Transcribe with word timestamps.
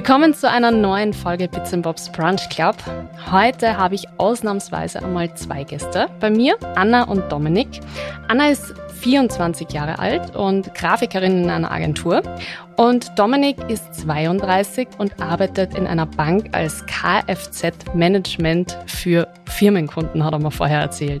Willkommen 0.00 0.32
zu 0.32 0.48
einer 0.48 0.70
neuen 0.70 1.12
Folge 1.12 1.46
Bits 1.46 1.72
Bobs 1.82 2.10
Brunch 2.10 2.48
Club. 2.48 2.76
Heute 3.30 3.76
habe 3.76 3.94
ich 3.94 4.06
ausnahmsweise 4.16 5.04
einmal 5.04 5.34
zwei 5.34 5.62
Gäste. 5.62 6.08
Bei 6.20 6.30
mir 6.30 6.56
Anna 6.74 7.02
und 7.02 7.30
Dominik. 7.30 7.68
Anna 8.26 8.48
ist 8.48 8.72
24 9.02 9.70
Jahre 9.70 9.98
alt 9.98 10.34
und 10.34 10.74
Grafikerin 10.74 11.44
in 11.44 11.50
einer 11.50 11.70
Agentur. 11.70 12.22
Und 12.78 13.18
Dominik 13.18 13.58
ist 13.68 13.94
32 13.96 14.88
und 14.96 15.20
arbeitet 15.20 15.74
in 15.74 15.86
einer 15.86 16.06
Bank 16.06 16.48
als 16.52 16.82
Kfz-Management 16.86 18.78
für 18.86 19.28
Firmenkunden, 19.50 20.24
hat 20.24 20.32
er 20.32 20.38
mir 20.38 20.50
vorher 20.50 20.80
erzählt. 20.80 21.20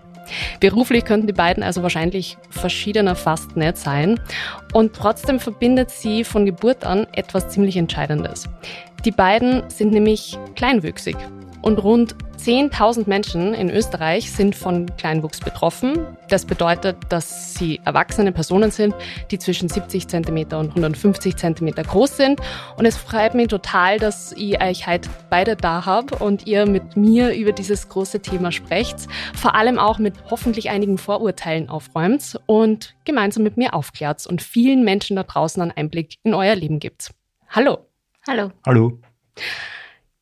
Beruflich 0.60 1.04
könnten 1.04 1.26
die 1.26 1.32
beiden 1.32 1.62
also 1.62 1.82
wahrscheinlich 1.82 2.36
verschiedener 2.50 3.14
fast 3.14 3.56
nicht 3.56 3.76
sein. 3.76 4.20
Und 4.72 4.94
trotzdem 4.94 5.40
verbindet 5.40 5.90
sie 5.90 6.24
von 6.24 6.46
Geburt 6.46 6.84
an 6.84 7.06
etwas 7.12 7.48
ziemlich 7.48 7.76
Entscheidendes. 7.76 8.48
Die 9.04 9.10
beiden 9.10 9.62
sind 9.68 9.92
nämlich 9.92 10.38
kleinwüchsig 10.56 11.16
und 11.62 11.78
rund 11.82 12.14
10.000 12.44 13.06
Menschen 13.06 13.52
in 13.52 13.68
Österreich 13.68 14.32
sind 14.32 14.54
von 14.54 14.86
Kleinwuchs 14.96 15.40
betroffen. 15.40 16.06
Das 16.30 16.46
bedeutet, 16.46 16.96
dass 17.10 17.54
sie 17.54 17.80
erwachsene 17.84 18.32
Personen 18.32 18.70
sind, 18.70 18.94
die 19.30 19.38
zwischen 19.38 19.68
70 19.68 20.08
cm 20.08 20.38
und 20.52 20.70
150 20.70 21.36
cm 21.36 21.74
groß 21.74 22.16
sind. 22.16 22.40
Und 22.78 22.86
es 22.86 22.96
freut 22.96 23.34
mich 23.34 23.48
total, 23.48 23.98
dass 23.98 24.32
ich 24.32 24.60
euch 24.62 24.86
heute 24.86 25.10
beide 25.28 25.54
da 25.54 25.84
habe 25.84 26.16
und 26.16 26.46
ihr 26.46 26.66
mit 26.66 26.96
mir 26.96 27.34
über 27.34 27.52
dieses 27.52 27.88
große 27.90 28.20
Thema 28.20 28.52
sprecht. 28.52 28.96
Vor 29.34 29.54
allem 29.54 29.78
auch 29.78 29.98
mit 29.98 30.14
hoffentlich 30.30 30.70
einigen 30.70 30.96
Vorurteilen 30.96 31.68
aufräumt 31.68 32.40
und 32.46 32.94
gemeinsam 33.04 33.42
mit 33.42 33.58
mir 33.58 33.74
aufklärt 33.74 34.26
und 34.26 34.40
vielen 34.40 34.82
Menschen 34.82 35.16
da 35.16 35.24
draußen 35.24 35.60
einen 35.60 35.72
Einblick 35.72 36.16
in 36.22 36.32
euer 36.32 36.54
Leben 36.54 36.78
gibt. 36.78 37.10
Hallo. 37.48 37.86
Hallo. 38.26 38.50
Hallo. 38.64 38.98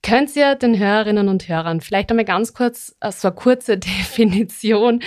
Könnt 0.02 0.34
ihr 0.36 0.54
den 0.54 0.78
Hörerinnen 0.78 1.28
und 1.28 1.48
Hörern 1.48 1.80
vielleicht 1.80 2.10
einmal 2.10 2.24
ganz 2.24 2.54
kurz 2.54 2.96
äh, 3.00 3.10
so 3.12 3.28
eine 3.28 3.34
kurze 3.34 3.78
Definition, 3.78 5.02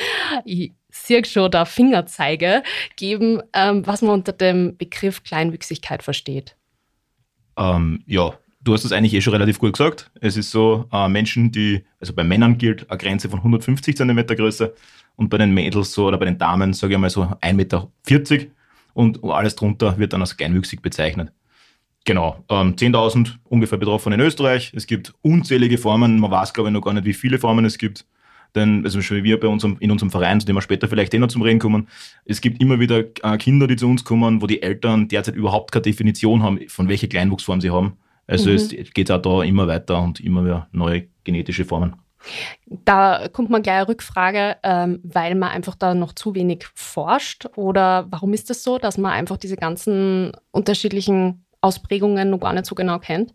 ich 0.46 0.74
sehe 0.90 1.24
schon 1.26 1.50
da 1.50 1.66
Fingerzeige, 1.66 2.64
geben, 2.98 3.42
ähm, 3.54 3.86
was 3.88 4.02
man 4.02 4.12
unter 4.12 4.34
dem 4.34 4.78
Begriff 4.78 5.24
Kleinwüchsigkeit 5.24 6.04
versteht? 6.04 6.58
Ähm, 7.58 8.04
ja, 8.06 8.34
du 8.62 8.74
hast 8.74 8.84
es 8.84 8.92
eigentlich 8.92 9.14
eh 9.14 9.22
schon 9.22 9.34
relativ 9.34 9.60
gut 9.60 9.74
gesagt. 9.74 10.12
Es 10.20 10.38
ist 10.38 10.52
so, 10.52 10.86
äh, 10.92 11.08
Menschen, 11.08 11.52
die, 11.52 11.86
also 12.00 12.14
bei 12.14 12.24
Männern 12.24 12.58
gilt 12.58 12.90
eine 12.90 12.98
Grenze 12.98 13.30
von 13.30 13.40
150 13.40 13.96
cm 13.96 14.28
Größe 14.28 14.74
und 15.16 15.30
bei 15.30 15.38
den 15.38 15.54
Mädels 15.54 15.94
so 15.94 16.08
oder 16.08 16.18
bei 16.18 16.26
den 16.26 16.38
Damen, 16.38 16.74
sage 16.74 16.94
ich 16.94 17.00
mal 17.00 17.10
so 17.10 17.24
1,40 17.24 17.54
Meter 17.54 17.90
und 18.94 19.24
alles 19.24 19.56
drunter 19.56 19.98
wird 19.98 20.14
dann 20.14 20.22
als 20.22 20.36
kleinwüchsig 20.36 20.82
bezeichnet. 20.82 21.32
Genau, 22.06 22.44
ähm, 22.50 22.76
10.000 22.76 23.38
ungefähr 23.44 23.78
betroffen 23.78 24.12
in 24.14 24.20
Österreich. 24.20 24.72
Es 24.76 24.88
gibt 24.88 25.14
unzählige 25.22 25.78
Formen. 25.78 26.20
Man 26.20 26.32
weiß, 26.32 26.54
glaube 26.54 26.70
ich, 26.70 26.74
noch 26.74 26.82
gar 26.82 26.94
nicht, 26.94 27.06
wie 27.06 27.14
viele 27.14 27.38
Formen 27.38 27.64
es 27.66 27.78
gibt. 27.78 28.06
Denn, 28.56 28.84
also 28.84 29.02
schon 29.02 29.18
wie 29.18 29.24
wir 29.24 29.40
bei 29.40 29.48
unserem, 29.48 29.78
in 29.80 29.92
unserem 29.92 30.10
Verein, 30.10 30.40
zu 30.40 30.46
dem 30.46 30.56
wir 30.56 30.62
später 30.62 30.88
vielleicht 30.88 31.14
eh 31.14 31.20
noch 31.20 31.30
zum 31.30 31.42
Reden 31.42 31.60
kommen, 31.60 31.88
es 32.26 32.42
gibt 32.42 32.62
immer 32.62 32.80
wieder 32.80 33.04
äh, 33.24 33.38
Kinder, 33.38 33.68
die 33.68 33.78
zu 33.78 33.88
uns 33.88 34.04
kommen, 34.04 34.42
wo 34.42 34.48
die 34.48 34.62
Eltern 34.62 35.08
derzeit 35.08 35.36
überhaupt 35.36 35.72
keine 35.72 35.84
Definition 35.84 36.44
haben, 36.44 36.60
von 36.68 36.90
welcher 36.90 37.08
Kleinwuchsform 37.08 37.62
sie 37.62 37.70
haben. 37.70 37.98
Also 38.28 38.50
mhm. 38.50 38.56
es 38.56 38.70
geht 38.94 39.12
auch 39.12 39.22
da 39.22 39.44
immer 39.44 39.68
weiter 39.68 40.02
und 40.02 40.20
immer 40.20 40.42
mehr 40.42 40.68
neue 40.72 41.08
genetische 41.24 41.66
Formen. 41.66 41.96
Da 42.68 43.28
kommt 43.32 43.50
man 43.50 43.64
gleich 43.64 43.78
eine 43.78 43.88
Rückfrage, 43.88 44.58
ähm, 44.64 45.00
weil 45.04 45.36
man 45.36 45.50
einfach 45.50 45.76
da 45.76 45.96
noch 45.96 46.14
zu 46.14 46.36
wenig 46.36 46.66
forscht 46.76 47.48
oder 47.56 48.08
warum 48.10 48.34
ist 48.34 48.50
das 48.50 48.64
so, 48.64 48.78
dass 48.78 48.98
man 48.98 49.12
einfach 49.12 49.38
diese 49.38 49.56
ganzen 49.56 50.32
unterschiedlichen 50.52 51.46
Ausprägungen 51.62 52.30
noch 52.30 52.40
gar 52.40 52.54
nicht 52.54 52.66
so 52.66 52.76
genau 52.76 53.00
kennt? 53.00 53.34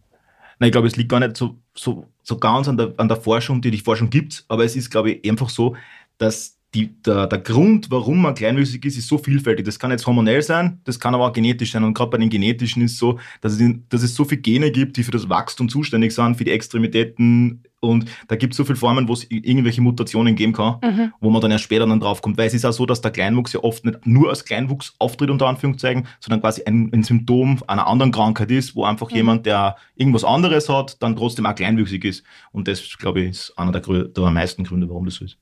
Nein, 0.59 0.69
ich 0.69 0.73
glaube, 0.73 0.89
es 0.89 0.97
liegt 0.97 1.11
gar 1.11 1.21
nicht 1.21 1.37
so, 1.37 1.57
so, 1.75 2.07
so 2.23 2.39
ganz 2.39 2.69
an 2.69 2.77
der, 2.77 2.95
an 2.97 3.09
der 3.09 3.17
Forschung, 3.17 3.61
die 3.61 3.71
die 3.71 3.79
Forschung 3.79 4.11
gibt, 4.11 4.45
aber 4.49 4.65
es 4.65 4.75
ist, 4.77 4.91
glaube 4.91 5.13
ich, 5.13 5.31
einfach 5.31 5.51
so, 5.51 5.77
dass 6.19 6.56
die, 6.77 6.95
der, 7.03 7.27
der 7.27 7.39
Grund, 7.39 7.91
warum 7.91 8.21
man 8.21 8.35
kleinwüchsig 8.35 8.85
ist, 8.85 8.99
ist 8.99 9.09
so 9.09 9.17
vielfältig. 9.17 9.65
Das 9.65 9.79
kann 9.79 9.91
jetzt 9.91 10.07
hormonell 10.07 10.43
sein, 10.43 10.79
das 10.85 11.01
kann 11.01 11.15
aber 11.15 11.27
auch 11.27 11.33
genetisch 11.33 11.73
sein. 11.73 11.83
Und 11.85 11.95
gerade 11.95 12.11
bei 12.11 12.19
den 12.19 12.29
genetischen 12.29 12.83
ist 12.83 12.93
es 12.93 12.99
so, 12.99 13.19
dass 13.41 13.55
es, 13.55 13.61
dass 13.89 14.03
es 14.03 14.15
so 14.15 14.25
viele 14.25 14.43
Gene 14.43 14.71
gibt, 14.71 14.99
die 14.99 15.03
für 15.03 15.11
das 15.11 15.29
Wachstum 15.29 15.71
zuständig 15.71 16.15
sind, 16.15 16.37
für 16.37 16.45
die 16.45 16.51
Extremitäten. 16.51 17.63
Und 17.81 18.11
da 18.29 18.37
gibt 18.37 18.53
es 18.53 18.59
so 18.59 18.65
viele 18.65 18.77
Formen, 18.77 19.09
wo 19.09 19.15
es 19.15 19.25
irgendwelche 19.31 19.81
Mutationen 19.81 20.35
geben 20.35 20.53
kann, 20.53 20.77
mhm. 20.83 21.13
wo 21.21 21.31
man 21.31 21.41
dann 21.41 21.51
erst 21.51 21.65
später 21.65 21.87
dann 21.87 22.01
drauf 22.01 22.21
kommt. 22.21 22.37
Weil 22.37 22.49
es 22.49 22.55
ist 22.55 22.67
auch 22.67 22.73
so, 22.73 22.85
dass 22.85 23.01
der 23.01 23.11
Kleinwuchs 23.11 23.55
ja 23.55 23.61
oft 23.61 23.87
nicht 23.87 24.07
nur 24.07 24.29
als 24.29 24.45
Kleinwuchs 24.45 24.95
auftritt, 24.99 25.31
unter 25.31 25.47
Anführungszeichen, 25.47 26.07
sondern 26.21 26.43
quasi 26.43 26.63
ein, 26.67 26.91
ein 26.93 27.05
Symptom 27.05 27.63
einer 27.69 27.87
anderen 27.87 28.13
Krankheit 28.13 28.51
ist, 28.51 28.77
wo 28.77 28.85
einfach 28.85 29.11
mhm. 29.11 29.17
jemand, 29.17 29.47
der 29.47 29.77
irgendwas 29.95 30.25
anderes 30.25 30.69
hat, 30.69 31.03
dann 31.03 31.17
trotzdem 31.17 31.47
auch 31.47 31.55
kleinwüchsig 31.55 32.05
ist. 32.05 32.23
Und 32.53 32.69
das, 32.69 32.99
glaube 32.99 33.23
ich, 33.23 33.31
ist 33.31 33.59
einer 33.59 33.73
der, 33.73 34.05
der 34.05 34.31
meisten 34.31 34.65
Gründe, 34.65 34.91
warum 34.91 35.07
das 35.07 35.15
so 35.15 35.25
ist. 35.25 35.39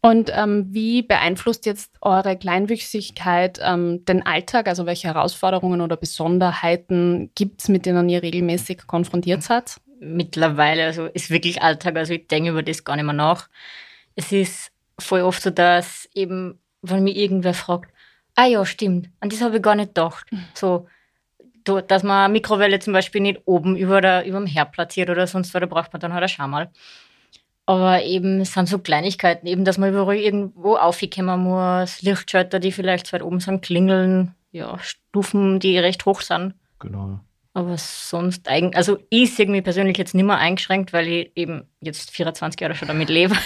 Und 0.00 0.30
ähm, 0.34 0.66
wie 0.70 1.02
beeinflusst 1.02 1.66
jetzt 1.66 1.92
eure 2.00 2.36
Kleinwüchsigkeit 2.36 3.58
ähm, 3.62 4.04
den 4.04 4.24
Alltag? 4.24 4.68
Also 4.68 4.86
welche 4.86 5.08
Herausforderungen 5.08 5.80
oder 5.80 5.96
Besonderheiten 5.96 7.30
gibt 7.34 7.62
es, 7.62 7.68
mit 7.68 7.86
denen 7.86 8.08
ihr 8.08 8.22
regelmäßig 8.22 8.86
konfrontiert 8.86 9.42
seid? 9.42 9.80
Mittlerweile, 10.00 10.84
also 10.84 11.06
ist 11.06 11.30
wirklich 11.30 11.62
Alltag, 11.62 11.96
also 11.96 12.14
ich 12.14 12.28
denke 12.28 12.50
über 12.50 12.62
das 12.62 12.84
gar 12.84 12.96
nicht 12.96 13.04
mehr 13.04 13.14
nach. 13.14 13.48
Es 14.14 14.32
ist 14.32 14.70
voll 14.98 15.22
oft 15.22 15.42
so, 15.42 15.50
dass 15.50 16.08
eben, 16.14 16.58
wenn 16.82 17.04
mich 17.04 17.16
irgendwer 17.16 17.54
fragt, 17.54 17.92
ah 18.36 18.46
ja, 18.46 18.64
stimmt, 18.64 19.10
an 19.20 19.28
das 19.28 19.40
habe 19.40 19.56
ich 19.56 19.62
gar 19.62 19.74
nicht 19.74 19.94
gedacht. 19.94 20.30
Mhm. 20.30 20.44
So, 20.54 20.86
dass 21.64 22.02
man 22.02 22.24
eine 22.24 22.32
Mikrowelle 22.32 22.78
zum 22.78 22.92
Beispiel 22.92 23.20
nicht 23.20 23.42
oben 23.44 23.76
über, 23.76 24.00
der, 24.00 24.24
über 24.24 24.38
dem 24.38 24.46
Herd 24.46 24.72
platziert 24.72 25.10
oder 25.10 25.26
sonst 25.26 25.52
was, 25.52 25.60
da 25.60 25.66
braucht 25.66 25.92
man 25.92 26.00
dann 26.00 26.12
halt 26.12 26.22
ein 26.22 26.28
Schamal. 26.28 26.70
Aber 27.68 28.02
eben, 28.02 28.40
es 28.40 28.54
sind 28.54 28.66
so 28.66 28.78
Kleinigkeiten, 28.78 29.46
eben, 29.46 29.66
dass 29.66 29.76
man 29.76 29.90
überall 29.90 30.16
irgendwo 30.16 30.76
aufkommen 30.76 31.40
muss, 31.40 32.00
Lichtschalter, 32.00 32.60
die 32.60 32.72
vielleicht 32.72 33.12
weit 33.12 33.22
oben 33.22 33.40
sind, 33.40 33.60
klingeln, 33.60 34.34
ja, 34.52 34.78
Stufen, 34.78 35.60
die 35.60 35.76
recht 35.76 36.06
hoch 36.06 36.22
sind. 36.22 36.54
Genau. 36.78 37.20
Aber 37.52 37.76
sonst 37.76 38.48
eigentlich, 38.48 38.74
also 38.74 38.96
ich 39.10 39.34
sehe 39.34 39.46
mich 39.46 39.62
persönlich 39.62 39.98
jetzt 39.98 40.14
nicht 40.14 40.24
mehr 40.24 40.38
eingeschränkt, 40.38 40.94
weil 40.94 41.08
ich 41.08 41.32
eben 41.34 41.64
jetzt 41.82 42.10
24 42.10 42.58
Jahre 42.58 42.74
schon 42.74 42.88
damit 42.88 43.10
lebe. 43.10 43.36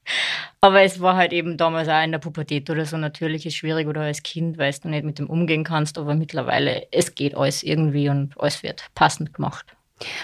Aber 0.60 0.82
es 0.82 1.00
war 1.00 1.16
halt 1.16 1.32
eben 1.32 1.56
damals 1.56 1.88
auch 1.88 2.04
in 2.04 2.12
der 2.12 2.20
Pubertät 2.20 2.70
oder 2.70 2.86
so 2.86 2.96
natürlich 2.96 3.44
ist 3.44 3.56
schwierig 3.56 3.88
oder 3.88 4.02
als 4.02 4.22
Kind, 4.22 4.56
weil 4.56 4.72
du 4.72 4.88
nicht 4.88 5.04
mit 5.04 5.18
dem 5.18 5.28
umgehen 5.28 5.64
kannst. 5.64 5.98
Aber 5.98 6.14
mittlerweile, 6.14 6.86
es 6.92 7.16
geht 7.16 7.36
alles 7.36 7.64
irgendwie 7.64 8.08
und 8.08 8.40
alles 8.40 8.62
wird 8.62 8.84
passend 8.94 9.34
gemacht. 9.34 9.74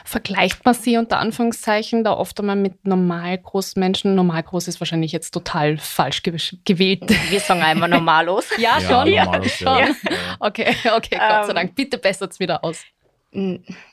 Vergleicht 0.05 0.65
man 0.65 0.75
sie 0.75 0.97
unter 0.97 1.19
Anführungszeichen 1.19 2.05
da 2.05 2.13
oft 2.13 2.39
einmal 2.41 2.57
mit 2.57 2.87
normal 2.87 3.39
großen 3.39 3.79
Menschen? 3.81 4.15
Normal 4.15 4.43
groß 4.43 4.69
ist 4.69 4.81
wahrscheinlich 4.81 5.13
jetzt 5.13 5.33
total 5.33 5.79
falsch 5.79 6.23
gewählt. 6.23 7.03
Wir 7.31 7.41
sagen 7.41 7.63
einmal 7.63 7.89
normalos. 7.91 8.47
ja, 8.59 8.79
ja, 8.79 8.81
schon. 8.81 9.11
Normalos, 9.11 9.53
schon. 9.53 9.67
Ja. 9.67 9.89
Okay, 10.41 10.75
okay, 10.97 11.19
Gott 11.19 11.45
sei 11.45 11.49
ähm, 11.51 11.55
Dank. 11.55 11.75
Bitte 11.75 11.99
bessert 11.99 12.33
es 12.33 12.41
wieder 12.41 12.65
aus. 12.65 12.85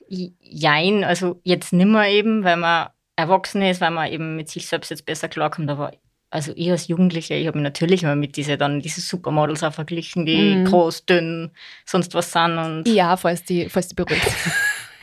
Jein, 0.10 1.04
also 1.04 1.40
jetzt 1.44 1.74
nimmer 1.74 2.08
eben, 2.08 2.44
weil 2.44 2.58
man 2.58 2.90
erwachsen 3.16 3.62
ist, 3.62 3.82
weil 3.82 3.92
man 3.92 4.12
eben 4.12 4.36
mit 4.36 4.50
sich 4.50 4.68
selbst 4.68 4.90
jetzt 4.90 5.06
besser 5.06 5.28
klarkommt, 5.28 5.70
aber 5.70 5.92
also 6.30 6.52
ich 6.56 6.70
als 6.70 6.88
Jugendliche, 6.88 7.36
ich 7.36 7.48
habe 7.48 7.58
mich 7.58 7.64
natürlich 7.64 8.04
immer 8.04 8.16
mit 8.16 8.36
diese 8.36 8.58
dann 8.58 8.82
diese 8.82 9.02
Supermodels 9.02 9.64
auch 9.64 9.74
verglichen, 9.74 10.26
die 10.26 10.56
mhm. 10.56 10.66
groß, 10.66 11.06
dünn, 11.06 11.52
sonst 11.86 12.14
was 12.14 12.32
sind 12.32 12.58
und 12.58 12.88
ja, 12.88 13.16
falls 13.16 13.44
die, 13.44 13.70
falls 13.70 13.88
die 13.88 13.96
berührt. 13.96 14.22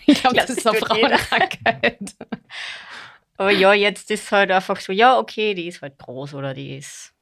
Ich 0.15 0.21
glaube, 0.21 0.37
das 0.37 0.51
ist 0.51 0.67
eine 0.67 0.79
Frauenkrankheit. 0.79 1.99
Aber 3.37 3.51
ja, 3.51 3.73
jetzt 3.73 4.11
ist 4.11 4.31
halt 4.31 4.51
einfach 4.51 4.79
so, 4.81 4.93
ja, 4.93 5.19
okay, 5.19 5.55
die 5.55 5.67
ist 5.67 5.83
halt 5.83 5.99
groß 5.99 6.35
oder 6.35 6.55
die 6.55 6.77
ist 6.77 7.13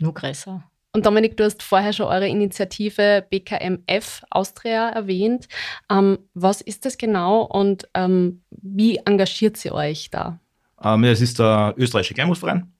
nur 0.00 0.14
größer. 0.14 0.62
Und 0.92 1.04
Dominik, 1.04 1.36
du 1.36 1.44
hast 1.44 1.62
vorher 1.62 1.92
schon 1.92 2.06
eure 2.06 2.28
Initiative 2.28 3.26
BKMF 3.28 4.22
Austria 4.30 4.88
erwähnt. 4.90 5.48
Ähm, 5.90 6.18
was 6.34 6.60
ist 6.60 6.86
das 6.86 6.96
genau 6.96 7.42
und 7.42 7.88
ähm, 7.94 8.42
wie 8.50 8.96
engagiert 9.04 9.56
sie 9.56 9.72
euch 9.72 10.10
da? 10.10 10.38
Ähm, 10.82 11.04
es 11.04 11.20
ist 11.20 11.38
der 11.38 11.74
österreichische 11.76 12.14
Kleinwuchsverein. 12.14 12.72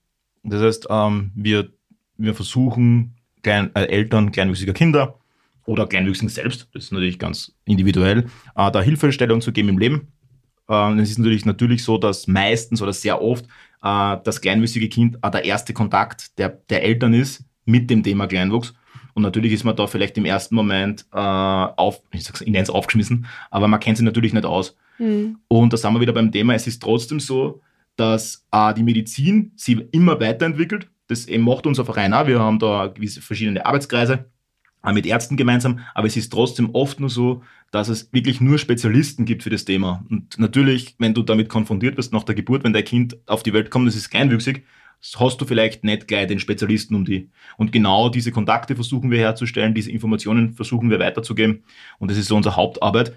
Das 0.45 0.63
heißt, 0.63 0.87
ähm, 0.89 1.33
wir, 1.35 1.71
wir 2.17 2.35
versuchen 2.35 3.17
Klein, 3.43 3.71
äh, 3.75 3.85
Eltern 3.85 4.33
kleinwüchsiger 4.33 4.73
Kinder 4.73 5.19
oder 5.67 5.87
Kleinwüchsigen 5.87 6.29
selbst, 6.29 6.69
das 6.73 6.85
ist 6.85 6.93
natürlich 6.93 7.19
ganz 7.19 7.55
individuell, 7.65 8.27
äh, 8.55 8.71
da 8.71 8.81
Hilfestellung 8.81 9.41
zu 9.41 9.53
geben 9.53 9.69
im 9.71 9.79
Leben. 9.79 10.13
Äh, 10.69 10.99
es 11.01 11.11
ist 11.11 11.19
natürlich, 11.19 11.45
natürlich 11.45 11.85
so, 11.85 11.99
dass 11.99 12.27
meistens 12.27 12.83
oder 12.83 12.93
sehr 12.93 13.21
oft 13.21 13.47
äh, 13.83 14.17
das 14.25 14.41
kleinwüchsige 14.41 14.89
Kind 14.89 15.19
äh, 15.23 15.31
der 15.31 15.45
erste 15.45 15.73
Kontakt 15.73 16.39
der, 16.39 16.49
der 16.49 16.83
Eltern 16.83 17.15
ist 17.15 17.45
mit 17.65 17.91
dem 17.91 18.03
Thema 18.03 18.27
Kleinwuchs. 18.27 18.75
Und 19.15 19.23
natürlich 19.23 19.53
ist 19.53 19.65
man 19.65 19.75
da 19.75 19.87
vielleicht 19.87 20.19
im 20.19 20.27
ersten 20.27 20.55
Moment 20.55 21.07
äh, 21.13 21.17
auf, 21.17 22.03
ich 22.13 22.25
sag's, 22.25 22.43
ich 22.43 22.49
nenne 22.49 22.63
es 22.63 22.71
aufgeschmissen, 22.71 23.27
aber 23.51 23.67
man 23.67 23.81
kennt 23.81 23.97
sich 23.97 24.05
natürlich 24.05 24.35
nicht 24.35 24.45
aus. 24.45 24.77
Mhm. 24.99 25.39
Und 25.49 25.73
da 25.73 25.77
sind 25.77 25.95
wir 25.95 26.01
wieder 26.01 26.13
beim 26.13 26.31
Thema, 26.31 26.55
es 26.55 26.67
ist 26.67 26.83
trotzdem 26.83 27.19
so, 27.19 27.63
dass 27.97 28.45
äh, 28.53 28.75
die 28.75 28.83
Medizin 28.83 29.53
sich 29.57 29.79
immer 29.93 30.21
weiterentwickelt. 30.21 30.89
Das 31.09 31.27
macht 31.39 31.67
unser 31.67 31.85
Verein 31.85 32.13
auch. 32.13 32.27
Wir 32.27 32.41
haben 32.41 32.59
da 32.59 32.89
gewisse 32.89 33.23
verschiedene 33.23 33.65
Arbeitskreise 33.65 34.27
auch 34.87 34.93
mit 34.93 35.07
Ärzten 35.07 35.37
gemeinsam, 35.37 35.81
aber 35.95 36.07
es 36.07 36.17
ist 36.17 36.33
trotzdem 36.33 36.71
oft 36.73 37.01
nur 37.01 37.11
so, 37.11 37.43
dass 37.73 37.89
es 37.89 38.13
wirklich 38.13 38.41
nur 38.41 38.59
Spezialisten 38.59 39.25
gibt 39.25 39.43
für 39.43 39.51
das 39.51 39.65
Thema. 39.65 40.05
Und 40.09 40.39
natürlich, 40.39 40.95
wenn 40.99 41.13
du 41.13 41.23
damit 41.23 41.49
konfrontiert 41.49 41.97
wirst 41.97 42.13
nach 42.13 42.23
der 42.23 42.35
Geburt, 42.35 42.65
wenn 42.65 42.73
dein 42.73 42.85
Kind 42.85 43.17
auf 43.27 43.43
die 43.43 43.53
Welt 43.53 43.71
kommt, 43.71 43.89
das 43.89 43.97
ist 43.97 44.11
kleinwüchsig, 44.11 44.65
hast 45.19 45.41
du 45.41 45.45
vielleicht 45.45 45.85
nicht 45.85 46.07
gleich 46.07 46.29
den 46.29 46.39
Spezialisten 46.39 46.95
um 46.95 47.05
die. 47.05 47.31
Und 47.57 47.73
genau 47.73 48.09
diese 48.09 48.31
Kontakte 48.31 48.77
versuchen 48.77 49.11
wir 49.11 49.19
herzustellen, 49.19 49.75
diese 49.75 49.91
Informationen 49.91 50.55
versuchen 50.55 50.89
wir 50.89 51.01
weiterzugeben. 51.01 51.65
Und 51.99 52.11
das 52.11 52.19
ist 52.19 52.29
so 52.29 52.37
unsere 52.37 52.57
Hauptarbeit. 52.57 53.13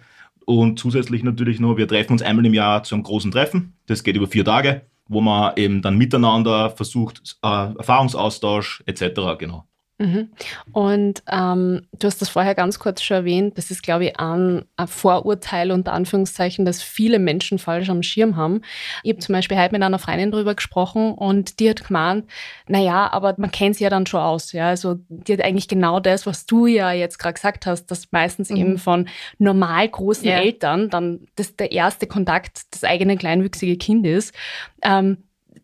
Und 0.46 0.80
zusätzlich 0.80 1.24
natürlich 1.24 1.60
noch, 1.60 1.78
wir 1.78 1.88
treffen 1.88 2.14
uns 2.14 2.24
einmal 2.24 2.46
im 2.46 2.56
Jahr 2.56 2.84
zu 2.84 2.96
einem 2.96 3.04
großen 3.04 3.32
Treffen. 3.32 3.74
Das 3.86 4.04
geht 4.04 4.16
über 4.16 4.28
vier 4.28 4.44
Tage, 4.44 4.82
wo 5.08 5.22
man 5.22 5.56
eben 5.56 5.84
dann 5.84 5.98
miteinander 5.98 6.72
versucht, 6.72 7.38
äh, 7.44 7.74
Erfahrungsaustausch 7.78 8.84
etc. 8.88 9.38
Genau. 9.38 9.68
Mhm. 10.00 10.30
Und 10.72 11.24
ähm, 11.30 11.82
du 12.00 12.08
hast 12.08 12.22
das 12.22 12.30
vorher 12.30 12.56
ganz 12.56 12.80
kurz 12.80 13.02
schon 13.02 13.18
erwähnt, 13.18 13.58
das 13.58 13.70
ist, 13.70 13.84
glaube 13.84 14.06
ich, 14.06 14.20
ein, 14.20 14.64
ein, 14.78 14.88
Vorurteil 14.88 15.72
unter 15.72 15.92
Anführungszeichen, 15.92 16.64
das 16.64 16.82
viele 16.82 17.20
Menschen 17.20 17.60
falsch 17.60 17.90
am 17.90 18.02
Schirm 18.02 18.38
haben. 18.38 18.62
Ich 19.04 19.12
habe 19.12 19.20
zum 19.20 19.34
Beispiel 19.34 19.58
heute 19.58 19.74
mit 19.74 19.84
einer 19.84 20.00
Freundin 20.00 20.32
drüber 20.32 20.56
gesprochen 20.56 21.14
und 21.14 21.60
die 21.60 21.70
hat 21.70 21.86
gemeint, 21.86 22.26
naja, 22.68 23.12
aber 23.12 23.36
man 23.38 23.52
kennt 23.52 23.76
sie 23.76 23.84
ja 23.84 23.90
dann 23.90 24.06
schon 24.06 24.22
aus. 24.22 24.54
Ja? 24.54 24.70
Also 24.70 24.96
die 25.10 25.34
hat 25.34 25.42
eigentlich 25.42 25.68
genau 25.68 26.00
das, 26.00 26.26
was 26.26 26.46
du 26.46 26.66
ja 26.66 26.94
jetzt 26.94 27.20
gerade 27.20 27.34
gesagt 27.34 27.66
hast, 27.66 27.88
dass 27.88 28.10
meistens 28.12 28.50
mhm. 28.50 28.58
eben 28.58 28.78
von 28.78 29.10
normal 29.38 29.90
großen 29.90 30.26
yeah. 30.26 30.40
Eltern 30.40 30.90
dann 30.90 31.28
das 31.36 31.58
der 31.58 31.74
erste 31.74 32.08
Kontakt 32.08 32.62
das 32.72 32.86
eigene 32.86 33.18
kleinwüchsige 33.18 33.76
Kind 33.76 34.08
ist. 34.08 34.34
Ähm, 34.82 35.18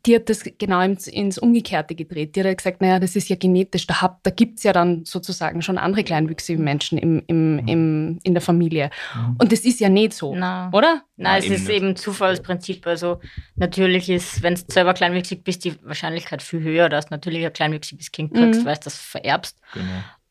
die 0.06 0.16
hat 0.16 0.30
das 0.30 0.44
genau 0.58 0.82
ins, 0.82 1.08
ins 1.08 1.38
Umgekehrte 1.38 1.96
gedreht. 1.96 2.36
Die 2.36 2.44
hat 2.44 2.58
gesagt, 2.58 2.82
naja, 2.82 3.00
das 3.00 3.16
ist 3.16 3.30
ja 3.30 3.36
genetisch, 3.36 3.88
da, 3.88 4.20
da 4.22 4.32
gibt 4.32 4.58
es 4.58 4.64
ja 4.64 4.74
dann 4.74 5.06
sozusagen 5.06 5.62
schon 5.62 5.78
andere 5.78 6.04
kleinwüchsige 6.04 6.62
Menschen 6.62 6.98
im, 6.98 7.24
im, 7.28 7.54
mhm. 7.54 7.68
im, 7.68 8.20
in 8.24 8.34
der 8.34 8.42
Familie. 8.42 8.92
Mhm. 9.16 9.36
Und 9.40 9.52
das 9.52 9.62
ist 9.62 9.80
ja 9.80 9.90
nicht 9.90 10.14
so, 10.14 10.36
Nein. 10.36 10.72
oder? 10.74 11.02
Nein, 11.18 11.40
es 11.40 11.50
ist 11.50 11.68
nicht. 11.68 11.78
eben 11.78 11.96
Zufallsprinzip. 11.96 12.86
Also 12.86 13.20
natürlich 13.56 14.10
ist, 14.10 14.44
wenn 14.44 14.56
du 14.56 14.62
selber 14.68 14.94
kleinwüchsig 14.94 15.44
bist, 15.44 15.66
die 15.66 15.74
Wahrscheinlichkeit 15.84 16.42
viel 16.42 16.62
höher, 16.62 16.90
dass 16.90 17.08
du 17.08 17.14
natürlich 17.14 17.46
ein 17.46 17.54
kleinwüchsiges 17.54 18.12
Kind 18.12 18.34
kriegst, 18.34 18.62
mhm. 18.62 18.66
weil 18.66 18.76
du 18.76 18.82
das 18.84 18.98
vererbst. 18.98 19.58
Genau. 19.74 19.86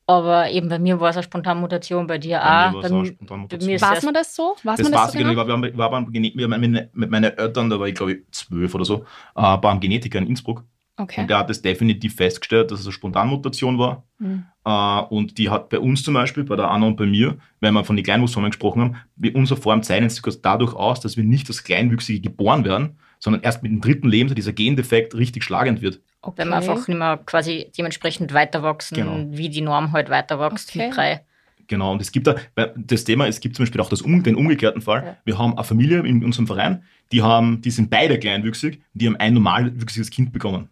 Aber 0.07 0.51
eben 0.51 0.69
bei 0.69 0.79
mir 0.79 1.01
war 1.01 1.11
es 1.11 1.17
eine 1.17 1.23
Spontanmutation, 1.23 2.07
bei 2.07 2.19
dir 2.19 2.39
bei 2.39 2.69
auch. 2.69 2.83
Bei, 2.83 2.89
bei 2.89 3.65
mir 3.65 3.81
war 3.81 4.05
man 4.05 4.15
das 4.15 4.35
so? 4.35 4.55
War's 4.63 4.79
das 4.79 4.93
war 4.93 5.09
so 5.09 5.19
genau? 5.19 5.31
genau? 5.31 5.65
Ich 5.65 5.77
war, 5.77 5.91
war 5.91 5.91
beim 5.91 6.13
wir 6.13 6.49
mit, 6.59 6.95
mit 6.95 7.11
meinen 7.11 7.37
Eltern, 7.37 7.71
da 7.71 7.81
war 7.81 7.89
ich 7.89 7.95
glaube 7.95 8.13
ich 8.13 8.19
zwölf 8.31 8.75
oder 8.75 8.85
so, 8.85 9.05
äh, 9.35 9.57
beim 9.57 9.81
Genetiker 9.81 10.19
in 10.19 10.27
Innsbruck. 10.27 10.65
Okay. 10.97 11.23
Und 11.23 11.31
der 11.31 11.39
hat 11.39 11.51
das 11.51 11.61
definitiv 11.61 12.15
festgestellt, 12.15 12.71
dass 12.71 12.81
es 12.81 12.87
eine 12.87 12.93
Spontanmutation 12.93 13.79
war. 13.79 14.05
Mhm. 14.19 14.45
Äh, 14.65 15.01
und 15.09 15.39
die 15.39 15.51
hat 15.51 15.71
bei 15.71 15.81
uns 15.81 16.05
zum 16.05 16.15
Beispiel, 16.15 16.45
bei 16.45 16.55
der 16.55 16.71
Anna 16.71 16.87
und 16.87 16.97
bei 16.97 17.07
mir, 17.07 17.39
wenn 17.61 17.75
wir 17.75 17.85
von 17.85 17.97
den 17.97 18.05
Kleinwuchsformen 18.05 18.51
gesprochen 18.51 18.83
haben, 18.83 18.97
wie 19.17 19.33
unser 19.33 19.57
Form 19.57 19.83
zeichnet 19.83 20.13
sich 20.13 20.41
dadurch 20.41 20.75
aus, 20.75 21.01
dass 21.01 21.17
wir 21.17 21.25
nicht 21.25 21.49
als 21.49 21.65
Kleinwüchsige 21.65 22.21
geboren 22.21 22.65
werden, 22.65 22.99
sondern 23.19 23.43
erst 23.43 23.63
mit 23.63 23.73
dem 23.73 23.81
dritten 23.81 24.09
Leben 24.09 24.29
so 24.29 24.35
dieser 24.35 24.53
Gendefekt 24.53 25.15
richtig 25.15 25.43
schlagend 25.43 25.83
wird. 25.83 26.01
Okay. 26.25 26.39
Wenn 26.39 26.49
wir 26.49 26.57
einfach 26.57 26.89
nicht 26.89 26.99
mehr 26.99 27.19
quasi 27.25 27.71
dementsprechend 27.77 28.33
weiter 28.33 28.63
wachsen, 28.63 28.95
genau. 28.97 29.37
wie 29.37 29.49
die 29.49 29.61
Norm 29.61 29.93
halt 29.93 30.11
weiter 30.11 30.41
wächst 30.41 30.71
okay. 30.71 30.87
mit 30.87 30.97
drei. 30.97 31.21
Genau, 31.67 31.93
und 31.93 32.03
es 32.03 32.13
gibt 32.13 32.27
da 32.27 32.37
das 32.77 33.05
Thema, 33.05 33.27
es 33.27 33.41
gibt 33.41 33.57
zum 33.57 33.65
Beispiel 33.65 33.81
auch 33.81 33.89
das, 33.89 34.03
den 34.03 34.35
umgekehrten 34.35 34.83
Fall. 34.83 35.05
Ja. 35.05 35.17
Wir 35.25 35.39
haben 35.39 35.55
eine 35.55 35.65
Familie 35.65 36.01
in 36.01 36.25
unserem 36.25 36.47
Verein, 36.47 36.83
die 37.13 37.23
haben, 37.23 37.63
die 37.63 37.71
sind 37.71 37.91
beide 37.91 38.19
kleinwüchsig, 38.19 38.83
die 38.93 39.07
haben 39.07 39.17
ein 39.17 39.35
normalwüchsiges 39.35 40.11
Kind 40.11 40.33
bekommen. 40.33 40.69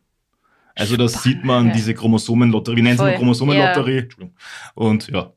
Also 0.75 0.96
da 0.96 1.06
sieht 1.08 1.44
man 1.44 1.72
diese 1.72 1.94
Chromosomenlotterie, 1.94 2.76
wir 2.76 2.82
nennen 2.82 3.00
es 3.00 3.19
Chromosomenlotterie. 3.19 4.08
Ja. 4.19 4.26
Und 4.75 5.08
ja. 5.08 5.32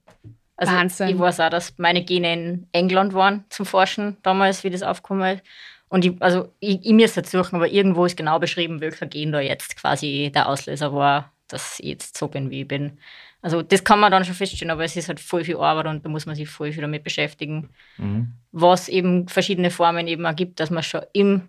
Also 0.57 0.73
Wahnsinn. 0.73 1.09
ich 1.09 1.19
weiß 1.19 1.41
auch, 1.41 1.49
dass 1.49 1.77
meine 1.77 2.03
Gene 2.03 2.33
in 2.33 2.67
England 2.71 3.13
waren 3.13 3.43
zum 3.49 3.65
Forschen 3.65 4.17
damals, 4.23 4.63
wie 4.63 4.69
das 4.69 4.83
aufgekommen 4.83 5.35
ist. 5.35 5.43
Und 5.89 6.05
ich, 6.05 6.21
also 6.21 6.51
ich, 6.59 6.85
ich 6.85 6.93
müsste 6.93 7.21
jetzt 7.21 7.31
suchen, 7.31 7.55
aber 7.55 7.67
irgendwo 7.67 8.05
ist 8.05 8.17
genau 8.17 8.39
beschrieben, 8.39 8.81
welcher 8.81 9.05
Gen 9.05 9.31
da 9.31 9.39
jetzt 9.39 9.77
quasi 9.77 10.31
der 10.33 10.49
Auslöser 10.49 10.93
war, 10.93 11.31
dass 11.47 11.79
ich 11.79 11.89
jetzt 11.89 12.17
so 12.17 12.27
bin, 12.27 12.49
wie 12.49 12.61
ich 12.61 12.67
bin. 12.67 12.97
Also 13.41 13.61
das 13.61 13.83
kann 13.83 13.99
man 13.99 14.11
dann 14.11 14.25
schon 14.25 14.33
feststellen, 14.33 14.71
aber 14.71 14.83
es 14.83 14.95
ist 14.95 15.07
halt 15.07 15.19
voll 15.19 15.43
viel 15.43 15.57
Arbeit 15.57 15.85
und 15.85 16.03
da 16.03 16.09
muss 16.09 16.25
man 16.25 16.35
sich 16.35 16.49
voll 16.49 16.71
viel 16.71 16.81
damit 16.81 17.03
beschäftigen. 17.03 17.69
Mhm. 17.97 18.31
Was 18.51 18.89
eben 18.89 19.27
verschiedene 19.27 19.69
Formen 19.69 20.07
eben 20.07 20.25
ergibt, 20.25 20.59
dass 20.59 20.71
man 20.71 20.81
schon 20.81 21.01
im, 21.13 21.47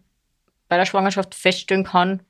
bei 0.68 0.76
der 0.76 0.84
Schwangerschaft 0.84 1.34
feststellen 1.34 1.84
kann, 1.84 2.20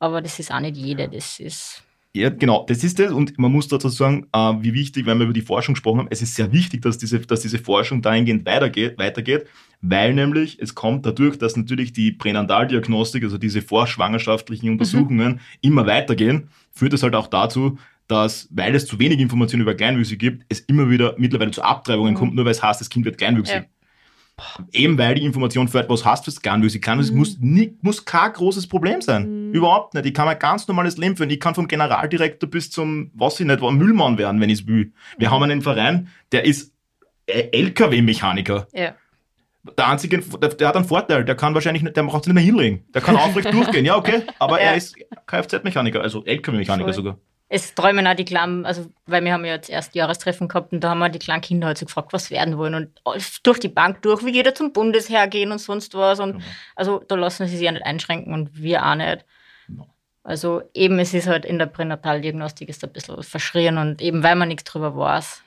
aber 0.00 0.20
das 0.20 0.40
ist 0.40 0.50
auch 0.52 0.60
nicht 0.60 0.76
jede, 0.76 1.08
das 1.08 1.38
ist 1.38 1.84
ja, 2.16 2.30
genau, 2.30 2.64
das 2.68 2.84
ist 2.84 3.00
es. 3.00 3.10
Und 3.10 3.36
man 3.40 3.50
muss 3.50 3.66
dazu 3.66 3.88
sagen, 3.88 4.28
äh, 4.32 4.38
wie 4.60 4.72
wichtig, 4.72 5.04
wenn 5.04 5.18
wir 5.18 5.24
über 5.24 5.32
die 5.32 5.42
Forschung 5.42 5.74
gesprochen 5.74 5.98
haben, 5.98 6.08
es 6.10 6.22
ist 6.22 6.36
sehr 6.36 6.52
wichtig, 6.52 6.82
dass 6.82 6.96
diese, 6.96 7.18
dass 7.18 7.40
diese 7.40 7.58
Forschung 7.58 8.02
dahingehend 8.02 8.46
weitergeht, 8.46 8.98
weitergeht, 8.98 9.46
weil 9.80 10.14
nämlich 10.14 10.60
es 10.60 10.76
kommt 10.76 11.04
dadurch, 11.04 11.38
dass 11.38 11.56
natürlich 11.56 11.92
die 11.92 12.12
Pränataldiagnostik, 12.12 13.24
also 13.24 13.36
diese 13.36 13.62
vorschwangerschaftlichen 13.62 14.70
Untersuchungen 14.70 15.32
mhm. 15.32 15.40
immer 15.60 15.86
weitergehen, 15.88 16.50
führt 16.70 16.92
es 16.92 17.02
halt 17.02 17.16
auch 17.16 17.26
dazu, 17.26 17.78
dass, 18.06 18.48
weil 18.52 18.76
es 18.76 18.86
zu 18.86 19.00
wenig 19.00 19.18
Informationen 19.18 19.62
über 19.62 19.74
Kleinwüchsige 19.74 20.18
gibt, 20.18 20.46
es 20.48 20.60
immer 20.60 20.90
wieder 20.90 21.16
mittlerweile 21.18 21.50
zu 21.50 21.62
Abtreibungen 21.62 22.14
mhm. 22.14 22.18
kommt, 22.18 22.34
nur 22.36 22.44
weil 22.44 22.52
es 22.52 22.62
heißt, 22.62 22.80
das 22.80 22.90
Kind 22.90 23.04
wird 23.06 23.18
kleinwüchsig. 23.18 23.56
Ja. 23.56 23.64
Eben 24.72 24.98
weil 24.98 25.14
die 25.14 25.24
Information 25.24 25.68
für 25.68 25.80
etwas 25.80 26.04
hast, 26.04 26.26
was 26.26 26.40
kleinwüchsig 26.40 26.82
kann, 26.82 26.98
mhm. 26.98 27.16
muss, 27.16 27.38
nie, 27.38 27.76
muss 27.82 28.04
kein 28.04 28.32
großes 28.32 28.66
Problem 28.66 29.00
sein. 29.00 29.48
Mhm. 29.48 29.52
Überhaupt 29.52 29.94
nicht. 29.94 30.06
Ich 30.06 30.14
kann 30.14 30.26
ein 30.26 30.38
ganz 30.38 30.66
normales 30.66 30.96
Leben 30.96 31.16
führen. 31.16 31.30
Ich 31.30 31.38
kann 31.38 31.54
vom 31.54 31.68
Generaldirektor 31.68 32.50
bis 32.50 32.70
zum, 32.70 33.10
was 33.14 33.38
ich 33.38 33.46
nicht, 33.46 33.60
Müllmann 33.60 34.18
werden, 34.18 34.40
wenn 34.40 34.50
ich 34.50 34.62
es 34.62 34.66
will. 34.66 34.92
Wir 35.18 35.28
mhm. 35.28 35.32
haben 35.32 35.42
einen 35.44 35.62
Verein, 35.62 36.08
der 36.32 36.44
ist 36.44 36.72
LKW-Mechaniker. 37.26 38.66
Ja. 38.72 38.94
Der 39.78 39.88
einzige, 39.88 40.18
der, 40.18 40.48
der, 40.50 40.68
hat 40.68 40.76
einen 40.76 40.84
Vorteil, 40.84 41.24
der 41.24 41.36
kann 41.36 41.54
wahrscheinlich 41.54 41.82
nicht, 41.82 41.96
der 41.96 42.02
braucht 42.02 42.24
sich 42.24 42.34
nicht 42.34 42.44
mehr 42.44 42.44
hinlegen. 42.44 42.84
Der 42.92 43.00
kann 43.00 43.16
aufrecht 43.16 43.50
durchgehen, 43.52 43.86
ja, 43.86 43.96
okay, 43.96 44.22
aber 44.38 44.60
ja. 44.60 44.70
er 44.70 44.76
ist 44.76 44.96
Kfz-Mechaniker, 45.26 46.02
also 46.02 46.22
LKW-Mechaniker 46.24 46.92
sogar 46.92 47.16
es 47.54 47.72
träumen 47.76 48.04
auch 48.08 48.14
die 48.14 48.24
kleinen, 48.24 48.66
also 48.66 48.90
weil 49.06 49.24
wir 49.24 49.32
haben 49.32 49.44
ja 49.44 49.52
jetzt 49.52 49.70
erst 49.70 49.94
Jahrestreffen 49.94 50.48
gehabt 50.48 50.72
und 50.72 50.80
da 50.82 50.90
haben 50.90 50.98
wir 50.98 51.08
die 51.08 51.20
kleinen 51.20 51.40
Kinder 51.40 51.68
halt 51.68 51.78
so 51.78 51.86
gefragt, 51.86 52.12
was 52.12 52.32
werden 52.32 52.58
wollen 52.58 52.74
und 52.74 53.00
durch 53.44 53.60
die 53.60 53.68
Bank 53.68 54.02
durch, 54.02 54.24
wie 54.24 54.32
jeder 54.32 54.56
zum 54.56 54.72
Bundesheer 54.72 55.28
gehen 55.28 55.52
und 55.52 55.58
sonst 55.58 55.94
was 55.94 56.18
und 56.18 56.32
genau. 56.32 56.44
also 56.74 56.98
da 57.06 57.14
lassen 57.14 57.46
sie 57.46 57.56
sich 57.56 57.64
ja 57.64 57.70
nicht 57.70 57.86
einschränken 57.86 58.34
und 58.34 58.60
wir 58.60 58.84
auch 58.84 58.96
nicht. 58.96 59.24
Genau. 59.68 59.86
Also 60.24 60.62
eben, 60.74 60.98
es 60.98 61.14
ist 61.14 61.28
halt 61.28 61.44
in 61.44 61.60
der 61.60 61.66
Pränataldiagnostik 61.66 62.68
ist 62.68 62.82
ein 62.82 62.92
bisschen 62.92 63.22
verschrien 63.22 63.78
und 63.78 64.02
eben 64.02 64.24
weil 64.24 64.34
man 64.34 64.48
nichts 64.48 64.64
drüber 64.64 64.96
weiß. 64.96 65.44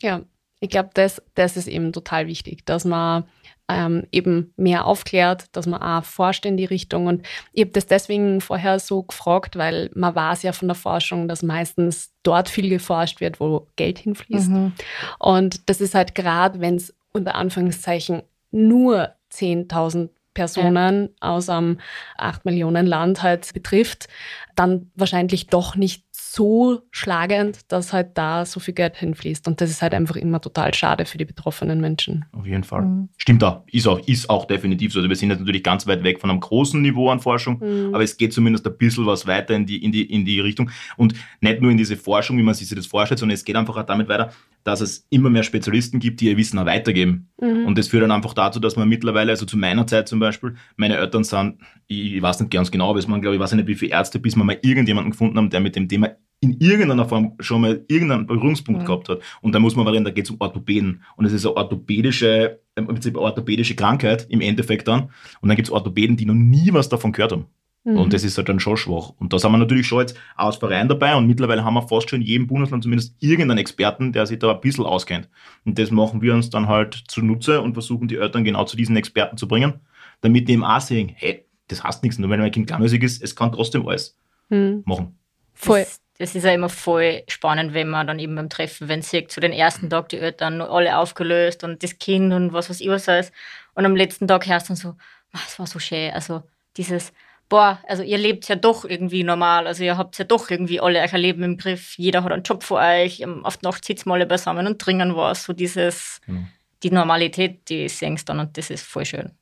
Ja, 0.00 0.20
ich 0.60 0.68
glaube, 0.68 0.90
das, 0.92 1.22
das 1.34 1.56
ist 1.56 1.68
eben 1.68 1.94
total 1.94 2.26
wichtig, 2.26 2.66
dass 2.66 2.84
man 2.84 3.24
ähm, 3.68 4.06
eben 4.12 4.52
mehr 4.56 4.84
aufklärt, 4.84 5.46
dass 5.52 5.66
man 5.66 5.82
auch 5.82 6.04
forscht 6.04 6.46
in 6.46 6.56
die 6.56 6.64
Richtung. 6.64 7.06
Und 7.06 7.26
ich 7.52 7.62
habe 7.62 7.72
das 7.72 7.86
deswegen 7.86 8.40
vorher 8.40 8.78
so 8.78 9.02
gefragt, 9.02 9.56
weil 9.56 9.90
man 9.94 10.14
weiß 10.14 10.42
ja 10.42 10.52
von 10.52 10.68
der 10.68 10.74
Forschung, 10.74 11.28
dass 11.28 11.42
meistens 11.42 12.12
dort 12.22 12.48
viel 12.48 12.68
geforscht 12.68 13.20
wird, 13.20 13.40
wo 13.40 13.66
Geld 13.76 13.98
hinfließt. 13.98 14.50
Mhm. 14.50 14.72
Und 15.18 15.68
das 15.68 15.80
ist 15.80 15.94
halt 15.94 16.14
gerade, 16.14 16.60
wenn 16.60 16.76
es 16.76 16.94
unter 17.12 17.34
Anführungszeichen 17.34 18.22
nur 18.50 19.10
10.000 19.32 20.10
Personen 20.36 21.08
ja. 21.22 21.30
aus 21.30 21.48
einem 21.48 21.80
8 22.18 22.44
Millionen 22.44 22.86
Land 22.86 23.22
halt 23.22 23.52
betrifft, 23.54 24.06
dann 24.54 24.90
wahrscheinlich 24.94 25.48
doch 25.48 25.76
nicht 25.76 26.04
so 26.36 26.82
schlagend, 26.90 27.60
dass 27.72 27.94
halt 27.94 28.18
da 28.18 28.44
so 28.44 28.60
viel 28.60 28.74
Geld 28.74 28.96
hinfließt. 28.96 29.48
Und 29.48 29.60
das 29.60 29.70
ist 29.70 29.80
halt 29.80 29.94
einfach 29.94 30.16
immer 30.16 30.40
total 30.40 30.74
schade 30.74 31.06
für 31.06 31.16
die 31.16 31.24
betroffenen 31.24 31.80
Menschen. 31.80 32.26
Auf 32.32 32.46
jeden 32.46 32.62
Fall. 32.62 32.82
Mhm. 32.82 33.08
Stimmt 33.16 33.42
auch. 33.42 33.62
Ist 33.72 33.88
auch, 33.88 33.98
ist 34.06 34.28
auch 34.28 34.44
definitiv 34.44 34.92
so. 34.92 34.98
Also 34.98 35.08
wir 35.08 35.16
sind 35.16 35.30
jetzt 35.30 35.40
natürlich 35.40 35.62
ganz 35.62 35.86
weit 35.86 36.04
weg 36.04 36.20
von 36.20 36.30
einem 36.30 36.40
großen 36.40 36.80
Niveau 36.80 37.08
an 37.08 37.20
Forschung, 37.20 37.58
mhm. 37.60 37.94
aber 37.94 38.04
es 38.04 38.16
geht 38.18 38.34
zumindest 38.34 38.66
ein 38.66 38.76
bisschen 38.76 39.06
was 39.06 39.26
weiter 39.26 39.54
in 39.54 39.64
die, 39.64 39.82
in, 39.82 39.92
die, 39.92 40.02
in 40.02 40.26
die 40.26 40.38
Richtung. 40.40 40.70
Und 40.98 41.14
nicht 41.40 41.62
nur 41.62 41.70
in 41.70 41.78
diese 41.78 41.96
Forschung, 41.96 42.36
wie 42.36 42.42
man 42.42 42.54
sich 42.54 42.68
das 42.68 42.86
vorstellt, 42.86 43.18
sondern 43.18 43.34
es 43.34 43.44
geht 43.44 43.56
einfach 43.56 43.76
auch 43.76 43.86
damit 43.86 44.08
weiter, 44.08 44.30
dass 44.66 44.80
es 44.80 45.06
immer 45.10 45.30
mehr 45.30 45.44
Spezialisten 45.44 46.00
gibt, 46.00 46.20
die 46.20 46.26
ihr 46.26 46.36
Wissen 46.36 46.58
auch 46.58 46.66
weitergeben. 46.66 47.28
Mhm. 47.40 47.66
Und 47.66 47.78
das 47.78 47.86
führt 47.86 48.02
dann 48.02 48.10
einfach 48.10 48.34
dazu, 48.34 48.58
dass 48.58 48.74
man 48.74 48.88
mittlerweile, 48.88 49.30
also 49.30 49.46
zu 49.46 49.56
meiner 49.56 49.86
Zeit 49.86 50.08
zum 50.08 50.18
Beispiel, 50.18 50.56
meine 50.74 50.96
Eltern 50.96 51.22
sind, 51.22 51.58
ich 51.86 52.20
weiß 52.20 52.40
nicht 52.40 52.50
ganz 52.50 52.72
genau, 52.72 52.90
aber 52.90 52.98
es 52.98 53.08
waren, 53.08 53.20
glaube 53.20 53.36
ich, 53.36 53.40
weiß 53.40 53.52
nicht, 53.52 53.68
wie 53.68 53.76
viele 53.76 53.92
Ärzte, 53.92 54.18
bis 54.18 54.34
wir 54.34 54.42
mal 54.42 54.58
irgendjemanden 54.62 55.12
gefunden 55.12 55.38
haben, 55.38 55.50
der 55.50 55.60
mit 55.60 55.76
dem 55.76 55.88
Thema 55.88 56.16
in 56.40 56.56
irgendeiner 56.58 57.08
Form 57.08 57.36
schon 57.38 57.60
mal 57.60 57.84
irgendeinen 57.86 58.26
Berührungspunkt 58.26 58.82
mhm. 58.82 58.86
gehabt 58.86 59.08
hat. 59.08 59.20
Und 59.40 59.54
da 59.54 59.60
muss 59.60 59.76
man 59.76 59.86
reden, 59.86 60.04
da 60.04 60.10
geht 60.10 60.24
es 60.24 60.32
um 60.32 60.40
Orthopäden. 60.40 61.04
Und 61.14 61.26
es 61.26 61.32
ist 61.32 61.46
eine 61.46 61.56
orthopädische, 61.56 62.60
im 62.74 62.88
Prinzip 62.88 63.14
eine 63.14 63.22
orthopädische 63.22 63.76
Krankheit 63.76 64.26
im 64.28 64.40
Endeffekt 64.40 64.88
dann. 64.88 65.10
Und 65.40 65.48
dann 65.48 65.54
gibt 65.54 65.68
es 65.68 65.72
Orthopäden, 65.72 66.16
die 66.16 66.26
noch 66.26 66.34
nie 66.34 66.72
was 66.72 66.88
davon 66.88 67.12
gehört 67.12 67.30
haben. 67.30 67.46
Mhm. 67.86 67.98
Und 67.98 68.12
das 68.12 68.24
ist 68.24 68.36
halt 68.36 68.48
dann 68.48 68.58
schon 68.58 68.76
schwach. 68.76 69.12
Und 69.20 69.32
da 69.32 69.38
sind 69.38 69.52
wir 69.52 69.58
natürlich 69.58 69.86
schon 69.86 70.00
jetzt 70.00 70.18
aus 70.34 70.56
Verein 70.56 70.88
dabei 70.88 71.14
und 71.14 71.28
mittlerweile 71.28 71.64
haben 71.64 71.74
wir 71.74 71.86
fast 71.86 72.10
schon 72.10 72.20
in 72.20 72.26
jedem 72.26 72.48
Bundesland 72.48 72.82
zumindest 72.82 73.14
irgendeinen 73.20 73.58
Experten, 73.58 74.12
der 74.12 74.26
sich 74.26 74.40
da 74.40 74.52
ein 74.52 74.60
bisschen 74.60 74.84
auskennt. 74.84 75.28
Und 75.64 75.78
das 75.78 75.92
machen 75.92 76.20
wir 76.20 76.34
uns 76.34 76.50
dann 76.50 76.66
halt 76.66 77.04
zunutze 77.06 77.60
und 77.60 77.74
versuchen 77.74 78.08
die 78.08 78.16
Eltern 78.16 78.42
genau 78.42 78.64
zu 78.64 78.76
diesen 78.76 78.96
Experten 78.96 79.36
zu 79.36 79.46
bringen, 79.46 79.74
damit 80.20 80.48
die 80.48 80.54
eben 80.54 80.64
auch 80.64 80.80
sehen, 80.80 81.12
hey, 81.14 81.44
das 81.68 81.84
heißt 81.84 82.02
nichts, 82.02 82.18
nur 82.18 82.28
wenn 82.28 82.40
mein 82.40 82.50
Kind 82.50 82.66
kleinmäßig 82.66 83.04
ist, 83.04 83.22
es 83.22 83.36
kann 83.36 83.52
trotzdem 83.52 83.86
alles 83.86 84.18
mhm. 84.48 84.82
machen. 84.84 85.16
Voll. 85.54 85.82
Das 85.82 86.00
das 86.18 86.34
ist 86.34 86.44
ja 86.44 86.52
immer 86.52 86.70
voll 86.70 87.22
spannend, 87.28 87.74
wenn 87.74 87.90
man 87.90 88.06
dann 88.06 88.18
eben 88.18 88.34
beim 88.36 88.48
Treffen, 88.48 88.88
wenn 88.88 89.02
sieht, 89.02 89.30
zu 89.30 89.38
den 89.38 89.52
ersten 89.52 89.90
Tag 89.90 90.08
die 90.08 90.18
Eltern 90.18 90.62
alle 90.62 90.96
aufgelöst 90.96 91.62
und 91.62 91.82
das 91.82 91.98
Kind 91.98 92.32
und 92.32 92.54
was 92.54 92.70
weiß 92.70 92.80
ich 92.80 92.88
was 92.88 93.08
alles. 93.08 93.32
Und 93.74 93.84
am 93.84 93.94
letzten 93.94 94.26
Tag 94.26 94.46
hörst 94.46 94.68
du 94.68 94.70
dann 94.70 94.76
so, 94.76 94.88
"Ah, 95.32 95.40
es 95.46 95.58
war 95.58 95.66
so 95.66 95.78
schön. 95.78 96.10
Also 96.12 96.42
dieses, 96.78 97.12
boah, 97.48 97.78
also 97.86 98.02
ihr 98.02 98.18
lebt 98.18 98.48
ja 98.48 98.56
doch 98.56 98.84
irgendwie 98.84 99.22
normal. 99.24 99.66
Also 99.66 99.84
ihr 99.84 99.96
habt 99.96 100.18
ja 100.18 100.24
doch 100.24 100.50
irgendwie 100.50 100.80
alle 100.80 101.00
euer 101.00 101.18
Leben 101.18 101.42
im 101.42 101.56
Griff. 101.56 101.96
Jeder 101.96 102.22
hat 102.24 102.32
einen 102.32 102.42
Job 102.42 102.62
für 102.62 102.76
euch. 102.76 103.20
Ähm, 103.20 103.44
Auf 103.44 103.56
die 103.58 103.66
Nacht 103.66 103.84
sitzen 103.84 104.08
wir 104.08 104.14
alle 104.14 104.26
beisammen 104.26 104.66
und 104.66 104.80
trinken 104.80 105.14
was. 105.16 105.44
So 105.44 105.52
dieses, 105.52 106.20
Genau. 106.26 106.40
die 106.82 106.90
Normalität, 106.90 107.68
die 107.68 107.88
singst 107.88 108.28
dann 108.28 108.40
und 108.40 108.56
das 108.56 108.70
ist 108.70 108.84
voll 108.86 109.04
schön. 109.04 109.32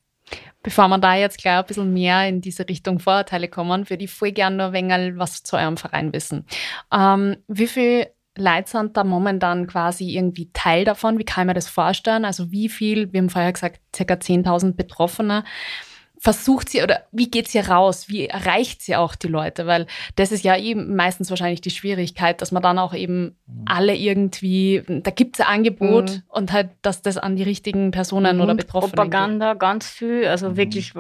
Bevor 0.63 0.89
wir 0.89 0.99
da 0.99 1.15
jetzt 1.15 1.39
gleich 1.39 1.59
ein 1.59 1.67
bisschen 1.67 1.93
mehr 1.93 2.27
in 2.27 2.41
diese 2.41 2.67
Richtung 2.67 2.99
Vorurteile 2.99 3.49
kommen, 3.49 3.89
würde 3.91 4.05
ich 4.05 4.11
voll 4.11 4.33
gerne 4.33 4.57
noch 4.57 4.73
ein 4.73 4.89
wenig 4.91 5.19
was 5.19 5.43
zu 5.43 5.57
eurem 5.57 5.77
Verein 5.77 6.13
wissen. 6.15 6.47
Ähm, 6.91 7.37
wie 7.49 7.67
viel 7.67 8.07
Leute 8.37 8.69
sind 8.71 8.97
da 8.97 9.05
momentan 9.05 9.67
quasi 9.67 10.17
irgendwie 10.17 10.51
Teil 10.53 10.85
davon? 10.85 11.19
Wie 11.19 11.25
kann 11.25 11.45
ich 11.45 11.47
mir 11.49 11.55
das 11.55 11.69
vorstellen? 11.69 12.25
Also 12.25 12.51
wie 12.51 12.69
viel, 12.69 13.13
wir 13.13 13.21
haben 13.21 13.31
vorher 13.31 13.53
gesagt, 13.53 13.81
ca. 13.93 14.15
10.000 14.15 14.73
Betroffene. 14.75 15.45
Versucht 16.25 16.71
sie 16.71 16.83
oder 16.83 17.03
wie 17.13 17.31
geht 17.31 17.49
sie 17.49 17.59
raus? 17.59 18.09
Wie 18.09 18.27
erreicht 18.27 18.81
sie 18.81 18.97
auch 18.97 19.15
die 19.15 19.27
Leute? 19.29 19.67
Weil 19.67 19.87
das 20.17 20.33
ist 20.33 20.43
ja 20.43 20.57
eben 20.57 20.97
meistens 20.97 21.29
wahrscheinlich 21.29 21.61
die 21.61 21.69
Schwierigkeit, 21.69 22.41
dass 22.41 22.51
man 22.51 22.63
dann 22.63 22.79
auch 22.79 22.95
eben 22.95 23.37
alle 23.67 23.95
irgendwie, 23.95 24.83
da 24.89 25.11
gibt 25.11 25.37
es 25.39 25.45
ein 25.47 25.55
Angebot 25.55 26.11
Mhm. 26.11 26.23
und 26.29 26.53
halt, 26.53 26.71
dass 26.81 27.03
das 27.03 27.19
an 27.19 27.37
die 27.37 27.43
richtigen 27.43 27.91
Personen 27.91 28.41
oder 28.41 28.53
Und 28.53 28.57
Betroffenen 28.57 28.91
geht. 28.93 28.97
Propaganda, 29.11 29.53
ganz 29.53 29.87
viel. 29.91 30.27
Also 30.27 30.49
Mhm. 30.49 30.57
wirklich, 30.57 30.95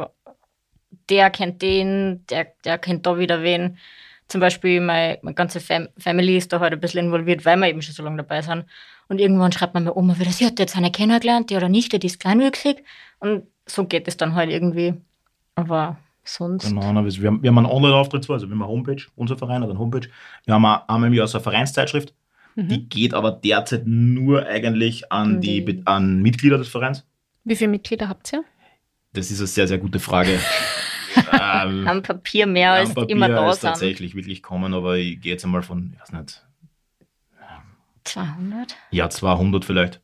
der 1.09 1.31
kennt 1.31 1.63
den, 1.63 2.25
der, 2.29 2.49
der 2.67 2.77
kennt 2.77 3.07
da 3.07 3.19
wieder 3.19 3.43
wen. 3.43 3.79
Zum 4.29 4.41
Beispiel 4.43 4.81
meine, 4.83 5.19
meine 5.23 5.35
ganze 5.35 5.59
Fam 5.61 5.89
Family 5.97 6.37
ist 6.37 6.53
da 6.53 6.61
halt 6.61 6.75
ein 6.75 6.81
bisschen 6.81 7.07
involviert, 7.07 7.47
weil 7.47 7.57
wir 7.57 7.69
eben 7.69 7.81
schon 7.81 7.95
so 7.95 8.03
lange 8.03 8.19
dabei 8.19 8.43
sind. 8.43 8.65
Und 9.09 9.21
irgendwann 9.21 9.53
schreibt 9.53 9.73
man 9.75 9.85
mir 9.85 9.97
Oma 9.97 10.19
wieder, 10.19 10.31
sie 10.33 10.45
hat 10.47 10.59
jetzt 10.59 10.77
eine 10.77 10.91
kennengelernt, 10.91 11.49
die 11.51 11.57
oder 11.57 11.69
nicht, 11.71 11.93
die 11.93 12.07
ist 12.07 12.21
kleinwüchsig. 12.21 12.85
Und 13.21 13.45
so 13.67 13.85
geht 13.87 14.07
es 14.09 14.17
dann 14.19 14.35
halt 14.35 14.51
irgendwie. 14.51 14.95
Aber 15.57 15.97
sonst. 16.25 16.69
Genau, 16.69 16.93
na, 16.93 17.05
wir, 17.05 17.27
haben, 17.29 17.43
wir 17.43 17.49
haben 17.51 17.59
einen 17.59 17.67
Online-Auftritt 17.67 18.25
zwar, 18.25 18.35
also 18.35 18.47
wir 18.49 18.53
haben 18.55 18.63
eine 18.63 18.71
Homepage, 18.71 19.03
unser 19.17 19.37
Verein 19.37 19.63
hat 19.63 19.71
eine 19.71 19.79
Homepage. 19.79 20.09
Wir 20.45 20.55
haben 20.55 20.65
auch 20.65 20.89
einmal 20.89 21.09
im 21.09 21.15
Jahr 21.15 21.27
so 21.27 21.39
eine 21.39 21.43
Vereinszeitschrift, 21.43 22.15
Mhm. 22.57 22.69
die 22.69 22.89
geht 22.89 23.15
aber 23.15 23.33
derzeit 23.33 23.83
nur 23.85 24.47
eigentlich 24.47 25.11
an, 25.11 25.41
die, 25.41 25.65
Die- 25.65 25.83
an 25.87 26.23
Mitglieder 26.23 26.57
des 26.57 26.69
Vereins. 26.69 27.05
Wie 27.43 27.57
viele 27.57 27.71
Mitglieder 27.71 28.09
habt 28.09 28.33
ihr? 28.33 28.45
Das 29.13 29.31
ist 29.31 29.39
eine 29.41 29.49
sehr, 29.49 29.67
sehr 29.67 29.79
gute 29.79 29.99
Frage. 29.99 30.39
ähm, 31.33 31.87
Am 31.89 32.03
Papier 32.03 32.47
mehr 32.47 32.73
als 32.73 32.95
Papier 32.95 33.11
immer 33.17 33.29
da 33.29 33.51
ist 33.51 33.59
tatsächlich 33.61 34.15
wirklich 34.15 34.41
kommen, 34.43 34.73
aber 34.73 34.97
ich 34.99 35.21
gehe 35.21 35.33
jetzt 35.33 35.45
einmal 35.45 35.63
von, 35.63 35.93
ich 35.95 36.01
weiß 36.01 36.13
nicht, 36.13 36.47
200? 38.05 38.77
ja, 38.91 39.09
200 39.11 39.65
vielleicht 39.65 40.01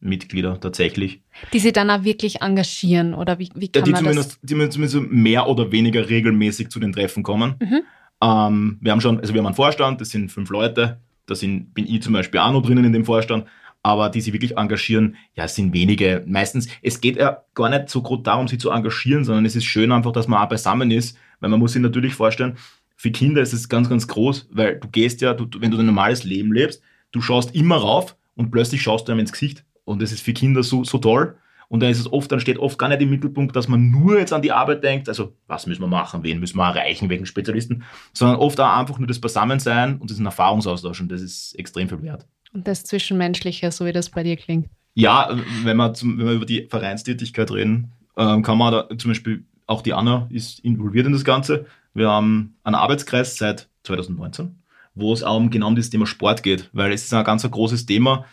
Mitglieder 0.00 0.58
tatsächlich. 0.60 1.20
Die 1.52 1.58
sie 1.58 1.72
dann 1.72 1.90
auch 1.90 2.04
wirklich 2.04 2.40
engagieren 2.40 3.14
oder 3.14 3.38
wie, 3.38 3.50
wie 3.54 3.70
Ja, 3.74 3.82
kann 3.82 3.84
die 3.84 3.90
man 3.92 4.00
zumindest, 4.00 4.38
die 4.42 4.68
zumindest 4.70 5.12
mehr 5.12 5.46
oder 5.46 5.70
weniger 5.72 6.08
regelmäßig 6.08 6.70
zu 6.70 6.80
den 6.80 6.92
Treffen 6.92 7.22
kommen. 7.22 7.54
Mhm. 7.60 7.82
Ähm, 8.22 8.78
wir 8.80 8.92
haben 8.92 9.00
schon, 9.00 9.20
also 9.20 9.34
wir 9.34 9.40
haben 9.40 9.46
einen 9.46 9.54
Vorstand, 9.54 10.00
das 10.00 10.10
sind 10.10 10.30
fünf 10.32 10.50
Leute, 10.50 11.00
da 11.26 11.34
sind, 11.34 11.74
bin 11.74 11.86
ich 11.86 12.02
zum 12.02 12.12
Beispiel 12.12 12.40
auch 12.40 12.52
noch 12.52 12.62
drinnen 12.62 12.84
in 12.84 12.92
dem 12.92 13.04
Vorstand, 13.04 13.46
aber 13.82 14.10
die 14.10 14.20
sich 14.20 14.32
wirklich 14.32 14.56
engagieren, 14.56 15.16
ja, 15.34 15.44
es 15.44 15.54
sind 15.54 15.72
wenige. 15.72 16.22
Meistens, 16.26 16.68
es 16.82 17.00
geht 17.00 17.16
ja 17.16 17.44
gar 17.54 17.70
nicht 17.70 17.88
so 17.88 18.02
groß 18.02 18.22
darum, 18.22 18.48
sie 18.48 18.58
zu 18.58 18.70
engagieren, 18.70 19.24
sondern 19.24 19.46
es 19.46 19.56
ist 19.56 19.64
schön 19.64 19.92
einfach, 19.92 20.12
dass 20.12 20.28
man 20.28 20.42
auch 20.42 20.48
beisammen 20.48 20.90
ist, 20.90 21.16
weil 21.40 21.50
man 21.50 21.58
muss 21.58 21.72
sich 21.72 21.82
natürlich 21.82 22.14
vorstellen, 22.14 22.56
für 22.96 23.10
Kinder 23.10 23.40
ist 23.40 23.54
es 23.54 23.70
ganz, 23.70 23.88
ganz 23.88 24.06
groß, 24.08 24.48
weil 24.52 24.78
du 24.78 24.88
gehst 24.88 25.22
ja, 25.22 25.32
du, 25.32 25.46
wenn 25.58 25.70
du 25.70 25.78
ein 25.78 25.86
normales 25.86 26.24
Leben 26.24 26.52
lebst, 26.52 26.82
du 27.12 27.22
schaust 27.22 27.54
immer 27.54 27.76
rauf 27.76 28.16
und 28.34 28.50
plötzlich 28.50 28.82
schaust 28.82 29.08
du 29.08 29.12
einem 29.12 29.20
ins 29.20 29.32
Gesicht. 29.32 29.64
Und 29.90 30.00
das 30.00 30.12
ist 30.12 30.22
für 30.22 30.32
Kinder 30.32 30.62
so, 30.62 30.84
so 30.84 30.98
toll. 30.98 31.36
Und 31.68 31.80
dann 31.80 31.90
ist 31.90 32.00
es 32.00 32.12
oft, 32.12 32.30
dann 32.30 32.40
steht 32.40 32.58
oft 32.58 32.78
gar 32.78 32.88
nicht 32.88 33.00
im 33.00 33.10
Mittelpunkt, 33.10 33.54
dass 33.54 33.68
man 33.68 33.90
nur 33.90 34.18
jetzt 34.18 34.32
an 34.32 34.42
die 34.42 34.52
Arbeit 34.52 34.82
denkt, 34.82 35.08
also 35.08 35.34
was 35.46 35.66
müssen 35.66 35.82
wir 35.82 35.88
machen, 35.88 36.22
wen 36.22 36.40
müssen 36.40 36.56
wir 36.58 36.64
erreichen, 36.64 37.08
welchen 37.08 37.26
Spezialisten, 37.26 37.84
sondern 38.12 38.38
oft 38.38 38.58
auch 38.60 38.76
einfach 38.76 38.98
nur 38.98 39.06
das 39.06 39.20
Beisammensein 39.20 39.98
und 39.98 40.10
ein 40.10 40.26
Erfahrungsaustausch 40.26 41.00
und 41.00 41.10
das 41.10 41.20
ist 41.20 41.54
extrem 41.58 41.88
viel 41.88 42.02
wert. 42.02 42.26
und 42.52 42.66
das 42.66 42.82
Zwischenmenschliche, 42.84 43.70
so 43.70 43.86
wie 43.86 43.92
das 43.92 44.10
bei 44.10 44.24
dir 44.24 44.36
klingt. 44.36 44.68
Ja, 44.94 45.36
wenn 45.62 45.76
wir, 45.76 45.94
zum, 45.94 46.18
wenn 46.18 46.26
wir 46.26 46.32
über 46.34 46.46
die 46.46 46.66
Vereinstätigkeit 46.68 47.50
reden, 47.52 47.92
ähm, 48.16 48.42
kann 48.42 48.58
man 48.58 48.72
da 48.72 48.88
zum 48.98 49.12
Beispiel, 49.12 49.44
auch 49.66 49.82
die 49.82 49.92
Anna 49.92 50.26
ist 50.30 50.58
involviert 50.60 51.06
in 51.06 51.12
das 51.12 51.24
Ganze. 51.24 51.66
Wir 51.94 52.10
haben 52.10 52.56
einen 52.64 52.74
Arbeitskreis 52.74 53.36
seit 53.36 53.68
2019, 53.84 54.56
wo 54.96 55.12
es 55.12 55.22
auch 55.22 55.36
um 55.36 55.50
genau 55.50 55.68
um 55.68 55.76
das 55.76 55.90
Thema 55.90 56.06
Sport 56.06 56.42
geht, 56.42 56.68
weil 56.72 56.92
es 56.92 57.04
ist 57.04 57.14
ein 57.14 57.24
ganz 57.24 57.44
ein 57.44 57.52
großes 57.52 57.86
Thema, 57.86 58.24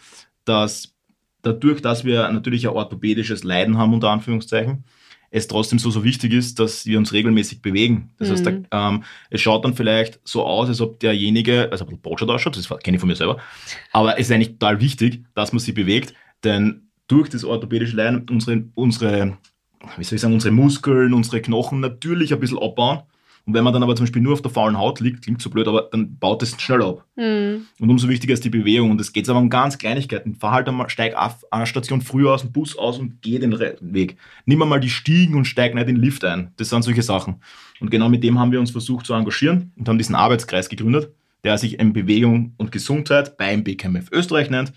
dass 0.44 0.97
dadurch, 1.42 1.82
dass 1.82 2.04
wir 2.06 2.30
natürlich 2.32 2.68
ein 2.68 2.74
orthopädisches 2.76 3.44
Leiden 3.44 3.78
haben, 3.78 3.94
unter 3.94 4.10
Anführungszeichen, 4.10 4.84
es 5.30 5.48
trotzdem 5.48 5.78
so, 5.78 5.90
so 5.92 6.04
wichtig 6.06 6.32
ist, 6.34 6.58
dass 6.60 6.86
wir 6.86 6.98
uns 6.98 7.12
regelmäßig 7.12 7.62
bewegen. 7.62 8.12
Das 8.18 8.32
heißt, 8.32 8.46
Mhm. 8.46 8.66
da, 8.70 8.90
ähm, 8.90 9.04
es 9.30 9.42
schaut 9.42 9.66
dann 9.66 9.74
vielleicht 9.74 10.22
so 10.24 10.46
aus, 10.46 10.70
als 10.70 10.80
ob 10.80 11.00
derjenige, 11.02 11.70
also 11.72 11.84
ein 11.84 11.88
bisschen 11.90 12.02
botschert 12.02 12.30
ausschaut, 12.30 12.56
das 12.56 12.70
kenne 12.82 12.96
ich 12.96 13.02
von 13.02 13.10
mir 13.10 13.16
selber, 13.16 13.38
aber 13.92 14.14
es 14.18 14.28
ist 14.28 14.32
eigentlich 14.32 14.54
total 14.54 14.80
wichtig, 14.80 15.26
dass 15.36 15.52
man 15.52 15.60
sich 15.60 15.74
bewegt, 15.74 16.14
denn 16.46 16.88
durch 17.10 17.30
das 17.30 17.44
orthopädische 17.44 17.96
Leiden 17.96 18.26
unsere, 18.30 18.66
unsere, 18.76 19.38
wie 19.98 20.04
soll 20.06 20.16
ich 20.16 20.22
sagen, 20.22 20.34
unsere 20.34 20.54
Muskeln, 20.54 21.14
unsere 21.14 21.42
Knochen 21.42 21.82
natürlich 21.82 22.34
ein 22.34 22.40
bisschen 22.40 22.60
abbauen. 22.60 23.02
Und 23.48 23.54
wenn 23.54 23.64
man 23.64 23.72
dann 23.72 23.82
aber 23.82 23.96
zum 23.96 24.06
Beispiel 24.06 24.22
nur 24.22 24.34
auf 24.34 24.42
der 24.42 24.52
faulen 24.52 24.78
Haut 24.78 25.00
liegt, 25.00 25.24
klingt 25.24 25.42
so 25.42 25.50
blöd, 25.50 25.70
aber 25.70 25.88
dann 25.90 26.18
baut 26.18 26.44
es 26.44 26.60
schnell 26.62 26.82
ab. 26.82 27.06
Mhm. 27.16 27.66
Und 27.80 27.90
umso 27.90 28.10
wichtiger 28.10 28.34
ist 28.34 28.44
die 28.44 28.50
Bewegung. 28.50 28.92
Und 28.92 29.00
es 29.00 29.14
geht 29.14 29.30
aber 29.30 29.40
um 29.40 29.50
ganz 29.50 29.78
Kleinigkeiten. 29.78 30.36
Fahr 30.36 30.52
halt 30.52 30.68
einmal, 30.68 30.90
steig 30.90 31.16
auf 31.16 31.50
einer 31.50 31.66
Station 31.66 32.02
früher 32.02 32.34
aus 32.34 32.42
dem 32.42 32.52
Bus 32.52 32.78
aus 32.78 33.00
und 33.00 33.22
geh 33.22 33.40
den 33.40 33.58
Weg. 33.58 34.18
Nimm 34.46 34.62
einmal 34.62 34.82
die 34.82 34.90
Stiegen 34.90 35.36
und 35.36 35.46
steig 35.46 35.74
nicht 35.74 35.88
in 35.88 35.96
den 35.96 36.04
Lift 36.04 36.26
ein. 36.26 36.52
Das 36.58 36.70
sind 36.70 36.84
solche 36.84 37.02
Sachen. 37.02 37.38
Und 37.80 37.90
genau 37.90 38.10
mit 38.10 38.22
dem 38.22 38.38
haben 38.38 38.52
wir 38.52 38.60
uns 38.60 38.72
versucht 38.72 39.06
zu 39.06 39.14
engagieren 39.14 39.72
und 39.78 39.88
haben 39.88 39.98
diesen 39.98 40.16
Arbeitskreis 40.16 40.68
gegründet, 40.68 41.14
der 41.46 41.58
sich 41.58 41.80
in 41.80 41.94
Bewegung 41.94 42.54
und 42.58 42.74
Gesundheit 42.74 43.38
beim 43.38 43.64
BKMF 43.64 44.12
Österreich 44.12 44.50
nennt. 44.50 44.74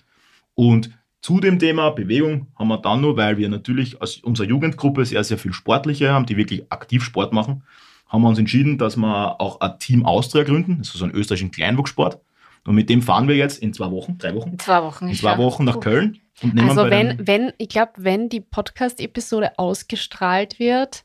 Und 0.54 0.90
zu 1.22 1.40
dem 1.40 1.58
Thema 1.58 1.90
Bewegung 1.90 2.46
haben 2.56 2.68
wir 2.68 2.78
dann 2.78 3.00
nur, 3.00 3.16
weil 3.16 3.36
wir 3.36 3.48
natürlich 3.48 4.00
aus 4.00 4.18
unserer 4.18 4.46
Jugendgruppe 4.46 5.04
sehr, 5.04 5.24
sehr 5.24 5.38
viel 5.38 5.52
Sportliche 5.52 6.12
haben, 6.12 6.26
die 6.26 6.36
wirklich 6.36 6.70
aktiv 6.70 7.02
Sport 7.02 7.32
machen, 7.32 7.64
haben 8.10 8.22
wir 8.22 8.28
uns 8.28 8.38
entschieden, 8.38 8.76
dass 8.76 8.96
wir 8.96 9.40
auch 9.40 9.60
ein 9.60 9.78
Team 9.78 10.04
Austria 10.04 10.42
gründen. 10.44 10.78
Das 10.78 10.88
ist 10.88 10.94
so 10.94 11.04
ein 11.04 11.12
österreichischen 11.12 11.50
Kleinwuchssport. 11.50 12.20
Und 12.66 12.74
mit 12.74 12.90
dem 12.90 13.00
fahren 13.00 13.26
wir 13.26 13.36
jetzt 13.36 13.62
in 13.62 13.72
zwei 13.72 13.90
Wochen, 13.90 14.18
drei 14.18 14.34
Wochen, 14.34 14.50
In 14.50 14.58
zwei 14.58 14.82
Wochen. 14.82 15.08
in 15.08 15.14
zwei 15.14 15.30
schon- 15.36 15.38
Wochen 15.44 15.64
nach. 15.64 15.80
Köln. 15.80 16.18
Und 16.42 16.54
nehmen 16.54 16.68
Also 16.68 16.82
bei 16.82 16.90
wenn, 16.90 17.26
wenn, 17.26 17.52
ich 17.58 17.68
glaube, 17.70 17.92
wenn 17.96 18.28
die 18.28 18.40
Podcast-Episode 18.40 19.58
ausgestrahlt 19.58 20.58
wird, 20.58 21.04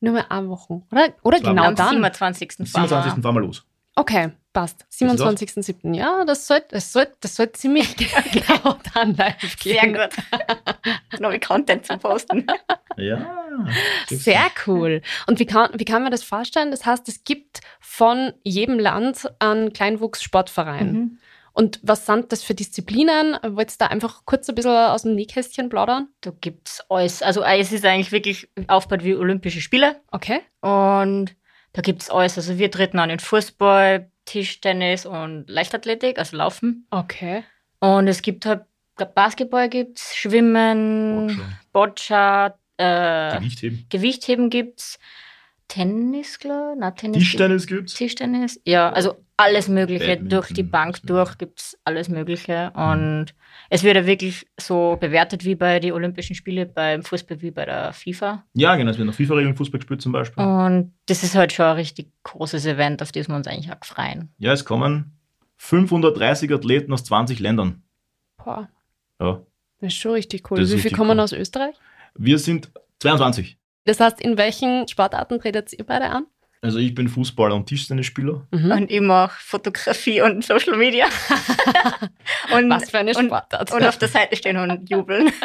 nur 0.00 0.14
mehr 0.14 0.32
eine 0.32 0.48
Woche, 0.48 0.82
oder? 0.90 1.08
Oder 1.22 1.38
Zwei 1.38 1.50
genau 1.50 1.62
Am 1.64 1.76
dann? 1.76 1.90
27. 1.90 2.50
am 2.60 2.66
fahren 2.66 2.82
wir. 2.82 2.88
27. 2.88 3.22
fahren 3.22 3.34
wir 3.36 3.40
los. 3.42 3.64
Okay, 3.94 4.30
passt. 4.52 4.84
27.07. 4.92 5.94
Ja, 5.94 6.24
das 6.24 6.46
sollte 6.46 6.68
das 6.70 6.92
sollt, 6.92 7.10
das 7.20 7.36
sollt 7.36 7.56
ziemlich 7.56 7.94
genau 8.32 8.76
dann 8.94 9.14
live 9.14 9.56
Sehr 9.60 9.80
gehen. 9.82 9.92
gut. 9.92 10.08
Dann 11.10 11.24
habe 11.24 11.36
ich 11.36 11.40
Content 11.42 11.84
zu 11.86 11.96
posten. 11.98 12.46
Ja. 12.96 13.38
Sehr 14.08 14.50
cool. 14.66 15.02
Und 15.26 15.38
wie 15.38 15.46
kann, 15.46 15.70
wie 15.74 15.84
kann 15.84 16.02
man 16.02 16.12
das 16.12 16.22
vorstellen? 16.22 16.70
Das 16.70 16.86
heißt, 16.86 17.08
es 17.08 17.24
gibt 17.24 17.60
von 17.80 18.32
jedem 18.42 18.78
Land 18.78 19.30
einen 19.38 19.72
Kleinwuchssportverein. 19.72 20.92
Mhm. 20.92 21.18
Und 21.54 21.80
was 21.82 22.06
sind 22.06 22.32
das 22.32 22.42
für 22.42 22.54
Disziplinen? 22.54 23.36
Wolltest 23.46 23.80
du 23.80 23.84
da 23.84 23.90
einfach 23.90 24.22
kurz 24.24 24.48
ein 24.48 24.54
bisschen 24.54 24.70
aus 24.70 25.02
dem 25.02 25.14
Nähkästchen 25.14 25.68
plaudern? 25.68 26.08
Da 26.22 26.32
gibt 26.40 26.68
es 26.68 26.82
alles. 26.88 27.22
Also 27.22 27.42
es 27.42 27.72
ist 27.72 27.84
eigentlich 27.84 28.12
wirklich 28.12 28.48
aufgebaut 28.68 29.04
wie 29.04 29.14
Olympische 29.14 29.60
Spiele. 29.60 30.00
Okay. 30.10 30.40
Und 30.60 31.36
da 31.74 31.82
gibt 31.82 32.02
es 32.02 32.10
alles. 32.10 32.38
Also 32.38 32.58
wir 32.58 32.70
treten 32.70 32.98
an 32.98 33.10
in 33.10 33.18
Fußball, 33.18 34.10
Tischtennis 34.24 35.04
und 35.04 35.44
Leichtathletik, 35.48 36.18
also 36.18 36.38
Laufen. 36.38 36.86
Okay. 36.90 37.44
Und 37.80 38.08
es 38.08 38.22
gibt 38.22 38.46
halt 38.46 38.62
Basketball 39.14 39.68
gibt's, 39.68 40.14
Schwimmen, 40.14 41.40
Boccia, 41.72 42.54
äh, 42.82 43.38
Gewichtheben. 43.38 43.86
Gewichtheben 43.88 44.50
gibt's, 44.50 44.98
Tennis, 45.68 46.38
klar, 46.38 46.74
na 46.78 46.90
Tennis. 46.90 47.18
Tischtennis 47.18 47.66
gibt's. 47.66 47.94
Tischtennis, 47.94 48.60
ja, 48.64 48.90
also 48.90 49.14
alles 49.38 49.68
Mögliche 49.68 50.06
Badminton, 50.06 50.28
durch 50.28 50.48
die 50.52 50.62
Bank 50.62 50.98
durch 51.04 51.38
gibt's 51.38 51.78
alles 51.84 52.08
Mögliche 52.08 52.70
und 52.74 53.26
es 53.70 53.82
wird 53.82 53.96
ja 53.96 54.04
wirklich 54.06 54.46
so 54.60 54.96
bewertet 55.00 55.44
wie 55.44 55.54
bei 55.54 55.80
den 55.80 55.92
Olympischen 55.92 56.36
Spielen 56.36 56.70
beim 56.74 57.02
Fußball 57.02 57.40
wie 57.40 57.50
bei 57.50 57.64
der 57.64 57.92
FIFA 57.94 58.44
Ja, 58.52 58.76
genau. 58.76 58.90
Es 58.90 58.98
wird 58.98 59.06
noch 59.06 59.14
FIFA-Regeln 59.14 59.56
Fußball 59.56 59.78
gespielt 59.80 60.02
zum 60.02 60.12
Beispiel. 60.12 60.44
und 60.44 60.92
das 61.06 61.22
ist 61.22 61.34
halt 61.34 61.52
schon 61.52 61.64
ein 61.66 61.76
richtig 61.76 62.12
großes 62.22 62.66
Event, 62.66 63.00
auf 63.02 63.10
das 63.12 63.26
wir 63.28 63.34
uns 63.34 63.46
eigentlich 63.46 63.72
auch 63.72 63.84
freuen. 63.84 64.28
Ja, 64.38 64.52
es 64.52 64.64
kommen 64.66 65.16
530 65.56 66.52
Athleten 66.52 66.92
aus 66.92 67.04
20 67.04 67.40
Ländern. 67.40 67.82
Boah, 68.36 68.68
Ja. 69.20 69.40
das 69.80 69.92
ist 69.94 69.98
schon 69.98 70.12
richtig 70.12 70.50
cool. 70.50 70.58
Das 70.58 70.68
Wie 70.68 70.72
viel 70.74 70.82
richtig 70.82 70.98
kommen 70.98 71.18
cool. 71.18 71.20
aus 71.20 71.32
Österreich? 71.32 71.74
Wir 72.14 72.38
sind 72.38 72.70
22. 73.00 73.58
Das 73.84 74.00
heißt, 74.00 74.20
in 74.20 74.36
welchen 74.36 74.86
Sportarten 74.88 75.40
tretet 75.40 75.72
ihr 75.72 75.84
beide 75.84 76.06
an? 76.06 76.26
Also 76.60 76.78
ich 76.78 76.94
bin 76.94 77.08
Fußballer 77.08 77.56
und 77.56 77.66
Tischtennisspieler. 77.66 78.46
Mhm. 78.52 78.70
Und 78.70 78.90
ich 78.90 79.00
mache 79.00 79.36
Fotografie 79.40 80.22
und 80.22 80.44
Social 80.44 80.76
Media. 80.76 81.06
und, 82.56 82.70
Was 82.70 82.88
für 82.90 82.98
eine 82.98 83.12
und, 83.16 83.26
Sportart. 83.26 83.72
und 83.72 83.84
auf 83.84 83.98
der 83.98 84.08
Seite 84.08 84.36
stehen 84.36 84.56
und 84.56 84.88
jubeln. 84.88 85.30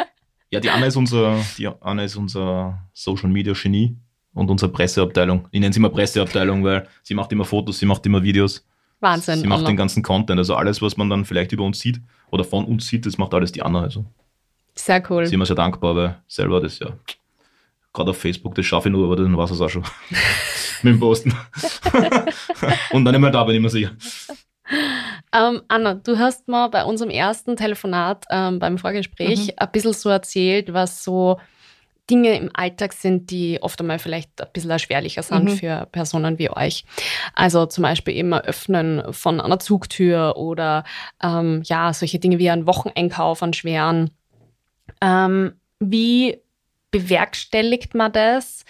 Ja, 0.50 0.60
die 0.60 0.70
Anna 0.70 0.86
ist 0.86 0.96
unser, 0.96 1.44
die 1.58 1.68
Anna 1.68 2.04
ist 2.04 2.16
unser 2.16 2.78
Social 2.94 3.28
Media 3.28 3.52
Genie 3.52 3.98
und 4.32 4.50
unsere 4.50 4.72
Presseabteilung. 4.72 5.46
Ich 5.50 5.60
nenne 5.60 5.74
sie 5.74 5.78
immer 5.78 5.90
Presseabteilung, 5.90 6.64
weil 6.64 6.88
sie 7.02 7.12
macht 7.12 7.30
immer 7.32 7.44
Fotos, 7.44 7.78
sie 7.78 7.84
macht 7.84 8.06
immer 8.06 8.22
Videos, 8.22 8.66
Wahnsinn. 9.00 9.40
sie 9.40 9.46
macht 9.46 9.58
Anna. 9.58 9.68
den 9.68 9.76
ganzen 9.76 10.02
Content. 10.02 10.38
Also 10.38 10.54
alles, 10.54 10.80
was 10.80 10.96
man 10.96 11.10
dann 11.10 11.26
vielleicht 11.26 11.52
über 11.52 11.64
uns 11.64 11.80
sieht 11.80 12.00
oder 12.30 12.44
von 12.44 12.64
uns 12.64 12.88
sieht, 12.88 13.04
das 13.04 13.18
macht 13.18 13.34
alles 13.34 13.52
die 13.52 13.60
Anna. 13.60 13.82
Also 13.82 14.06
Sehr 14.78 15.02
cool. 15.10 15.26
sind 15.26 15.38
wir 15.38 15.46
sehr 15.46 15.56
dankbar, 15.56 15.94
weil 15.96 16.22
selber 16.28 16.60
das 16.60 16.78
ja 16.78 16.88
gerade 17.92 18.10
auf 18.10 18.18
Facebook, 18.18 18.54
das 18.54 18.64
schaffe 18.64 18.88
ich 18.88 18.92
nur, 18.92 19.04
aber 19.06 19.16
dann 19.16 19.36
war 19.36 19.50
es 19.50 19.60
auch 19.60 19.68
schon. 19.68 19.82
Mit 20.82 20.94
dem 20.94 21.00
Posten. 21.00 21.34
und 22.92 23.04
dann 23.04 23.14
immer 23.14 23.30
da 23.30 23.42
bin 23.44 23.56
ich 23.56 23.60
mir 23.60 23.70
sicher. 23.70 23.90
Ähm, 25.32 25.62
Anna, 25.68 25.94
du 25.94 26.18
hast 26.18 26.46
mal 26.48 26.68
bei 26.68 26.84
unserem 26.84 27.10
ersten 27.10 27.56
Telefonat 27.56 28.24
ähm, 28.30 28.58
beim 28.58 28.78
Vorgespräch 28.78 29.48
Mhm. 29.48 29.52
ein 29.56 29.70
bisschen 29.72 29.92
so 29.92 30.08
erzählt, 30.10 30.72
was 30.72 31.02
so 31.04 31.38
Dinge 32.10 32.38
im 32.38 32.50
Alltag 32.54 32.92
sind, 32.94 33.30
die 33.30 33.58
oft 33.60 33.80
einmal 33.80 33.98
vielleicht 33.98 34.40
ein 34.40 34.48
bisschen 34.52 34.70
erschwerlicher 34.70 35.22
sind 35.22 35.44
Mhm. 35.44 35.48
für 35.48 35.88
Personen 35.92 36.38
wie 36.38 36.50
euch. 36.50 36.84
Also 37.34 37.66
zum 37.66 37.82
Beispiel 37.82 38.14
eben 38.14 38.32
Öffnen 38.32 39.12
von 39.12 39.40
einer 39.40 39.58
Zugtür 39.58 40.36
oder 40.36 40.84
ähm, 41.22 41.62
ja, 41.64 41.92
solche 41.92 42.18
Dinge 42.18 42.38
wie 42.38 42.48
ein 42.50 42.66
Wocheneinkauf 42.66 43.42
an 43.42 43.52
schweren. 43.52 44.10
Ähm, 45.00 45.54
wie 45.80 46.38
bewerkstelligt 46.90 47.94
man 47.94 48.12
das? 48.12 48.64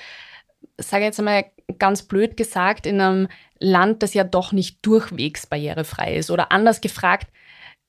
Sage 0.79 1.05
jetzt 1.05 1.19
einmal 1.19 1.47
ganz 1.79 2.03
blöd 2.03 2.37
gesagt, 2.37 2.87
in 2.87 3.01
einem 3.01 3.29
Land, 3.59 4.03
das 4.03 4.15
ja 4.15 4.25
doch 4.25 4.53
nicht 4.53 4.85
durchwegs 4.85 5.47
barrierefrei 5.47 6.17
ist. 6.17 6.31
Oder 6.31 6.53
anders 6.53 6.81
gefragt, 6.81 7.29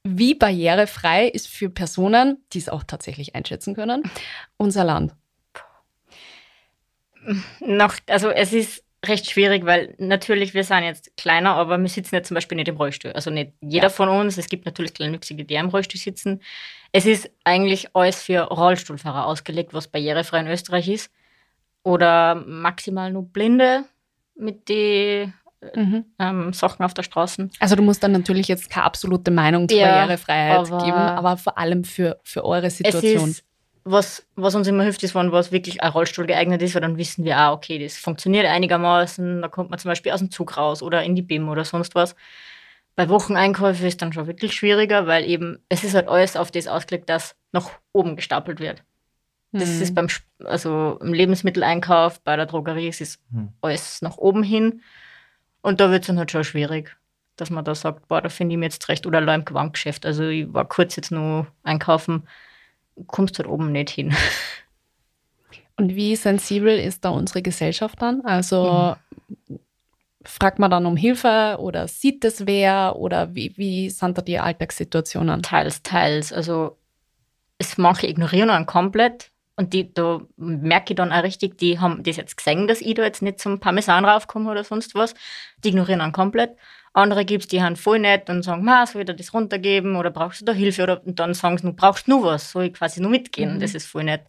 wie 0.03 0.33
barrierefrei 0.33 1.27
ist 1.27 1.47
für 1.47 1.69
Personen, 1.69 2.37
die 2.53 2.59
es 2.59 2.69
auch 2.69 2.83
tatsächlich 2.83 3.35
einschätzen 3.35 3.75
können, 3.75 4.03
unser 4.57 4.83
Land? 4.83 5.13
Noch, 7.59 7.95
also 8.07 8.29
es 8.29 8.53
ist 8.53 8.83
recht 9.05 9.29
schwierig, 9.29 9.65
weil 9.65 9.95
natürlich 9.97 10.53
wir 10.53 10.63
sind 10.63 10.83
jetzt 10.83 11.15
kleiner, 11.17 11.55
aber 11.55 11.77
wir 11.77 11.87
sitzen 11.89 12.15
jetzt 12.15 12.27
zum 12.29 12.35
Beispiel 12.35 12.55
nicht 12.55 12.67
im 12.67 12.77
Rollstuhl. 12.77 13.11
Also 13.11 13.29
nicht 13.29 13.53
jeder 13.61 13.87
Ja. 13.87 13.89
von 13.89 14.09
uns. 14.09 14.37
Es 14.37 14.49
gibt 14.49 14.65
natürlich 14.65 14.93
Kleinwüchsige, 14.93 15.45
die 15.45 15.55
im 15.55 15.69
Rollstuhl 15.69 15.99
sitzen. 15.99 16.41
Es 16.91 17.05
ist 17.05 17.29
eigentlich 17.43 17.95
alles 17.95 18.21
für 18.21 18.39
Rollstuhlfahrer 18.41 19.25
ausgelegt, 19.25 19.73
was 19.73 19.87
barrierefrei 19.87 20.39
in 20.39 20.47
Österreich 20.47 20.87
ist. 20.89 21.11
Oder 21.83 22.35
maximal 22.35 23.11
nur 23.11 23.23
Blinde 23.23 23.85
mit 24.35 24.69
den 24.69 25.33
Mhm. 25.75 26.05
ähm, 26.19 26.53
Sachen 26.53 26.83
auf 26.85 26.93
der 26.93 27.03
Straße. 27.03 27.49
Also 27.59 27.75
du 27.75 27.81
musst 27.83 28.01
dann 28.01 28.13
natürlich 28.13 28.47
jetzt 28.47 28.69
keine 28.69 28.85
absolute 28.85 29.29
Meinung 29.29 29.67
zur 29.67 29.77
Ja, 29.77 29.87
Barrierefreiheit 29.87 30.57
aber- 30.71 30.85
geben, 30.85 30.97
aber 30.97 31.35
vor 31.37 31.57
allem 31.57 31.83
für, 31.83 32.17
für 32.23 32.45
eure 32.45 32.69
Situation. 32.69 33.29
Es 33.31 33.37
ist, 33.39 33.43
was, 33.83 34.25
was 34.35 34.55
uns 34.55 34.67
immer 34.67 34.83
hilft, 34.83 35.03
ist, 35.03 35.15
wenn 35.15 35.33
was 35.33 35.51
wirklich 35.51 35.83
ein 35.83 35.91
Rollstuhl 35.91 36.25
geeignet 36.27 36.61
ist, 36.61 36.75
weil 36.75 36.81
dann 36.81 36.97
wissen 36.97 37.25
wir, 37.25 37.37
ah, 37.37 37.51
okay, 37.51 37.77
das 37.77 37.97
funktioniert 37.97 38.45
einigermaßen, 38.45 39.41
da 39.41 39.47
kommt 39.49 39.69
man 39.69 39.79
zum 39.79 39.89
Beispiel 39.89 40.13
aus 40.13 40.19
dem 40.19 40.31
Zug 40.31 40.55
raus 40.55 40.81
oder 40.81 41.03
in 41.03 41.15
die 41.15 41.21
BIM 41.23 41.49
oder 41.49 41.65
sonst 41.65 41.93
was. 41.93 42.15
Bei 42.99 43.07
Wocheneinkäufen 43.07 43.87
ist 43.87 44.01
dann 44.01 44.11
schon 44.11 44.27
wirklich 44.27 44.53
schwieriger, 44.53 45.07
weil 45.07 45.23
eben, 45.23 45.59
es 45.69 45.85
ist 45.85 45.93
halt 45.93 46.09
alles 46.09 46.35
auf 46.35 46.51
das 46.51 46.67
ausgelegt, 46.67 47.07
dass 47.07 47.33
nach 47.53 47.69
oben 47.93 48.17
gestapelt 48.17 48.59
wird. 48.59 48.83
Das 49.53 49.69
Mhm. 49.77 49.81
ist 49.83 49.95
beim, 49.95 50.07
Sp- 50.11 50.27
also 50.43 50.99
im 51.01 51.13
Lebensmitteleinkauf, 51.13 52.19
bei 52.19 52.35
der 52.35 52.45
Drogerie, 52.45 52.89
es 52.89 52.99
ist 52.99 53.21
Hm. 53.31 53.53
alles 53.61 54.01
nach 54.01 54.17
oben 54.17 54.43
hin. 54.43 54.81
Und 55.61 55.79
da 55.79 55.91
wird 55.91 56.01
es 56.03 56.07
dann 56.07 56.17
halt 56.17 56.29
schon 56.29 56.43
schwierig, 56.43 56.97
dass 57.37 57.49
man 57.49 57.63
da 57.63 57.73
sagt, 57.73 58.09
boah, 58.09 58.21
da 58.21 58.27
finde 58.27 58.55
ich 58.55 58.59
mir 58.59 58.65
jetzt 58.65 58.89
recht. 58.89 59.07
Oder 59.07 59.19
allein 59.19 59.39
im 59.39 59.45
Gewandgeschäft. 59.45 60.05
Also 60.05 60.27
ich 60.27 60.53
war 60.53 60.65
kurz 60.67 60.97
jetzt 60.97 61.09
nur 61.11 61.47
einkaufen, 61.63 62.27
kommst 63.07 63.39
halt 63.39 63.47
oben 63.47 63.71
nicht 63.71 63.91
hin. 63.91 64.13
Und 65.77 65.95
wie 65.95 66.17
sensibel 66.17 66.77
ist 66.77 67.05
da 67.05 67.11
unsere 67.11 67.41
Gesellschaft 67.41 68.01
dann? 68.01 68.19
Also 68.25 68.97
fragt 70.29 70.59
man 70.59 70.71
dann 70.71 70.85
um 70.85 70.95
Hilfe 70.95 71.57
oder 71.59 71.87
sieht 71.87 72.23
es 72.23 72.45
wer 72.45 72.95
oder 72.95 73.33
wie, 73.33 73.53
wie 73.57 73.89
sind 73.89 74.17
da 74.17 74.21
die 74.21 74.39
Alltagssituationen? 74.39 75.41
Teils, 75.41 75.81
teils. 75.81 76.31
Also 76.31 76.77
es 77.57 77.77
manche 77.77 78.07
ignorieren 78.07 78.49
einen 78.49 78.65
komplett. 78.65 79.31
Und 79.55 79.73
die, 79.73 79.93
da 79.93 80.21
merke 80.37 80.93
ich 80.93 80.95
dann 80.95 81.11
auch 81.11 81.23
richtig, 81.23 81.57
die 81.57 81.79
haben 81.79 82.01
das 82.03 82.15
jetzt 82.15 82.37
gesehen, 82.37 82.67
dass 82.67 82.79
ich 82.79 82.93
da 82.93 83.03
jetzt 83.03 83.21
nicht 83.21 83.39
zum 83.39 83.59
Parmesan 83.59 84.05
raufkomme 84.05 84.49
oder 84.49 84.63
sonst 84.63 84.95
was. 84.95 85.13
Die 85.63 85.69
ignorieren 85.69 85.99
einen 85.99 86.13
komplett. 86.13 86.55
Andere 86.93 87.25
gibt 87.25 87.43
es, 87.43 87.47
die 87.49 87.61
haben 87.61 87.75
voll 87.75 87.99
nett 87.99 88.29
und 88.29 88.43
sagen, 88.43 88.63
Ma, 88.63 88.85
soll 88.85 89.01
ich 89.01 89.07
dir 89.07 89.15
das 89.15 89.33
runtergeben 89.33 89.97
oder 89.97 90.11
brauchst 90.11 90.41
du 90.41 90.45
da 90.45 90.53
Hilfe? 90.53 90.83
Oder, 90.83 91.05
und 91.05 91.19
dann 91.19 91.33
sagen 91.33 91.57
sie, 91.57 91.65
nur, 91.65 91.75
brauchst 91.75 92.07
du 92.07 92.11
nur 92.11 92.23
was? 92.23 92.51
Soll 92.51 92.65
ich 92.65 92.73
quasi 92.73 93.01
nur 93.01 93.11
mitgehen? 93.11 93.55
Mhm. 93.55 93.59
Das 93.59 93.75
ist 93.75 93.87
voll 93.87 94.05
nett. 94.05 94.21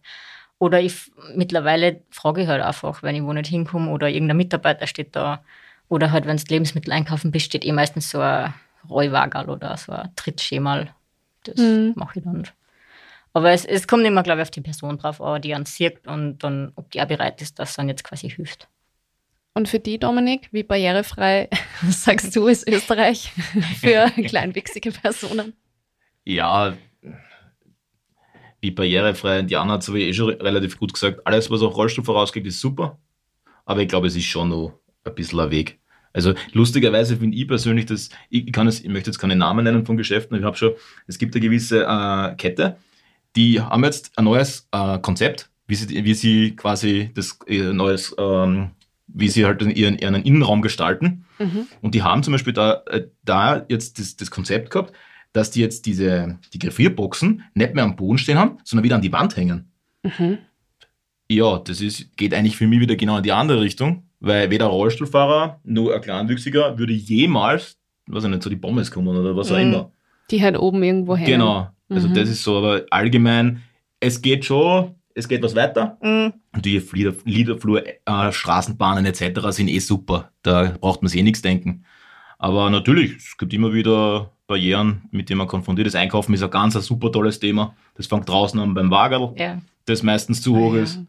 Oder 0.59 0.81
ich 0.81 1.11
mittlerweile 1.33 2.01
frage 2.11 2.41
ich 2.43 2.47
halt 2.47 2.61
einfach, 2.61 3.01
wenn 3.01 3.15
ich 3.15 3.23
wo 3.23 3.33
nicht 3.33 3.47
hinkomme 3.47 3.89
oder 3.89 4.09
irgendein 4.09 4.37
Mitarbeiter 4.37 4.85
steht 4.85 5.15
da. 5.15 5.43
Oder 5.91 6.13
halt, 6.13 6.25
wenn 6.25 6.37
du 6.37 6.43
Lebensmittel 6.47 6.93
einkaufen 6.93 7.31
bist, 7.31 7.47
steht 7.47 7.65
eh 7.65 7.73
meistens 7.73 8.09
so 8.09 8.21
ein 8.21 8.53
Rollwagerl 8.89 9.49
oder 9.49 9.75
so 9.75 9.91
ein 9.91 10.09
Trittschemal. 10.15 10.95
Das 11.43 11.57
Mhm. 11.57 11.91
mache 11.97 12.19
ich 12.19 12.23
dann. 12.23 12.47
Aber 13.33 13.51
es, 13.51 13.65
es 13.65 13.89
kommt 13.89 14.05
immer, 14.05 14.23
glaube 14.23 14.39
ich, 14.39 14.43
auf 14.43 14.51
die 14.51 14.61
Person 14.61 14.97
drauf 14.97 15.19
an, 15.19 15.41
die 15.41 15.53
einen 15.53 15.65
sieht 15.65 16.07
und 16.07 16.39
dann, 16.39 16.71
ob 16.77 16.89
die 16.91 17.01
auch 17.01 17.07
bereit 17.07 17.41
ist, 17.41 17.59
dass 17.59 17.75
dann 17.75 17.89
jetzt 17.89 18.05
quasi 18.05 18.29
hilft. 18.29 18.69
Und 19.53 19.67
für 19.67 19.79
die, 19.79 19.99
Dominik, 19.99 20.47
wie 20.53 20.63
barrierefrei 20.63 21.49
sagst 21.89 22.33
du, 22.37 22.47
ist 22.47 22.69
Österreich 22.69 23.33
für 23.81 24.05
kleinwüchsige 24.25 24.91
Personen? 24.93 25.51
Ja, 26.23 26.73
wie 28.61 28.71
barrierefrei. 28.71 29.41
Die 29.41 29.57
Anna 29.57 29.73
hat 29.73 29.81
es 29.81 29.89
aber 29.89 29.97
eh 29.97 30.13
schon 30.13 30.29
relativ 30.29 30.79
gut 30.79 30.93
gesagt. 30.93 31.19
Alles, 31.27 31.51
was 31.51 31.61
auf 31.61 31.75
Rollstuhl 31.75 32.05
vorausgeht, 32.05 32.45
ist 32.45 32.61
super. 32.61 32.97
Aber 33.65 33.81
ich 33.81 33.89
glaube, 33.89 34.07
es 34.07 34.15
ist 34.15 34.23
schon 34.23 34.47
noch 34.47 34.79
ein 35.03 35.15
bisschen 35.15 35.41
ein 35.41 35.51
Weg. 35.51 35.80
Also 36.13 36.33
lustigerweise 36.53 37.17
finde 37.17 37.37
ich 37.37 37.47
persönlich, 37.47 37.85
dass 37.85 38.09
ich, 38.29 38.51
kann 38.51 38.67
es, 38.67 38.81
ich 38.81 38.89
möchte 38.89 39.09
jetzt 39.09 39.19
keine 39.19 39.35
Namen 39.35 39.63
nennen 39.63 39.85
von 39.85 39.97
Geschäften, 39.97 40.37
ich 40.37 40.43
habe 40.43 40.57
schon, 40.57 40.73
es 41.07 41.17
gibt 41.17 41.35
eine 41.35 41.41
gewisse 41.41 41.83
äh, 41.83 42.35
Kette, 42.35 42.77
die 43.35 43.61
haben 43.61 43.83
jetzt 43.83 44.17
ein 44.17 44.25
neues 44.25 44.67
äh, 44.71 44.99
Konzept, 44.99 45.49
wie 45.67 45.75
sie, 45.75 46.03
wie 46.03 46.13
sie 46.13 46.55
quasi 46.55 47.11
das 47.13 47.39
äh, 47.47 47.71
neues, 47.71 48.13
ähm, 48.17 48.71
wie 49.07 49.29
sie 49.29 49.45
halt 49.45 49.61
ihren, 49.61 49.97
ihren 49.97 50.15
Innenraum 50.15 50.61
gestalten. 50.61 51.25
Mhm. 51.39 51.67
Und 51.81 51.95
die 51.95 52.03
haben 52.03 52.23
zum 52.23 52.33
Beispiel 52.33 52.53
da, 52.53 52.83
äh, 52.87 53.07
da 53.23 53.65
jetzt 53.69 53.99
das, 53.99 54.17
das 54.17 54.31
Konzept 54.31 54.69
gehabt, 54.69 54.93
dass 55.33 55.51
die 55.51 55.61
jetzt 55.61 55.85
diese 55.85 56.37
die 56.53 56.59
Griffierboxen 56.59 57.43
nicht 57.53 57.73
mehr 57.73 57.85
am 57.85 57.95
Boden 57.95 58.17
stehen 58.17 58.37
haben, 58.37 58.57
sondern 58.63 58.83
wieder 58.83 58.95
an 58.95 59.01
die 59.01 59.13
Wand 59.13 59.37
hängen. 59.37 59.71
Mhm. 60.03 60.39
Ja, 61.29 61.59
das 61.59 61.79
ist, 61.79 62.17
geht 62.17 62.33
eigentlich 62.33 62.57
für 62.57 62.67
mich 62.67 62.81
wieder 62.81 62.97
genau 62.97 63.17
in 63.17 63.23
die 63.23 63.31
andere 63.31 63.61
Richtung, 63.61 64.03
weil 64.21 64.49
weder 64.49 64.67
Rollstuhlfahrer 64.67 65.59
noch 65.65 65.89
ein 65.91 65.99
Kleinwüchsiger 66.01 66.77
würde 66.77 66.93
jemals, 66.93 67.77
weiß 68.07 68.23
ich 68.23 68.29
nicht, 68.29 68.43
zu 68.43 68.49
die 68.49 68.55
Pommes 68.55 68.89
kommen 68.89 69.09
oder 69.09 69.35
was 69.35 69.51
auch 69.51 69.57
Mhm. 69.57 69.61
immer. 69.73 69.91
Die 70.29 70.41
halt 70.41 70.57
oben 70.57 70.81
irgendwo 70.83 71.15
hängen. 71.17 71.27
Genau. 71.31 71.67
Also 71.89 72.07
Mhm. 72.07 72.13
das 72.13 72.29
ist 72.29 72.43
so, 72.43 72.57
aber 72.57 72.85
allgemein, 72.89 73.61
es 73.99 74.21
geht 74.21 74.45
schon, 74.45 74.95
es 75.13 75.27
geht 75.27 75.43
was 75.43 75.55
weiter. 75.55 75.97
Mhm. 76.01 76.33
Und 76.53 76.65
die 76.65 76.81
Lieder, 76.93 77.13
Liederflur, 77.25 77.83
äh, 77.85 78.31
Straßenbahnen 78.31 79.05
etc. 79.05 79.51
sind 79.51 79.67
eh 79.67 79.79
super. 79.79 80.31
Da 80.43 80.73
braucht 80.79 81.01
man 81.01 81.09
sich 81.09 81.19
eh 81.19 81.23
nichts 81.23 81.41
denken. 81.41 81.83
Aber 82.37 82.69
natürlich, 82.69 83.17
es 83.17 83.37
gibt 83.37 83.53
immer 83.53 83.73
wieder 83.73 84.31
Barrieren, 84.47 85.03
mit 85.11 85.29
denen 85.29 85.37
man 85.39 85.47
konfrontiert 85.47 85.87
ist. 85.87 85.95
Einkaufen 85.95 86.33
ist 86.33 86.43
ein 86.43 86.49
ganz 86.49 86.75
ein 86.75 86.81
super 86.81 87.11
tolles 87.11 87.39
Thema. 87.39 87.75
Das 87.95 88.07
fängt 88.07 88.27
draußen 88.27 88.59
an 88.59 88.73
beim 88.73 88.89
Wagerl, 88.89 89.33
Ja. 89.37 89.61
das 89.85 90.01
meistens 90.03 90.41
zu 90.41 90.55
hoch 90.57 90.73
Ah, 90.73 90.77
ja. 90.77 90.83
ist. 90.83 90.99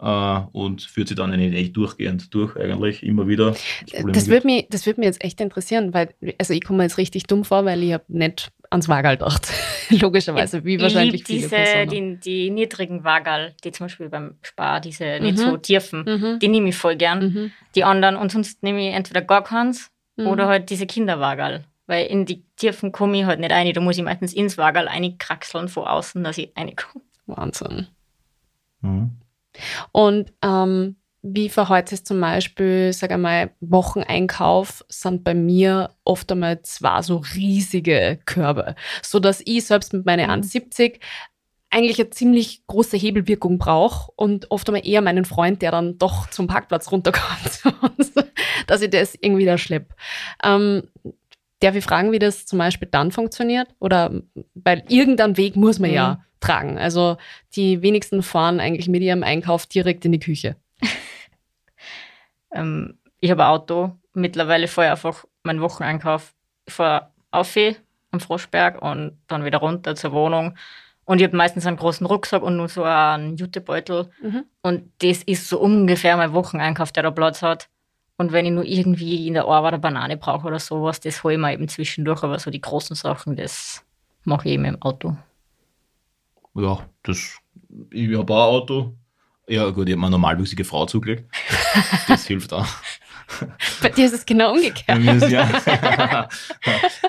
Äh, 0.00 0.40
und 0.52 0.82
führt 0.82 1.08
sich 1.08 1.16
dann 1.16 1.32
eigentlich 1.32 1.54
echt 1.60 1.76
durchgehend 1.76 2.32
durch, 2.32 2.56
eigentlich 2.56 3.02
immer 3.02 3.26
wieder. 3.26 3.50
Das 3.90 4.04
Das 4.12 4.28
würde 4.28 4.46
mich, 4.46 4.66
das 4.70 4.86
würd 4.86 4.96
mich 4.98 5.06
jetzt 5.06 5.24
echt 5.24 5.40
interessieren, 5.40 5.92
weil, 5.92 6.14
also 6.38 6.54
ich 6.54 6.62
komme 6.62 6.76
mir 6.78 6.82
jetzt 6.84 6.98
richtig 6.98 7.24
dumm 7.24 7.44
vor, 7.44 7.64
weil 7.64 7.82
ich 7.82 7.92
habe 7.94 8.04
nicht 8.06 8.52
ans 8.70 8.88
Wagal 8.88 9.16
gedacht. 9.16 9.48
Logischerweise, 9.90 10.64
wie 10.64 10.76
Ich 10.76 10.82
wahrscheinlich 10.82 11.12
lieb 11.14 11.26
viele 11.26 11.38
diese, 11.40 11.48
Personen. 11.56 12.20
die, 12.20 12.44
die 12.44 12.50
niedrigen 12.50 13.02
Wagerl, 13.02 13.54
die 13.64 13.72
zum 13.72 13.86
Beispiel 13.86 14.08
beim 14.08 14.36
Spar, 14.42 14.80
diese 14.80 15.18
nicht 15.20 15.38
Mhm. 15.38 15.42
so 15.42 15.56
tiefen, 15.56 16.04
Mhm. 16.06 16.38
die 16.38 16.48
nehme 16.48 16.68
ich 16.68 16.76
voll 16.76 16.94
gern. 16.94 17.18
Mhm. 17.32 17.50
Die 17.74 17.82
anderen, 17.82 18.14
und 18.16 18.30
sonst 18.30 18.62
nehme 18.62 18.86
ich 18.88 18.94
entweder 18.94 19.22
gar 19.22 19.42
keins 19.42 19.90
Mhm. 20.16 20.26
oder 20.28 20.46
halt 20.46 20.70
diese 20.70 20.86
Kinderwagerl. 20.86 21.64
Weil 21.88 22.06
in 22.06 22.24
die 22.26 22.44
Tiefen 22.56 22.92
komme 22.92 23.18
ich 23.18 23.24
halt 23.24 23.40
nicht 23.40 23.50
rein. 23.50 23.72
Da 23.72 23.80
muss 23.80 23.96
ich 23.96 24.04
meistens 24.04 24.34
ins 24.34 24.58
Wagerl 24.58 24.86
reinkraxeln 24.88 25.68
von 25.68 25.84
außen, 25.86 26.22
dass 26.22 26.36
ich 26.38 26.52
reinkomme. 26.56 27.02
Wahnsinn. 27.26 27.86
Mhm. 28.82 29.12
Und 29.92 30.32
ähm, 30.42 30.96
wie 31.22 31.48
verhält 31.48 31.92
es 31.92 32.04
zum 32.04 32.20
Beispiel, 32.20 32.92
sag 32.92 33.10
einmal, 33.10 33.50
Wocheneinkauf 33.60 34.84
sind 34.88 35.24
bei 35.24 35.34
mir 35.34 35.90
oft 36.04 36.30
einmal 36.30 36.62
zwei 36.62 37.02
so 37.02 37.22
riesige 37.34 38.20
Körbe, 38.24 38.76
so 39.02 39.18
dass 39.18 39.42
ich 39.44 39.66
selbst 39.66 39.92
mit 39.92 40.06
meinen 40.06 40.26
Mhm. 40.26 40.42
1,70 40.42 41.00
eigentlich 41.70 41.98
eine 42.00 42.10
ziemlich 42.10 42.66
große 42.66 42.96
Hebelwirkung 42.96 43.58
brauche 43.58 44.10
und 44.16 44.50
oft 44.50 44.68
einmal 44.68 44.86
eher 44.86 45.02
meinen 45.02 45.24
Freund, 45.24 45.60
der 45.60 45.70
dann 45.70 45.98
doch 45.98 46.30
zum 46.30 46.46
Parkplatz 46.46 46.90
runterkommt 46.90 47.62
dass 48.66 48.80
ich 48.80 48.90
das 48.90 49.14
irgendwie 49.20 49.44
da 49.44 49.58
schleppe. 49.58 49.94
Ähm, 50.42 50.84
darf 51.60 51.74
ich 51.74 51.84
fragen, 51.84 52.12
wie 52.12 52.18
das 52.18 52.46
zum 52.46 52.58
Beispiel 52.58 52.88
dann 52.90 53.10
funktioniert? 53.10 53.68
Oder 53.80 54.22
weil 54.54 54.84
irgendeinen 54.88 55.36
Weg 55.36 55.56
muss 55.56 55.78
man 55.78 55.90
mhm. 55.90 55.96
ja 55.96 56.24
tragen. 56.40 56.78
Also 56.78 57.16
die 57.54 57.82
wenigsten 57.82 58.22
fahren 58.22 58.60
eigentlich 58.60 58.88
mit 58.88 59.02
ihrem 59.02 59.22
Einkauf 59.22 59.66
direkt 59.66 60.04
in 60.04 60.12
die 60.12 60.20
Küche. 60.20 60.56
ähm, 62.52 62.98
ich 63.20 63.30
habe 63.30 63.44
ein 63.44 63.50
Auto. 63.50 63.92
Mittlerweile 64.14 64.68
fahre 64.68 64.88
ich 64.88 64.90
einfach 64.92 65.24
meinen 65.42 65.60
Wocheneinkauf. 65.60 66.34
Ich 66.66 66.74
fahre 66.74 67.10
auf 67.30 67.56
am 68.10 68.20
Froschberg 68.20 68.80
und 68.80 69.18
dann 69.26 69.44
wieder 69.44 69.58
runter 69.58 69.94
zur 69.94 70.12
Wohnung. 70.12 70.56
Und 71.04 71.20
ich 71.20 71.26
habe 71.26 71.36
meistens 71.36 71.66
einen 71.66 71.76
großen 71.76 72.06
Rucksack 72.06 72.42
und 72.42 72.56
nur 72.56 72.68
so 72.68 72.82
einen 72.82 73.36
Jutebeutel. 73.36 74.10
Mhm. 74.20 74.44
Und 74.62 74.92
das 74.98 75.22
ist 75.22 75.48
so 75.48 75.58
ungefähr 75.58 76.16
mein 76.16 76.32
Wocheneinkauf, 76.34 76.92
der 76.92 77.02
da 77.02 77.10
Platz 77.10 77.42
hat. 77.42 77.68
Und 78.18 78.32
wenn 78.32 78.44
ich 78.44 78.52
nur 78.52 78.64
irgendwie 78.64 79.26
in 79.26 79.34
der 79.34 79.46
Arbeit 79.46 79.74
eine 79.74 79.80
Banane 79.80 80.16
brauche 80.16 80.46
oder 80.46 80.58
sowas, 80.58 81.00
das 81.00 81.22
hole 81.22 81.34
ich 81.34 81.40
mir 81.40 81.52
eben 81.52 81.68
zwischendurch. 81.68 82.22
Aber 82.22 82.38
so 82.38 82.50
die 82.50 82.60
großen 82.60 82.96
Sachen, 82.96 83.36
das 83.36 83.84
mache 84.24 84.48
ich 84.48 84.54
eben 84.54 84.64
im 84.64 84.82
Auto. 84.82 85.16
Ja, 86.58 86.80
das, 87.04 87.38
ich 87.92 88.16
habe 88.16 88.34
auch 88.34 88.48
ein 88.48 88.54
Auto. 88.54 88.96
Ja, 89.48 89.70
gut, 89.70 89.88
ich 89.88 89.92
habe 89.92 90.00
mir 90.00 90.06
eine 90.06 90.16
normalwüchsige 90.16 90.64
Frau 90.64 90.86
zugelegt. 90.86 91.24
Das 92.08 92.26
hilft 92.26 92.52
auch. 92.52 92.66
Bei 93.82 93.90
dir 93.90 94.06
ist 94.06 94.14
es 94.14 94.26
genau 94.26 94.52
umgekehrt. 94.52 94.86
Bei 94.86 94.98
mir 94.98 95.14
ist, 95.14 95.30
ja. 95.30 95.48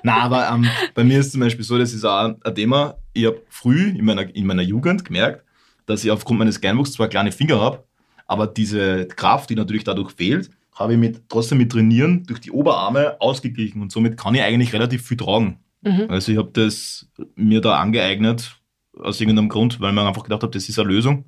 Nein, 0.03 0.21
aber 0.21 0.49
ähm, 0.49 0.69
bei 0.93 1.03
mir 1.03 1.19
ist 1.19 1.31
zum 1.31 1.39
Beispiel 1.39 1.63
so, 1.63 1.77
das 1.77 1.93
ist 1.93 2.03
auch 2.03 2.35
ein 2.41 2.55
Thema. 2.55 2.97
Ich 3.13 3.25
habe 3.25 3.41
früh 3.49 3.89
in 3.89 4.03
meiner, 4.05 4.35
in 4.35 4.45
meiner 4.45 4.61
Jugend 4.61 5.05
gemerkt, 5.05 5.43
dass 5.85 6.03
ich 6.03 6.11
aufgrund 6.11 6.39
meines 6.39 6.59
Kleinwuchs 6.59 6.91
zwar 6.91 7.07
kleine 7.07 7.31
Finger 7.31 7.59
habe, 7.61 7.85
aber 8.27 8.47
diese 8.47 9.07
Kraft, 9.07 9.49
die 9.49 9.55
natürlich 9.55 9.85
dadurch 9.85 10.11
fehlt, 10.11 10.49
habe 10.73 10.93
ich 10.93 10.99
mit, 10.99 11.23
trotzdem 11.29 11.57
mit 11.57 11.71
Trainieren 11.71 12.25
durch 12.25 12.41
die 12.41 12.51
Oberarme 12.51 13.19
ausgeglichen 13.19 13.81
und 13.81 13.91
somit 13.91 14.17
kann 14.17 14.35
ich 14.35 14.41
eigentlich 14.41 14.73
relativ 14.73 15.07
viel 15.07 15.17
tragen. 15.17 15.59
Mhm. 15.81 16.05
Also 16.09 16.33
ich 16.33 16.37
habe 16.37 16.51
das 16.51 17.07
mir 17.35 17.61
da 17.61 17.79
angeeignet 17.79 18.58
aus 18.99 19.19
irgendeinem 19.19 19.49
Grund, 19.49 19.79
weil 19.79 19.91
man 19.93 20.07
einfach 20.07 20.23
gedacht 20.23 20.43
hat, 20.43 20.55
das 20.55 20.69
ist 20.69 20.79
eine 20.79 20.89
Lösung. 20.89 21.25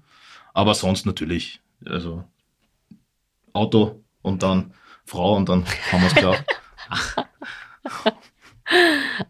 Aber 0.54 0.74
sonst 0.74 1.06
natürlich, 1.06 1.62
also 1.86 2.24
Auto 3.54 4.02
und 4.22 4.44
dann 4.44 4.74
Frau 5.06 5.36
und 5.36 5.50
dann 5.50 5.66
haben 5.92 6.02
wir 6.02 6.08
es 6.08 6.16
klar. 6.16 6.38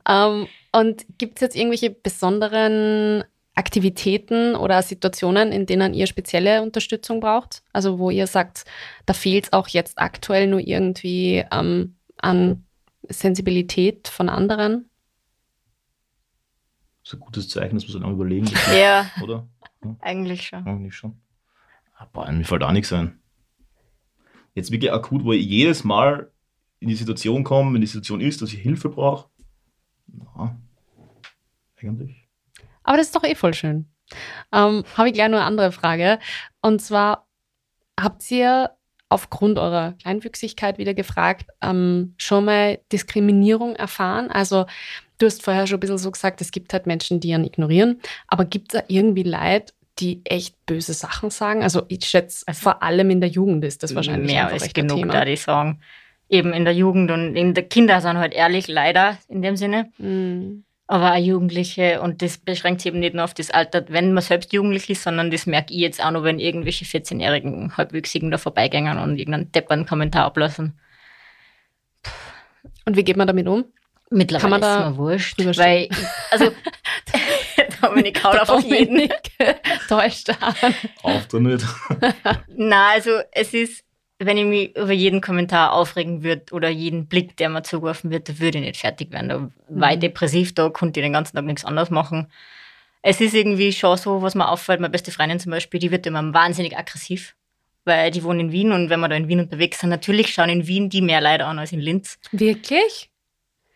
um, 0.07 0.47
und 0.79 1.05
gibt 1.17 1.37
es 1.37 1.41
jetzt 1.41 1.55
irgendwelche 1.55 1.89
besonderen 1.89 3.23
Aktivitäten 3.55 4.55
oder 4.55 4.81
Situationen, 4.81 5.51
in 5.51 5.65
denen 5.65 5.93
ihr 5.93 6.07
spezielle 6.07 6.61
Unterstützung 6.61 7.19
braucht? 7.19 7.63
Also 7.73 7.99
wo 7.99 8.09
ihr 8.09 8.27
sagt, 8.27 8.65
da 9.05 9.13
fehlt 9.13 9.45
es 9.45 9.53
auch 9.53 9.67
jetzt 9.67 9.99
aktuell 9.99 10.47
nur 10.47 10.59
irgendwie 10.59 11.43
ähm, 11.51 11.95
an 12.17 12.63
Sensibilität 13.09 14.07
von 14.07 14.29
anderen? 14.29 14.89
Das 17.03 17.13
ist 17.13 17.19
ein 17.19 17.19
gutes 17.19 17.49
Zeichen, 17.49 17.75
dass 17.75 17.85
wir 17.85 17.91
so 17.91 17.99
lange 17.99 18.13
überlegen. 18.13 18.49
Ja, 18.75 19.09
oder? 19.21 19.47
Ja. 19.83 19.95
Eigentlich 20.01 20.47
schon. 20.47 20.65
Eigentlich 20.65 20.95
schon. 20.95 21.19
Aber 21.95 22.31
mir 22.31 22.43
fällt 22.45 22.63
auch 22.63 22.71
nichts 22.71 22.93
ein. 22.93 23.19
Jetzt 24.53 24.71
wirklich 24.71 24.91
akut, 24.91 25.23
wo 25.23 25.33
ich 25.33 25.45
jedes 25.45 25.83
Mal 25.83 26.31
in 26.79 26.89
die 26.89 26.95
Situation 26.95 27.43
komme, 27.43 27.73
wenn 27.73 27.81
die 27.81 27.87
Situation 27.87 28.21
ist, 28.21 28.41
dass 28.41 28.53
ich 28.53 28.59
Hilfe 28.59 28.89
brauche. 28.89 29.29
Ja, 30.07 30.55
eigentlich. 31.81 32.27
Aber 32.83 32.97
das 32.97 33.07
ist 33.07 33.15
doch 33.15 33.23
eh 33.23 33.35
voll 33.35 33.53
schön. 33.53 33.85
Ähm, 34.51 34.83
Habe 34.97 35.07
ich 35.07 35.13
gleich 35.13 35.29
nur 35.29 35.39
eine 35.39 35.47
andere 35.47 35.71
Frage. 35.71 36.19
Und 36.61 36.81
zwar, 36.81 37.27
habt 37.99 38.29
ihr 38.31 38.71
aufgrund 39.09 39.59
eurer 39.59 39.93
Kleinwüchsigkeit 40.01 40.77
wieder 40.77 40.93
gefragt, 40.93 41.49
ähm, 41.61 42.15
schon 42.17 42.45
mal 42.45 42.79
Diskriminierung 42.91 43.75
erfahren? 43.75 44.29
Also 44.31 44.65
du 45.21 45.25
hast 45.25 45.43
vorher 45.43 45.67
schon 45.67 45.77
ein 45.77 45.79
bisschen 45.79 45.97
so 45.97 46.11
gesagt, 46.11 46.41
es 46.41 46.51
gibt 46.51 46.73
halt 46.73 46.87
Menschen, 46.87 47.19
die 47.19 47.29
ihn 47.29 47.43
ignorieren, 47.43 47.99
aber 48.27 48.45
gibt 48.45 48.73
es 48.73 48.79
da 48.79 48.85
irgendwie 48.87 49.23
Leid, 49.23 49.73
die 49.99 50.21
echt 50.23 50.65
böse 50.65 50.93
Sachen 50.93 51.29
sagen? 51.29 51.63
Also 51.63 51.83
ich 51.87 52.05
schätze, 52.05 52.45
vor 52.53 52.81
allem 52.81 53.09
in 53.09 53.21
der 53.21 53.29
Jugend 53.29 53.63
ist 53.63 53.83
das 53.83 53.93
wahrscheinlich 53.95 54.31
mehr 54.31 54.47
als 54.47 54.73
genug, 54.73 54.97
Thema. 54.97 55.13
da 55.13 55.25
die 55.25 55.35
sagen. 55.35 55.79
Eben 56.29 56.53
in 56.53 56.63
der 56.63 56.73
Jugend 56.73 57.11
und 57.11 57.35
in 57.35 57.53
der 57.53 57.65
Kinder 57.65 57.99
sind 57.99 58.17
halt 58.17 58.33
ehrlich, 58.33 58.67
leider 58.67 59.17
in 59.27 59.41
dem 59.41 59.57
Sinne. 59.57 59.91
Mm 59.97 60.63
aber 60.91 61.13
auch 61.13 61.17
Jugendliche 61.17 62.01
und 62.01 62.21
das 62.21 62.37
beschränkt 62.37 62.81
sich 62.81 62.91
eben 62.91 62.99
nicht 62.99 63.15
nur 63.15 63.23
auf 63.23 63.33
das 63.33 63.49
Alter, 63.49 63.85
wenn 63.87 64.11
man 64.11 64.21
selbst 64.21 64.51
jugendlich 64.51 64.89
ist, 64.89 65.03
sondern 65.03 65.31
das 65.31 65.45
merke 65.45 65.73
ich 65.73 65.79
jetzt 65.79 66.03
auch 66.03 66.11
noch, 66.11 66.23
wenn 66.23 66.37
irgendwelche 66.37 66.83
14-jährigen 66.83 67.77
Halbwüchsigen 67.77 68.29
da 68.29 68.37
vorbeigängen 68.37 68.97
und 68.97 69.17
irgendeinen 69.17 69.49
depperen 69.53 69.85
Kommentar 69.85 70.25
ablassen. 70.25 70.77
Und 72.85 72.97
wie 72.97 73.05
geht 73.05 73.15
man 73.15 73.25
damit 73.25 73.47
um? 73.47 73.63
Mittlerweile 74.13 74.41
Kann 74.41 74.49
man 74.49 74.61
da 74.61 74.89
ist 74.89 74.91
mir 74.91 74.97
wurscht, 74.97 75.39
weil, 75.57 75.87
also, 76.31 76.51
Dominik 77.81 78.21
haut 78.21 78.49
auf 78.49 78.61
jeden. 78.65 79.09
Täuscht 79.87 80.29
an. 80.29 80.53
Auf 81.01 81.27
damit. 81.27 81.65
Na, 82.49 82.89
also, 82.89 83.21
es 83.31 83.53
ist, 83.53 83.85
wenn 84.19 84.37
ich 84.37 84.45
mich 84.45 84.75
über 84.75 84.91
jeden 84.91 85.21
Kommentar 85.21 85.71
aufregen 85.71 86.23
würde 86.23 86.43
oder 86.51 86.67
jeden 86.67 87.07
Blick, 87.07 87.37
der 87.37 87.47
mir 87.47 87.63
zugeworfen 87.63 88.11
wird, 88.11 88.27
da 88.27 88.39
würde 88.39 88.57
ich 88.57 88.65
nicht 88.65 88.81
fertig 88.81 89.13
werden. 89.13 89.29
Da 89.29 89.37
mhm. 89.39 89.51
war 89.69 89.93
ich 89.93 89.99
depressiv, 89.99 90.53
da 90.53 90.67
konnte 90.67 90.99
ich 90.99 91.05
den 91.05 91.13
ganzen 91.13 91.37
Tag 91.37 91.45
nichts 91.45 91.63
anderes 91.63 91.89
machen. 91.89 92.27
Es 93.01 93.21
ist 93.21 93.33
irgendwie 93.33 93.71
schon 93.71 93.95
so, 93.95 94.21
was 94.21 94.35
mir 94.35 94.49
auffällt, 94.49 94.81
meine 94.81 94.91
beste 94.91 95.11
Freundin 95.11 95.39
zum 95.39 95.51
Beispiel, 95.51 95.79
die 95.79 95.89
wird 95.89 96.05
immer 96.05 96.33
wahnsinnig 96.33 96.77
aggressiv, 96.77 97.33
weil 97.85 98.11
die 98.11 98.25
wohnt 98.25 98.41
in 98.41 98.51
Wien 98.51 98.73
und 98.73 98.89
wenn 98.89 98.99
wir 98.99 99.07
da 99.07 99.15
in 99.15 99.29
Wien 99.29 99.39
unterwegs 99.39 99.79
sind, 99.79 99.89
natürlich 99.89 100.33
schauen 100.33 100.49
in 100.49 100.67
Wien 100.67 100.89
die 100.89 101.01
mehr 101.01 101.21
Leute 101.21 101.45
an 101.45 101.59
als 101.59 101.71
in 101.71 101.79
Linz. 101.79 102.19
Wirklich? 102.33 103.10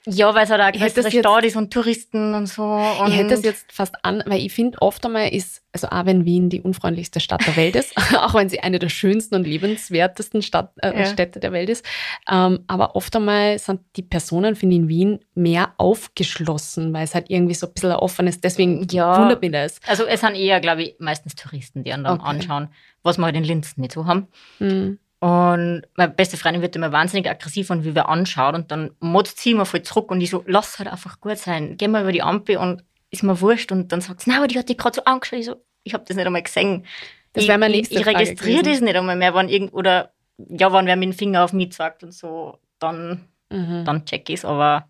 Ja, 0.07 0.33
weil 0.35 0.43
es 0.43 0.49
halt 0.49 0.61
auch 0.61 0.79
größere 0.79 1.09
Stadt 1.09 1.45
ist 1.45 1.55
und 1.55 1.73
Touristen 1.73 2.33
und 2.33 2.47
so. 2.47 2.63
Und 2.63 3.07
ich 3.07 3.17
hätte 3.17 3.29
das 3.29 3.43
jetzt 3.43 3.71
fast 3.71 3.95
an, 4.03 4.23
weil 4.25 4.39
ich 4.39 4.53
finde, 4.53 4.81
oft 4.81 5.05
einmal 5.05 5.29
ist, 5.29 5.63
also 5.71 5.87
auch 5.87 6.05
wenn 6.05 6.25
Wien 6.25 6.49
die 6.49 6.61
unfreundlichste 6.61 7.19
Stadt 7.19 7.45
der 7.45 7.55
Welt 7.55 7.75
ist, 7.75 7.95
auch 8.17 8.33
wenn 8.35 8.49
sie 8.49 8.59
eine 8.59 8.79
der 8.79 8.89
schönsten 8.89 9.35
und 9.35 9.47
lebenswertesten 9.47 10.41
Stadt, 10.41 10.73
äh, 10.81 10.99
ja. 10.99 11.05
Städte 11.05 11.39
der 11.39 11.51
Welt 11.51 11.69
ist, 11.69 11.85
ähm, 12.29 12.59
aber 12.67 12.95
oft 12.95 13.15
einmal 13.15 13.57
sind 13.57 13.81
die 13.95 14.03
Personen, 14.03 14.55
finde 14.55 14.75
ich, 14.75 14.81
in 14.81 14.87
Wien 14.87 15.19
mehr 15.33 15.73
aufgeschlossen, 15.77 16.93
weil 16.93 17.03
es 17.03 17.15
halt 17.15 17.29
irgendwie 17.29 17.55
so 17.55 17.67
ein 17.67 17.73
bisschen 17.73 17.91
offen 17.91 18.27
ist. 18.27 18.43
Deswegen 18.43 18.87
ja. 18.91 19.17
wundert 19.19 19.41
mich 19.41 19.51
das. 19.51 19.79
Also 19.87 20.05
es 20.05 20.21
sind 20.21 20.35
eher, 20.35 20.59
glaube 20.59 20.83
ich, 20.83 20.95
meistens 20.99 21.35
Touristen, 21.35 21.83
die 21.83 21.93
anderen 21.93 22.19
okay. 22.19 22.29
anschauen, 22.29 22.69
was 23.03 23.17
wir 23.17 23.25
halt 23.25 23.35
in 23.35 23.43
Linz 23.43 23.77
nicht 23.77 23.91
so 23.91 24.05
haben. 24.05 24.27
Mhm. 24.59 24.99
Und 25.25 25.81
meine 25.95 26.11
beste 26.11 26.37
Freundin 26.37 26.61
wird 26.61 26.75
immer 26.75 26.91
wahnsinnig 26.91 27.27
aggressiv 27.27 27.71
und 27.71 27.83
wie 27.83 27.95
wir 27.95 28.09
anschaut 28.09 28.53
und 28.53 28.69
dann 28.69 28.91
motzt 28.99 29.39
sie 29.39 29.51
immer 29.53 29.65
voll 29.65 29.81
zurück 29.81 30.11
und 30.11 30.21
ich 30.21 30.29
so, 30.29 30.43
lass 30.45 30.77
halt 30.77 30.87
einfach 30.87 31.19
gut 31.19 31.39
sein. 31.39 31.77
Geh 31.77 31.87
mal 31.87 32.03
über 32.03 32.11
die 32.11 32.21
Ampel 32.21 32.57
und 32.57 32.83
ist 33.09 33.23
mir 33.23 33.41
wurscht 33.41 33.71
und 33.71 33.91
dann 33.91 34.01
sagt 34.01 34.21
sie, 34.21 34.29
nein, 34.29 34.37
aber 34.37 34.47
die 34.47 34.59
hat 34.59 34.69
dich 34.69 34.77
gerade 34.77 34.97
so 34.97 35.03
angeschaut. 35.05 35.39
Ich 35.39 35.47
so, 35.47 35.55
ich 35.81 35.95
habe 35.95 36.03
das 36.07 36.15
nicht 36.15 36.27
einmal 36.27 36.43
gesehen. 36.43 36.85
Das 37.33 37.47
wäre 37.47 37.57
meine 37.57 37.73
nächste 37.73 37.95
Ich, 37.95 38.01
ich 38.01 38.05
registriere 38.05 38.61
das 38.61 38.81
nicht 38.81 38.95
einmal 38.95 39.15
mehr, 39.15 39.33
wann 39.33 39.49
irgend, 39.49 39.73
oder 39.73 40.11
ja, 40.37 40.71
wenn 40.71 40.85
wer 40.85 40.95
mit 40.95 41.09
dem 41.09 41.17
Finger 41.17 41.43
auf 41.43 41.53
mich 41.53 41.71
zeigt 41.71 42.03
und 42.03 42.13
so, 42.13 42.59
dann, 42.77 43.27
mhm. 43.49 43.83
dann 43.83 44.05
check 44.05 44.29
ich 44.29 44.35
es. 44.35 44.45
Aber 44.45 44.89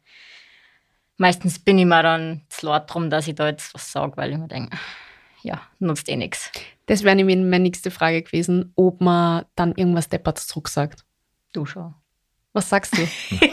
meistens 1.15 1.59
bin 1.59 1.79
ich 1.79 1.85
mir 1.85 2.03
dann 2.03 2.41
zu 2.49 2.65
laut 2.65 2.93
drum, 2.93 3.09
dass 3.09 3.29
ich 3.29 3.35
da 3.35 3.47
jetzt 3.47 3.73
was 3.73 3.89
sage, 3.89 4.17
weil 4.17 4.33
ich 4.33 4.37
mir 4.37 4.49
denke, 4.49 4.75
ja, 5.45 5.61
nutzt 5.79 6.09
eh 6.09 6.15
nichts. 6.15 6.51
Das 6.87 7.03
wäre 7.03 7.15
nämlich 7.15 7.37
meine 7.37 7.59
nächste 7.59 7.91
Frage 7.91 8.23
gewesen, 8.23 8.73
ob 8.75 8.99
man 8.99 9.45
dann 9.55 9.73
irgendwas 9.75 10.09
Depperts 10.09 10.47
zurücksagt. 10.47 11.05
Du 11.53 11.65
schon. 11.65 11.93
Was 12.53 12.69
sagst 12.69 12.97
du? 12.97 13.07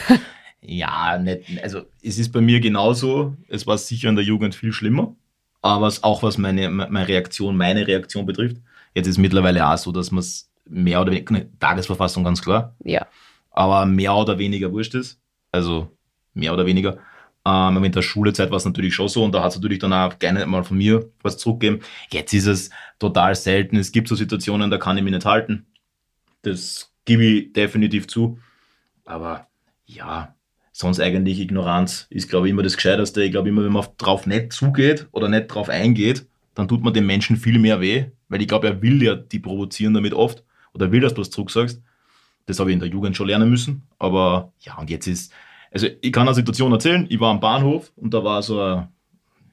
ja, 0.60 1.18
nicht, 1.18 1.62
also 1.62 1.82
es 2.02 2.18
ist 2.18 2.32
bei 2.32 2.40
mir 2.40 2.60
genauso. 2.60 3.36
Es 3.48 3.66
war 3.66 3.76
sicher 3.78 4.08
in 4.08 4.14
der 4.16 4.24
Jugend 4.24 4.54
viel 4.54 4.72
schlimmer. 4.72 5.16
Aber 5.60 5.92
auch 6.02 6.22
was 6.22 6.38
meine, 6.38 6.70
meine 6.70 7.08
Reaktion, 7.08 7.56
meine 7.56 7.86
Reaktion 7.86 8.24
betrifft. 8.24 8.58
Jetzt 8.94 9.08
ist 9.08 9.12
es 9.12 9.18
mittlerweile 9.18 9.68
auch 9.68 9.76
so, 9.76 9.90
dass 9.90 10.12
man 10.12 10.20
es 10.20 10.48
mehr 10.64 11.00
oder 11.00 11.10
weniger, 11.10 11.46
Tagesverfassung 11.58 12.22
ganz 12.22 12.40
klar. 12.40 12.76
Ja. 12.84 13.06
Aber 13.50 13.86
mehr 13.86 14.14
oder 14.14 14.38
weniger 14.38 14.70
wurscht 14.70 14.94
ist. 14.94 15.20
Also 15.50 15.90
mehr 16.32 16.52
oder 16.52 16.64
weniger. 16.64 16.98
Ähm, 17.46 17.82
in 17.84 17.92
der 17.92 18.02
Schulezeit 18.02 18.50
war 18.50 18.56
es 18.56 18.64
natürlich 18.64 18.94
schon 18.94 19.08
so 19.08 19.24
und 19.24 19.34
da 19.34 19.42
hat 19.42 19.50
es 19.52 19.56
natürlich 19.56 19.78
dann 19.78 19.92
auch 19.92 20.18
gerne 20.18 20.44
mal 20.46 20.64
von 20.64 20.76
mir 20.76 21.10
was 21.22 21.38
zurückgegeben. 21.38 21.82
Jetzt 22.10 22.34
ist 22.34 22.46
es 22.46 22.70
total 22.98 23.34
selten. 23.34 23.76
Es 23.76 23.92
gibt 23.92 24.08
so 24.08 24.14
Situationen, 24.14 24.70
da 24.70 24.78
kann 24.78 24.98
ich 24.98 25.04
mich 25.04 25.14
nicht 25.14 25.24
halten. 25.24 25.66
Das 26.42 26.92
gebe 27.04 27.24
ich 27.24 27.52
definitiv 27.52 28.06
zu. 28.06 28.38
Aber 29.04 29.46
ja, 29.86 30.34
sonst 30.72 31.00
eigentlich 31.00 31.40
Ignoranz 31.40 32.06
ist, 32.10 32.28
glaube 32.28 32.46
ich, 32.46 32.52
immer 32.52 32.62
das 32.62 32.76
Gescheiterste. 32.76 33.22
Ich 33.22 33.30
glaube 33.30 33.48
immer, 33.48 33.64
wenn 33.64 33.72
man 33.72 33.86
drauf 33.96 34.26
nicht 34.26 34.52
zugeht 34.52 35.08
oder 35.12 35.28
nicht 35.28 35.48
drauf 35.48 35.68
eingeht, 35.68 36.26
dann 36.54 36.68
tut 36.68 36.82
man 36.82 36.92
dem 36.92 37.06
Menschen 37.06 37.36
viel 37.36 37.58
mehr 37.58 37.80
weh, 37.80 38.06
weil 38.28 38.42
ich 38.42 38.48
glaube, 38.48 38.68
er 38.68 38.82
will 38.82 39.02
ja 39.02 39.14
die 39.14 39.38
provozieren 39.38 39.94
damit 39.94 40.12
oft 40.12 40.44
oder 40.74 40.92
will, 40.92 41.00
dass 41.00 41.14
du 41.14 41.20
was 41.20 41.30
zurücksagst. 41.30 41.82
Das 42.46 42.58
habe 42.60 42.70
ich 42.70 42.74
in 42.74 42.80
der 42.80 42.88
Jugend 42.88 43.16
schon 43.16 43.28
lernen 43.28 43.48
müssen. 43.50 43.86
Aber 43.98 44.52
ja, 44.60 44.76
und 44.76 44.90
jetzt 44.90 45.06
ist 45.06 45.32
also 45.72 45.86
ich 46.00 46.12
kann 46.12 46.26
eine 46.26 46.34
Situation 46.34 46.72
erzählen, 46.72 47.06
ich 47.08 47.20
war 47.20 47.30
am 47.30 47.40
Bahnhof 47.40 47.92
und 47.96 48.12
da 48.14 48.22
war 48.24 48.42
so 48.42 48.60
ein, 48.60 48.88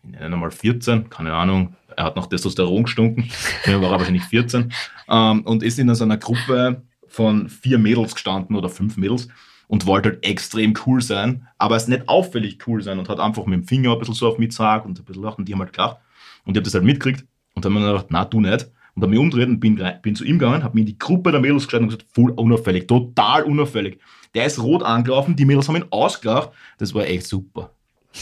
ich 0.04 0.20
nenne 0.20 0.38
mal 0.38 0.52
14, 0.52 1.10
keine 1.10 1.34
Ahnung, 1.34 1.76
er 1.96 2.06
hat 2.06 2.16
nach 2.16 2.28
Testosteron 2.28 2.84
gestunken, 2.84 3.30
er 3.64 3.82
war 3.82 3.92
wahrscheinlich 3.92 4.24
14 4.24 4.72
ähm, 5.10 5.42
und 5.42 5.64
ist 5.64 5.80
in 5.80 5.94
so 5.94 6.04
einer 6.04 6.18
Gruppe 6.18 6.84
von 7.08 7.50
vier 7.50 7.78
Mädels 7.78 8.14
gestanden 8.14 8.56
oder 8.56 8.70
fünf 8.70 8.98
Mädels 8.98 9.30
und 9.68 9.86
wollte 9.86 10.10
halt 10.10 10.26
extrem 10.26 10.74
cool 10.86 11.02
sein, 11.02 11.48
aber 11.58 11.76
es 11.76 11.88
nicht 11.88 12.08
auffällig 12.08 12.60
cool 12.68 12.84
sein 12.84 13.00
und 13.00 13.10
hat 13.10 13.20
einfach 13.20 13.46
mit 13.46 13.60
dem 13.60 13.68
Finger 13.68 13.94
ein 13.94 14.00
bisschen 14.00 14.16
so 14.16 14.28
auf 14.28 14.38
mich 14.38 14.50
gesagt 14.50 14.86
und 14.86 15.00
ein 15.00 15.06
bisschen 15.06 15.24
lacht 15.24 15.40
und 15.40 15.48
die 15.48 15.54
haben 15.54 15.62
halt 15.62 15.74
gelacht. 15.74 15.98
Und 16.46 16.54
ich 16.54 16.58
habe 16.58 16.66
das 16.66 16.74
halt 16.74 16.84
mitgekriegt 16.84 17.26
und 17.56 17.66
dann 17.66 17.74
habe 17.74 17.80
ich 17.80 17.86
mir 17.86 17.92
gedacht, 17.94 18.08
na, 18.10 18.26
du 18.26 18.42
nicht. 18.42 18.72
Und 18.96 19.02
habe 19.02 19.10
mich 19.10 19.20
umgedreht 19.20 19.50
und 19.50 19.60
bin, 19.60 19.82
bin 20.02 20.16
zu 20.16 20.24
ihm 20.24 20.40
gegangen, 20.40 20.64
habe 20.64 20.76
mir 20.76 20.82
in 20.82 20.86
die 20.86 20.98
Gruppe 20.98 21.32
der 21.32 21.42
Mädels 21.42 21.64
gestellt 21.64 21.84
und 21.84 21.90
gesagt, 21.90 22.06
voll 22.14 22.32
unauffällig, 22.32 22.88
total 22.88 23.44
unauffällig. 23.44 24.00
Der 24.36 24.46
ist 24.46 24.62
rot 24.62 24.84
angelaufen, 24.84 25.36
die 25.36 25.46
Mädels 25.46 25.68
haben 25.68 25.78
ihn 25.78 25.86
ausgelacht. 25.90 26.50
Das 26.78 26.94
war 26.94 27.06
echt 27.06 27.26
super. 27.26 27.72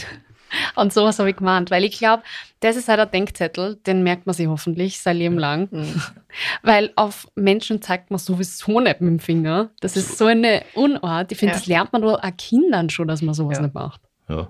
Und 0.75 0.93
sowas 0.93 1.17
habe 1.17 1.31
ich 1.31 1.35
gemeint, 1.35 1.71
weil 1.71 1.83
ich 1.83 1.97
glaube, 1.97 2.21
das 2.59 2.75
ist 2.75 2.87
halt 2.87 2.99
ein 2.99 3.09
Denkzettel, 3.09 3.77
den 3.87 4.03
merkt 4.03 4.27
man 4.27 4.35
sich 4.35 4.45
hoffentlich 4.47 4.99
sein 4.99 5.17
Leben 5.17 5.39
lang. 5.39 5.67
Mhm. 5.71 5.99
Weil 6.61 6.91
auf 6.95 7.27
Menschen 7.35 7.81
zeigt 7.81 8.11
man 8.11 8.19
sowieso 8.19 8.79
nicht 8.79 9.01
mit 9.01 9.09
dem 9.09 9.19
Finger. 9.19 9.71
Das 9.81 9.97
ist 9.97 10.15
so 10.17 10.25
eine 10.25 10.61
Unart. 10.75 11.31
Ich 11.31 11.39
finde, 11.39 11.53
Ja. 11.53 11.59
das 11.59 11.67
lernt 11.67 11.91
man 11.91 12.01
nur 12.03 12.23
auch 12.23 12.37
Kindern 12.37 12.91
schon, 12.91 13.07
dass 13.07 13.23
man 13.23 13.33
sowas 13.33 13.57
Ja. 13.57 13.63
nicht 13.63 13.73
macht. 13.73 14.01
Ja. 14.29 14.47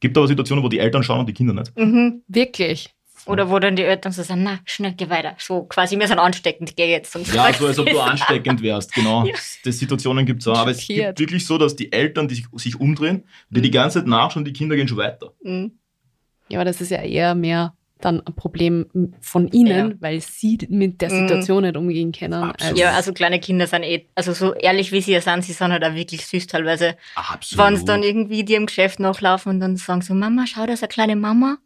Gibt 0.00 0.18
aber 0.18 0.28
Situationen, 0.28 0.62
wo 0.62 0.68
die 0.68 0.78
Eltern 0.80 1.02
schauen 1.02 1.20
und 1.20 1.26
die 1.26 1.32
Kinder 1.34 1.54
nicht. 1.54 1.74
Mhm. 1.78 2.22
Wirklich. 2.28 2.90
Oder 3.28 3.50
wo 3.50 3.58
dann 3.58 3.76
die 3.76 3.82
Eltern 3.82 4.12
so 4.12 4.22
sagen, 4.22 4.42
na, 4.42 4.58
schnell, 4.64 4.92
geh 4.96 5.08
weiter. 5.10 5.34
So 5.38 5.64
quasi, 5.64 5.98
wir 5.98 6.08
sind 6.08 6.18
ansteckend, 6.18 6.76
geh 6.76 6.90
jetzt. 6.90 7.14
Und 7.14 7.32
Ja, 7.32 7.52
so 7.52 7.66
als 7.66 7.78
ob 7.78 7.86
du 7.88 7.98
ansteckend 8.00 8.62
wärst, 8.62 8.92
genau. 8.94 9.24
Ja. 9.24 9.34
Die 9.64 9.72
Situationen 9.72 10.26
gibt 10.26 10.40
es 10.42 10.48
auch. 10.48 10.56
Aber 10.58 10.70
es 10.70 10.86
gibt 10.86 11.18
wirklich 11.20 11.46
so, 11.46 11.58
dass 11.58 11.76
die 11.76 11.92
Eltern 11.92 12.28
die 12.28 12.36
sich, 12.36 12.46
sich 12.56 12.80
umdrehen, 12.80 13.24
die 13.50 13.60
die 13.60 13.70
ganze 13.70 13.98
Zeit 14.00 14.08
nachschauen, 14.08 14.44
die 14.44 14.52
Kinder 14.52 14.76
gehen 14.76 14.88
schon 14.88 14.98
weiter. 14.98 15.32
Mhm. 15.42 15.72
Ja, 16.48 16.58
aber 16.58 16.64
das 16.64 16.80
ist 16.80 16.90
ja 16.90 17.02
eher 17.02 17.34
mehr 17.34 17.74
dann 18.00 18.20
ein 18.24 18.34
Problem 18.36 18.86
von 19.20 19.48
ihnen, 19.48 19.90
Ja. 19.90 19.96
weil 19.98 20.20
sie 20.20 20.56
mit 20.70 21.00
der 21.00 21.10
Mhm. 21.12 21.18
Situation 21.28 21.64
nicht 21.64 21.76
umgehen 21.76 22.12
können. 22.12 22.44
Absolut. 22.44 22.78
Ja, 22.78 22.92
also 22.92 23.12
kleine 23.12 23.40
Kinder 23.40 23.66
sind 23.66 23.82
eh, 23.82 24.06
also 24.14 24.32
so 24.32 24.54
ehrlich 24.54 24.92
wie 24.92 25.00
sie 25.00 25.12
ja 25.12 25.20
sind, 25.20 25.44
sie 25.44 25.52
sind 25.52 25.72
halt 25.72 25.82
auch 25.84 25.94
wirklich 25.94 26.24
süß 26.24 26.46
teilweise. 26.46 26.96
Absolut. 27.16 27.66
Wenn 27.66 27.76
sie 27.76 27.84
dann 27.84 28.02
irgendwie 28.04 28.44
die 28.44 28.54
im 28.54 28.66
Geschäft 28.66 29.00
nachlaufen 29.00 29.50
und 29.50 29.60
dann 29.60 29.76
sagen 29.76 30.00
so, 30.02 30.14
Mama, 30.14 30.44
schau, 30.46 30.64
da 30.64 30.74
ist 30.74 30.82
eine 30.84 30.88
kleine 30.88 31.16
Mama. 31.16 31.58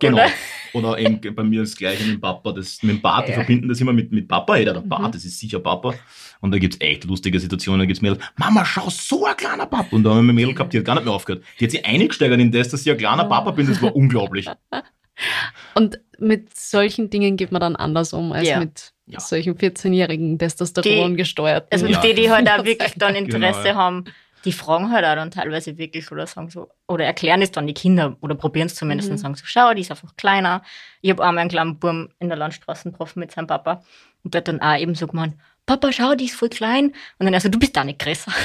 Genau. 0.00 0.16
Oder? 0.18 0.30
Oder 0.72 0.98
eben 0.98 1.20
bei 1.34 1.42
mir 1.42 1.62
das 1.62 1.76
Gleiche 1.76 2.04
mit 2.04 2.14
dem 2.14 2.20
Papa. 2.20 2.52
Das, 2.52 2.80
mit 2.82 2.96
dem 2.96 3.02
Bart, 3.02 3.26
die 3.26 3.32
Ja. 3.32 3.38
verbinden 3.38 3.68
das 3.68 3.80
immer 3.80 3.92
mit, 3.92 4.12
mit 4.12 4.28
Papa. 4.28 4.54
Hey, 4.54 4.64
der 4.64 4.80
Mhm. 4.80 4.88
Bart, 4.88 5.14
das 5.14 5.24
ist 5.24 5.38
sicher 5.40 5.58
Papa. 5.58 5.94
Und 6.40 6.52
da 6.52 6.58
gibt 6.58 6.74
es 6.74 6.80
echt 6.80 7.04
lustige 7.04 7.40
Situationen. 7.40 7.80
Da 7.80 7.86
gibt 7.86 7.96
es 7.98 8.02
Mädels, 8.02 8.20
Mama, 8.36 8.64
schau, 8.64 8.88
so 8.88 9.24
ein 9.26 9.36
kleiner 9.36 9.66
Papa. 9.66 9.88
Und 9.90 10.04
da 10.04 10.10
haben 10.10 10.18
wir 10.18 10.22
eine 10.22 10.32
Mädel 10.32 10.54
gehabt, 10.54 10.72
die 10.72 10.78
hat 10.78 10.84
gar 10.84 10.94
nicht 10.94 11.04
mehr 11.06 11.12
aufgehört. 11.14 11.42
Die 11.58 11.64
hat 11.64 11.72
sich 11.72 11.84
eingesteigert 11.84 12.38
in 12.40 12.52
das, 12.52 12.68
dass 12.68 12.82
ich 12.86 12.90
ein 12.92 12.98
kleiner 12.98 13.24
Papa 13.24 13.50
bin. 13.50 13.66
Das 13.66 13.82
war 13.82 13.94
unglaublich. 13.96 14.46
Und 15.74 16.00
mit 16.18 16.56
solchen 16.56 17.10
Dingen 17.10 17.36
geht 17.36 17.52
man 17.52 17.60
dann 17.60 17.76
anders 17.76 18.12
um 18.12 18.32
als 18.32 18.48
Ja. 18.48 18.58
mit 18.60 18.92
Ja. 19.06 19.18
solchen 19.20 19.54
14-jährigen 19.56 20.38
Testosteron 20.38 21.16
gesteuerten. 21.16 21.68
Also 21.72 21.86
Ja. 21.86 22.00
die, 22.00 22.14
die 22.14 22.30
halt 22.30 22.48
auch 22.48 22.64
wirklich 22.64 22.92
dann 22.96 23.14
Interesse 23.16 23.58
Genau, 23.64 23.68
ja. 23.70 23.74
haben, 23.74 24.04
die 24.44 24.52
fragen 24.52 24.90
halt 24.90 25.04
auch 25.04 25.14
dann 25.14 25.30
teilweise 25.30 25.76
wirklich 25.78 26.10
oder 26.12 26.26
sagen 26.26 26.48
so, 26.50 26.68
oder 26.88 27.04
erklären 27.04 27.42
es 27.42 27.50
dann 27.50 27.66
die 27.66 27.74
Kinder 27.74 28.16
oder 28.20 28.34
probieren 28.34 28.66
es 28.66 28.74
zumindest 28.74 29.08
Mhm. 29.08 29.12
und 29.14 29.18
sagen 29.18 29.34
so, 29.34 29.44
schau, 29.46 29.74
die 29.74 29.82
ist 29.82 29.90
einfach 29.90 30.16
kleiner. 30.16 30.62
Ich 31.02 31.10
habe 31.10 31.22
einmal 31.24 31.42
einen 31.42 31.50
kleinen 31.50 31.78
Burm 31.78 32.08
in 32.18 32.28
der 32.28 32.38
Landstraße 32.38 32.90
getroffen 32.90 33.20
mit 33.20 33.32
seinem 33.32 33.46
Papa 33.46 33.82
und 34.24 34.32
der 34.34 34.40
hat 34.40 34.48
dann 34.48 34.60
auch 34.62 34.76
eben 34.78 34.94
so 34.94 35.06
gemeint, 35.06 35.34
Papa, 35.66 35.92
schau, 35.92 36.14
die 36.14 36.24
ist 36.24 36.34
voll 36.34 36.48
klein. 36.48 36.86
Und 37.18 37.26
dann 37.26 37.34
er 37.34 37.40
so, 37.40 37.48
du 37.48 37.58
bist 37.58 37.76
da 37.76 37.84
nicht 37.84 37.98
größer. 37.98 38.32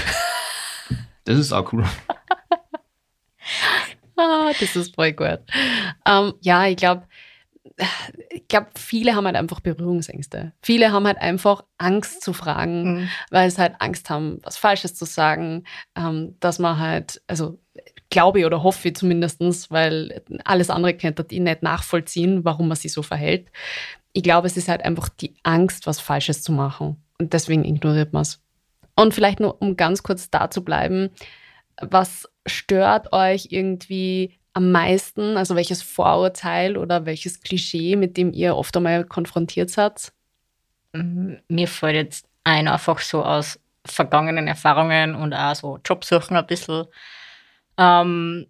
Das 1.28 1.40
ist 1.40 1.52
auch 1.54 1.74
cool. 1.74 1.84
Ah, 4.18 4.52
das 4.60 4.76
ist 4.76 4.96
voll 4.96 5.12
gut. 5.14 5.40
Ähm, 6.06 6.34
ja, 6.42 6.68
ich 6.68 6.78
glaube, 6.78 7.04
ich 8.30 8.48
glaube, 8.48 8.68
viele 8.76 9.16
haben 9.16 9.26
halt 9.26 9.36
einfach 9.36 9.60
Berührungsängste. 9.60 10.54
Viele 10.62 10.92
haben 10.92 11.06
halt 11.06 11.18
einfach 11.18 11.64
Angst 11.78 12.22
zu 12.22 12.32
fragen, 12.34 12.84
Mhm. 13.02 13.10
weil 13.32 13.50
sie 13.52 13.62
halt 13.62 13.76
Angst 13.80 14.10
haben, 14.10 14.40
was 14.44 14.58
Falsches 14.58 14.96
zu 14.96 15.06
sagen, 15.06 15.66
ähm, 15.96 16.36
dass 16.40 16.60
man 16.60 16.80
halt, 16.80 17.22
also 17.28 17.60
glaube 18.10 18.40
ich 18.40 18.46
oder 18.46 18.64
hoffe 18.64 18.88
ich 18.88 18.96
zumindest, 18.96 19.42
weil 19.72 20.24
alles 20.46 20.70
andere 20.70 20.94
könnte 20.94 21.26
ich 21.30 21.40
nicht 21.40 21.64
nachvollziehen, 21.64 22.46
warum 22.46 22.68
man 22.70 22.78
sich 22.78 22.94
so 22.94 23.02
verhält. 23.04 23.52
Ich 24.14 24.24
glaube, 24.24 24.48
es 24.48 24.56
ist 24.56 24.70
halt 24.70 24.86
einfach 24.86 25.10
die 25.10 25.36
Angst, 25.44 25.86
was 25.88 26.00
Falsches 26.00 26.42
zu 26.44 26.54
machen. 26.54 27.04
Und 27.20 27.34
deswegen 27.34 27.66
ignoriert 27.66 28.14
man 28.14 28.22
es. 28.22 28.42
Und 28.96 29.14
vielleicht 29.14 29.42
nur, 29.42 29.62
um 29.62 29.76
ganz 29.76 30.04
kurz 30.04 30.30
da 30.30 30.50
zu 30.50 30.64
bleiben, 30.64 31.10
was 31.82 32.30
stört 32.46 33.12
euch 33.12 33.48
irgendwie 33.50 34.40
am 34.56 34.72
meisten? 34.72 35.38
Also 35.38 35.56
welches 35.56 35.84
Vorurteil 35.84 36.78
oder 36.78 37.06
welches 37.06 37.42
Klischee, 37.42 37.96
mit 37.96 38.18
dem 38.18 38.34
ihr 38.34 38.56
oft 38.56 38.76
einmal 38.76 39.04
konfrontiert 39.04 39.70
seid? 39.70 40.12
Mir 40.94 41.68
fällt 41.68 41.96
jetzt 41.96 42.28
ein, 42.46 42.68
einfach 42.68 43.00
so 43.00 43.24
aus 43.24 43.60
vergangenen 43.86 44.48
Erfahrungen 44.48 45.14
und 45.14 45.34
auch 45.34 45.56
so 45.56 45.80
Jobsuchen 45.86 46.38
ein 46.38 46.48
bisschen. 46.48 46.86
Ähm, 47.78 48.48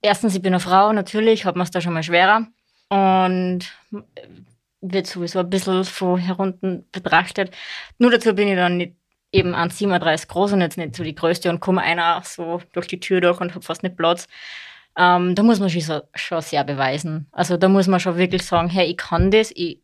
erstens, 0.00 0.36
ich 0.36 0.42
bin 0.42 0.54
eine 0.54 0.60
Frau, 0.60 0.92
natürlich 0.92 1.44
hat 1.44 1.56
man 1.56 1.64
es 1.64 1.72
da 1.72 1.80
schon 1.80 1.92
mal 1.92 2.04
schwerer 2.04 2.46
und 2.88 3.60
wird 4.80 5.06
sowieso 5.08 5.40
ein 5.40 5.50
bisschen 5.50 5.84
von 5.84 6.18
herunten 6.18 6.86
betrachtet. 6.92 7.52
Nur 7.98 8.12
dazu 8.12 8.32
bin 8.32 8.46
ich 8.46 8.56
dann 8.56 8.76
nicht 8.76 8.94
eben 9.32 9.56
1,37 9.56 10.28
groß 10.28 10.52
und 10.52 10.60
jetzt 10.60 10.78
nicht 10.78 10.94
so 10.94 11.02
die 11.02 11.16
größte 11.16 11.50
und 11.50 11.58
komme 11.58 11.82
einer 11.82 12.22
so 12.24 12.62
durch 12.72 12.86
die 12.86 13.00
Tür 13.00 13.20
durch 13.20 13.40
und 13.40 13.54
habe 13.54 13.64
fast 13.64 13.82
nicht 13.82 13.96
Platz. 13.96 14.28
Ähm, 14.96 15.34
da 15.34 15.42
muss 15.42 15.60
man 15.60 15.68
sich 15.68 15.86
so, 15.86 16.00
schon 16.14 16.42
sehr 16.42 16.64
beweisen. 16.64 17.26
Also 17.32 17.56
da 17.56 17.68
muss 17.68 17.86
man 17.86 18.00
schon 18.00 18.16
wirklich 18.16 18.42
sagen, 18.44 18.68
hey, 18.68 18.86
ich 18.90 18.96
kann 18.96 19.30
das, 19.30 19.50
ich, 19.54 19.80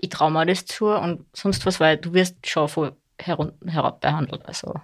ich 0.00 0.08
traue 0.10 0.30
mir 0.30 0.46
das 0.46 0.64
zu 0.66 0.86
und 0.88 1.26
sonst 1.34 1.66
was, 1.66 1.80
weil 1.80 1.98
du 1.98 2.14
wirst 2.14 2.46
schon 2.46 2.68
von 2.68 2.92
herunten 3.20 3.68
herab 3.68 4.00
behandelt. 4.00 4.46
Also 4.46 4.74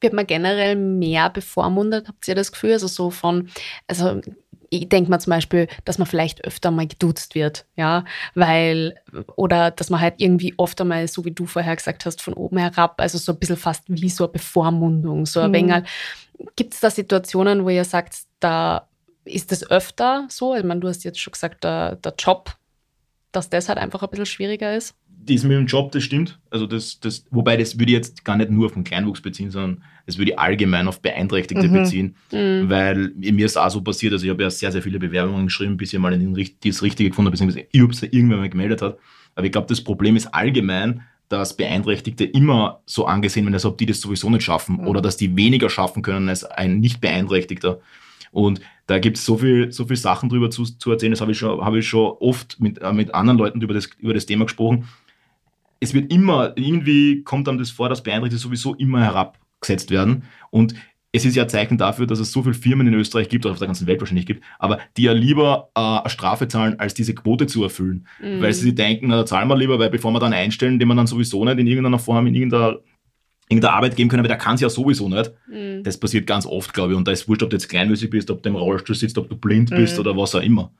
Wird 0.00 0.12
man 0.12 0.26
generell 0.26 0.76
mehr 0.76 1.30
bevormundet, 1.30 2.08
habt 2.08 2.28
ihr 2.28 2.34
das 2.34 2.52
Gefühl? 2.52 2.72
Also 2.72 2.88
so 2.88 3.10
von, 3.10 3.48
also 3.86 4.20
ich 4.70 4.88
denke 4.88 5.10
mal 5.10 5.18
zum 5.20 5.30
Beispiel, 5.30 5.68
dass 5.84 5.98
man 5.98 6.06
vielleicht 6.06 6.44
öfter 6.44 6.70
mal 6.70 6.86
geduzt 6.86 7.34
wird, 7.34 7.66
ja, 7.76 8.04
weil, 8.34 8.94
oder 9.36 9.70
dass 9.70 9.90
man 9.90 10.00
halt 10.00 10.14
irgendwie 10.18 10.54
oft 10.56 10.80
einmal, 10.80 11.06
so 11.08 11.24
wie 11.24 11.30
du 11.32 11.46
vorher 11.46 11.76
gesagt 11.76 12.06
hast, 12.06 12.22
von 12.22 12.34
oben 12.34 12.58
herab, 12.58 13.00
also 13.00 13.18
so 13.18 13.32
ein 13.32 13.38
bisschen 13.38 13.56
fast 13.56 13.84
wie 13.88 14.08
so 14.08 14.24
eine 14.24 14.32
Bevormundung, 14.32 15.26
so 15.26 15.40
ein 15.40 15.50
Mhm. 15.50 15.54
wenig. 15.54 15.82
Gibt 16.56 16.74
es 16.74 16.80
da 16.80 16.90
Situationen, 16.90 17.64
wo 17.64 17.68
ihr 17.70 17.84
sagt, 17.84 18.16
da 18.40 18.88
ist 19.24 19.52
das 19.52 19.70
öfter 19.70 20.26
so? 20.28 20.54
Ich 20.54 20.64
meine, 20.64 20.80
du 20.80 20.88
hast 20.88 21.04
jetzt 21.04 21.20
schon 21.20 21.32
gesagt, 21.32 21.64
der, 21.64 21.96
der 21.96 22.14
Job, 22.18 22.56
dass 23.32 23.48
das 23.50 23.68
halt 23.68 23.78
einfach 23.78 24.02
ein 24.02 24.10
bisschen 24.10 24.26
schwieriger 24.26 24.76
ist. 24.76 24.94
Das 25.26 25.42
mit 25.42 25.52
dem 25.52 25.66
Job, 25.66 25.90
das 25.92 26.02
stimmt. 26.02 26.38
Also 26.50 26.66
das, 26.66 27.00
das, 27.00 27.24
wobei 27.30 27.56
das 27.56 27.78
würde 27.78 27.92
ich 27.92 27.96
jetzt 27.96 28.24
gar 28.24 28.36
nicht 28.36 28.50
nur 28.50 28.66
auf 28.66 28.74
den 28.74 28.84
Kleinwuchs 28.84 29.22
beziehen, 29.22 29.50
sondern 29.50 29.82
das 30.06 30.18
würde 30.18 30.32
ich 30.32 30.38
allgemein 30.38 30.86
auf 30.88 31.00
Beeinträchtigte 31.00 31.68
Mhm. 31.68 31.72
beziehen. 31.72 32.16
Mhm. 32.32 32.68
Weil 32.68 33.12
mir 33.16 33.46
ist 33.46 33.56
auch 33.56 33.70
so 33.70 33.80
passiert, 33.80 34.12
also 34.12 34.24
ich 34.24 34.30
habe 34.30 34.42
ja 34.42 34.50
sehr, 34.50 34.70
sehr 34.72 34.82
viele 34.82 34.98
Bewerbungen 34.98 35.46
geschrieben, 35.46 35.76
bis 35.76 35.92
ich 35.92 35.98
mal 35.98 36.16
den, 36.18 36.34
das 36.34 36.82
Richtige 36.82 37.10
gefunden 37.10 37.28
habe, 37.28 37.32
beziehungsweise 37.36 37.66
es 37.70 38.12
irgendwann 38.12 38.40
mal 38.40 38.48
gemeldet 38.50 38.82
hat. 38.82 38.98
Aber 39.34 39.46
ich 39.46 39.52
glaube, 39.52 39.66
das 39.68 39.80
Problem 39.82 40.16
ist 40.16 40.26
allgemein, 40.34 41.02
dass 41.28 41.56
Beeinträchtigte 41.56 42.24
immer 42.24 42.80
so 42.86 43.06
angesehen 43.06 43.44
werden, 43.46 43.54
als 43.54 43.64
ob 43.64 43.78
die 43.78 43.86
das 43.86 44.00
sowieso 44.00 44.28
nicht 44.30 44.42
schaffen 44.44 44.76
Mhm. 44.76 44.86
oder 44.88 45.00
dass 45.00 45.16
die 45.16 45.34
weniger 45.36 45.70
schaffen 45.70 46.02
können 46.02 46.28
als 46.28 46.44
ein 46.44 46.80
Nicht-Beeinträchtigter. 46.80 47.80
Und 48.30 48.60
da 48.86 48.98
gibt 48.98 49.16
es 49.16 49.24
so 49.24 49.38
viel, 49.38 49.72
so 49.72 49.86
viel 49.86 49.96
Sachen 49.96 50.28
drüber 50.28 50.50
zu, 50.50 50.64
zu 50.64 50.90
erzählen, 50.90 51.12
das 51.12 51.20
habe 51.22 51.32
ich 51.32 51.38
schon, 51.38 51.64
habe 51.64 51.78
ich 51.78 51.88
schon 51.88 52.12
oft 52.20 52.60
mit, 52.60 52.82
äh, 52.82 52.92
mit 52.92 53.14
anderen 53.14 53.38
Leuten 53.38 53.60
über 53.62 53.72
das, 53.72 53.88
über 53.98 54.12
das 54.12 54.26
Thema 54.26 54.44
gesprochen. 54.44 54.86
Es 55.80 55.94
wird 55.94 56.12
immer, 56.12 56.52
irgendwie 56.56 57.22
kommt 57.22 57.46
dann 57.46 57.58
das 57.58 57.70
vor, 57.70 57.88
dass 57.88 58.02
Beeinträchtigte 58.02 58.42
sowieso 58.42 58.74
immer 58.74 59.00
herabgesetzt 59.64 59.90
werden. 59.90 60.24
Und 60.50 60.74
es 61.12 61.24
ist 61.24 61.36
ja 61.36 61.44
ein 61.44 61.48
Zeichen 61.48 61.78
dafür, 61.78 62.06
dass 62.06 62.18
es 62.18 62.32
so 62.32 62.42
viele 62.42 62.54
Firmen 62.54 62.88
in 62.88 62.94
Österreich 62.94 63.28
gibt, 63.28 63.46
oder 63.46 63.52
auf 63.52 63.58
der 63.58 63.68
ganzen 63.68 63.86
Welt 63.86 64.00
wahrscheinlich 64.00 64.26
gibt, 64.26 64.42
aber 64.58 64.80
die 64.96 65.04
ja 65.04 65.12
lieber 65.12 65.70
äh, 65.76 65.80
eine 65.80 66.10
Strafe 66.10 66.48
zahlen, 66.48 66.80
als 66.80 66.94
diese 66.94 67.14
Quote 67.14 67.46
zu 67.46 67.62
erfüllen. 67.62 68.06
Mhm. 68.20 68.42
Weil 68.42 68.52
sie 68.52 68.74
denken, 68.74 69.08
na, 69.08 69.16
da 69.18 69.26
zahlen 69.26 69.48
wir 69.48 69.56
lieber, 69.56 69.78
weil 69.78 69.90
bevor 69.90 70.12
wir 70.12 70.18
dann 70.18 70.32
einstellen, 70.32 70.78
den 70.78 70.88
wir 70.88 70.94
dann 70.96 71.06
sowieso 71.06 71.44
nicht 71.44 71.58
in 71.58 71.66
irgendeiner 71.68 72.00
Form, 72.00 72.26
in 72.26 72.34
irgendeiner, 72.34 72.78
irgendeiner 73.48 73.74
Arbeit 73.74 73.94
geben 73.94 74.10
können, 74.10 74.20
aber 74.20 74.28
der 74.28 74.38
kann 74.38 74.56
es 74.56 74.60
ja 74.60 74.68
sowieso 74.68 75.08
nicht. 75.08 75.30
Mhm. 75.48 75.84
Das 75.84 75.98
passiert 75.98 76.26
ganz 76.26 76.46
oft, 76.46 76.74
glaube 76.74 76.92
ich. 76.92 76.96
Und 76.98 77.06
da 77.06 77.12
ist 77.12 77.28
wurscht, 77.28 77.44
ob 77.44 77.50
du 77.50 77.56
jetzt 77.56 77.68
kleinwüchsig 77.68 78.10
bist, 78.10 78.30
ob 78.30 78.42
du 78.42 78.48
im 78.48 78.56
Rollstuhl 78.56 78.96
sitzt, 78.96 79.16
ob 79.16 79.28
du 79.28 79.36
blind 79.36 79.70
bist 79.70 79.94
Mhm. 79.94 80.00
oder 80.00 80.16
was 80.16 80.34
auch 80.34 80.42
immer. 80.42 80.72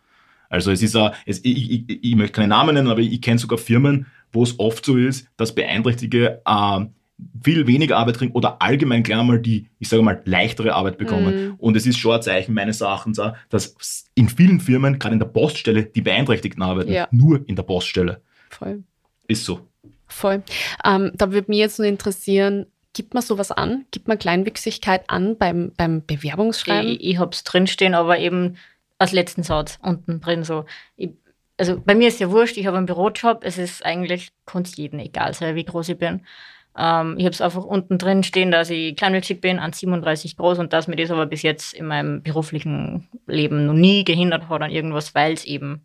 Also 0.48 0.72
es 0.72 0.82
ist, 0.82 0.96
a, 0.96 1.12
es, 1.26 1.44
ich, 1.44 1.70
ich, 1.70 1.84
ich, 1.88 2.04
ich 2.04 2.16
möchte 2.16 2.32
keine 2.32 2.48
Namen 2.48 2.74
nennen, 2.74 2.88
aber 2.88 3.00
ich, 3.00 3.20
kenne 3.20 3.38
sogar 3.38 3.58
Firmen, 3.58 4.06
wo 4.32 4.42
es 4.42 4.58
oft 4.58 4.84
so 4.84 4.96
ist, 4.96 5.28
dass 5.36 5.54
Beeinträchtigte 5.54 6.42
äh, 6.44 6.86
viel 7.42 7.66
weniger 7.66 7.96
Arbeit 7.96 8.18
kriegen 8.18 8.32
oder 8.32 8.60
allgemein 8.60 9.02
gleich 9.02 9.18
einmal 9.18 9.38
die, 9.38 9.68
ich 9.78 9.88
sage 9.88 10.02
mal, 10.02 10.20
leichtere 10.24 10.74
Arbeit 10.74 10.98
bekommen. 10.98 11.48
Mhm. 11.48 11.54
Und 11.58 11.76
es 11.76 11.86
ist 11.86 11.98
schon 11.98 12.12
ein 12.12 12.22
Zeichen 12.22 12.54
meines 12.54 12.80
Erachtens 12.80 13.18
auch, 13.18 13.34
dass 13.50 14.06
in 14.14 14.28
vielen 14.28 14.60
Firmen, 14.60 14.98
gerade 14.98 15.14
in 15.14 15.18
der 15.20 15.26
Poststelle, 15.26 15.84
die 15.84 16.02
Beeinträchtigten 16.02 16.62
arbeiten. 16.62 16.92
Ja. 16.92 17.08
Nur 17.10 17.48
in 17.48 17.56
der 17.56 17.62
Poststelle. 17.62 18.20
Voll. 18.50 18.82
Ist 19.28 19.44
so. 19.44 19.60
Voll. 20.06 20.42
Ähm, 20.84 21.12
da 21.14 21.32
würde 21.32 21.50
mich 21.50 21.58
jetzt 21.58 21.78
nur 21.78 21.88
interessieren, 21.88 22.66
gibt 22.92 23.14
man 23.14 23.22
sowas 23.22 23.50
an? 23.50 23.84
Gibt 23.90 24.08
man 24.08 24.18
Kleinwüchsigkeit 24.18 25.08
an 25.08 25.36
beim, 25.36 25.72
beim 25.76 26.04
Bewerbungsschreiben? 26.04 26.92
ich, 26.92 27.04
ich 27.04 27.18
habe 27.18 27.32
es 27.32 27.44
drinstehen, 27.44 27.94
aber 27.94 28.18
eben 28.18 28.56
als 28.98 29.12
letzten 29.12 29.42
Satz 29.42 29.78
unten 29.82 30.20
drin 30.20 30.44
so. 30.44 30.64
Ich, 30.96 31.10
also 31.56 31.80
bei 31.80 31.94
mir 31.94 32.08
ist 32.08 32.20
ja 32.20 32.30
wurscht, 32.30 32.56
ich 32.56 32.66
habe 32.66 32.76
einen 32.76 32.86
Bürojob, 32.86 33.44
es 33.44 33.58
ist 33.58 33.84
eigentlich, 33.84 34.30
kann 34.46 34.62
es 34.62 34.76
jedem 34.76 34.98
egal 34.98 35.34
sein, 35.34 35.54
wie 35.54 35.64
groß 35.64 35.90
ich 35.90 35.98
bin. 35.98 36.22
Ähm, 36.76 37.16
ich 37.18 37.24
habe 37.24 37.34
es 37.34 37.40
einfach 37.40 37.64
unten 37.64 37.98
drin 37.98 38.22
stehen, 38.22 38.50
dass 38.50 38.70
ich 38.70 38.96
kleinwüchsig 38.96 39.40
bin, 39.40 39.58
1,37 39.58 40.36
groß 40.36 40.58
und 40.58 40.72
dass 40.72 40.88
mir 40.88 40.96
das 40.96 41.10
aber 41.10 41.26
bis 41.26 41.42
jetzt 41.42 41.74
in 41.74 41.86
meinem 41.86 42.22
beruflichen 42.22 43.08
Leben 43.26 43.66
noch 43.66 43.74
nie 43.74 44.04
gehindert 44.04 44.48
hat 44.48 44.62
an 44.62 44.70
irgendwas, 44.70 45.14
weil 45.14 45.32
es 45.32 45.44
eben 45.44 45.82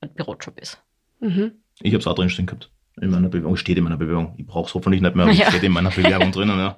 ein 0.00 0.12
Bürojob 0.14 0.58
ist. 0.58 0.82
Mhm. 1.20 1.52
Ich 1.80 1.92
habe 1.92 2.00
es 2.00 2.06
auch 2.06 2.14
drin 2.14 2.30
stehen 2.30 2.46
gehabt. 2.46 2.70
In 3.00 3.10
meiner 3.10 3.28
Bewerbung, 3.28 3.56
steht 3.56 3.78
in 3.78 3.84
meiner 3.84 3.96
Bewerbung. 3.96 4.34
Ich 4.36 4.46
brauche 4.46 4.68
es 4.68 4.74
hoffentlich 4.74 5.00
nicht 5.00 5.14
mehr, 5.14 5.24
aber 5.24 5.34
ja. 5.34 5.48
steht 5.48 5.62
in 5.62 5.72
meiner 5.72 5.90
Bewerbung 5.90 6.30
drinnen. 6.32 6.58
Ja. 6.58 6.76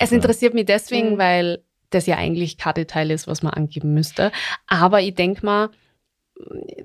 es 0.00 0.10
interessiert 0.10 0.54
mich 0.54 0.66
deswegen, 0.66 1.14
mhm. 1.14 1.18
weil 1.18 1.62
das 1.90 2.06
ja 2.06 2.16
eigentlich 2.16 2.56
kein 2.56 2.74
Detail 2.74 3.10
ist, 3.10 3.26
was 3.26 3.42
man 3.42 3.52
angeben 3.52 3.94
müsste. 3.94 4.32
Aber 4.66 5.00
ich 5.00 5.14
denke 5.14 5.44
mal, 5.44 5.70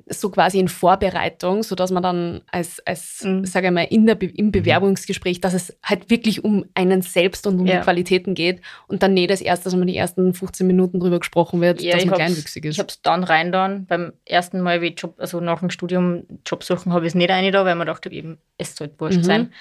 so 0.07 0.29
quasi 0.29 0.59
in 0.59 0.67
Vorbereitung, 0.67 1.63
sodass 1.63 1.91
man 1.91 2.03
dann 2.03 2.41
als, 2.51 2.79
als 2.85 3.23
mhm. 3.23 3.45
sage 3.45 3.67
ich 3.67 3.73
mal, 3.73 3.83
in 3.83 4.05
der 4.05 4.15
Be 4.15 4.27
im 4.27 4.47
mhm. 4.47 4.51
Bewerbungsgespräch, 4.51 5.41
dass 5.41 5.53
es 5.53 5.77
halt 5.83 6.09
wirklich 6.09 6.43
um 6.43 6.65
einen 6.73 7.01
selbst 7.01 7.47
und 7.47 7.59
um 7.59 7.65
ja. 7.65 7.77
die 7.77 7.83
Qualitäten 7.83 8.35
geht 8.35 8.61
und 8.87 9.03
dann 9.03 9.13
nicht 9.13 9.29
das 9.29 9.41
erste, 9.41 9.65
dass 9.65 9.75
man 9.75 9.87
die 9.87 9.97
ersten 9.97 10.33
15 10.33 10.67
Minuten 10.67 10.99
drüber 10.99 11.19
gesprochen 11.19 11.61
wird, 11.61 11.81
ja, 11.81 11.93
dass 11.95 12.05
man 12.05 12.15
kleinwüchsig 12.15 12.65
ist. 12.65 12.75
Ich 12.75 12.79
habe 12.79 12.89
es 12.89 13.01
dann 13.01 13.23
rein 13.23 13.51
dann, 13.51 13.85
beim 13.85 14.13
ersten 14.25 14.61
Mal, 14.61 14.81
wie 14.81 14.93
Job, 14.93 15.15
also 15.17 15.39
nach 15.39 15.59
dem 15.59 15.69
Studium 15.69 16.23
Job 16.45 16.63
suchen, 16.63 16.93
habe 16.93 17.05
ich 17.05 17.11
es 17.11 17.15
nicht 17.15 17.29
rein 17.29 17.51
da, 17.51 17.65
weil 17.65 17.75
man 17.75 17.87
dachte, 17.87 18.11
eben, 18.11 18.37
es 18.57 18.75
sollte 18.75 18.99
wurscht 18.99 19.19
mhm. 19.19 19.23
sein. 19.23 19.53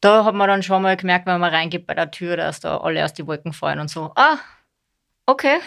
Da 0.00 0.24
hat 0.24 0.34
man 0.34 0.48
dann 0.48 0.62
schon 0.62 0.82
mal 0.82 0.96
gemerkt, 0.96 1.26
wenn 1.26 1.40
man 1.40 1.52
reingeht 1.52 1.86
bei 1.86 1.94
der 1.94 2.10
Tür, 2.10 2.36
dass 2.36 2.60
da 2.60 2.78
alle 2.78 3.04
aus 3.04 3.12
die 3.12 3.26
Wolken 3.26 3.52
fallen 3.52 3.80
und 3.80 3.88
so, 3.88 4.12
ah, 4.14 4.38
okay. 5.26 5.58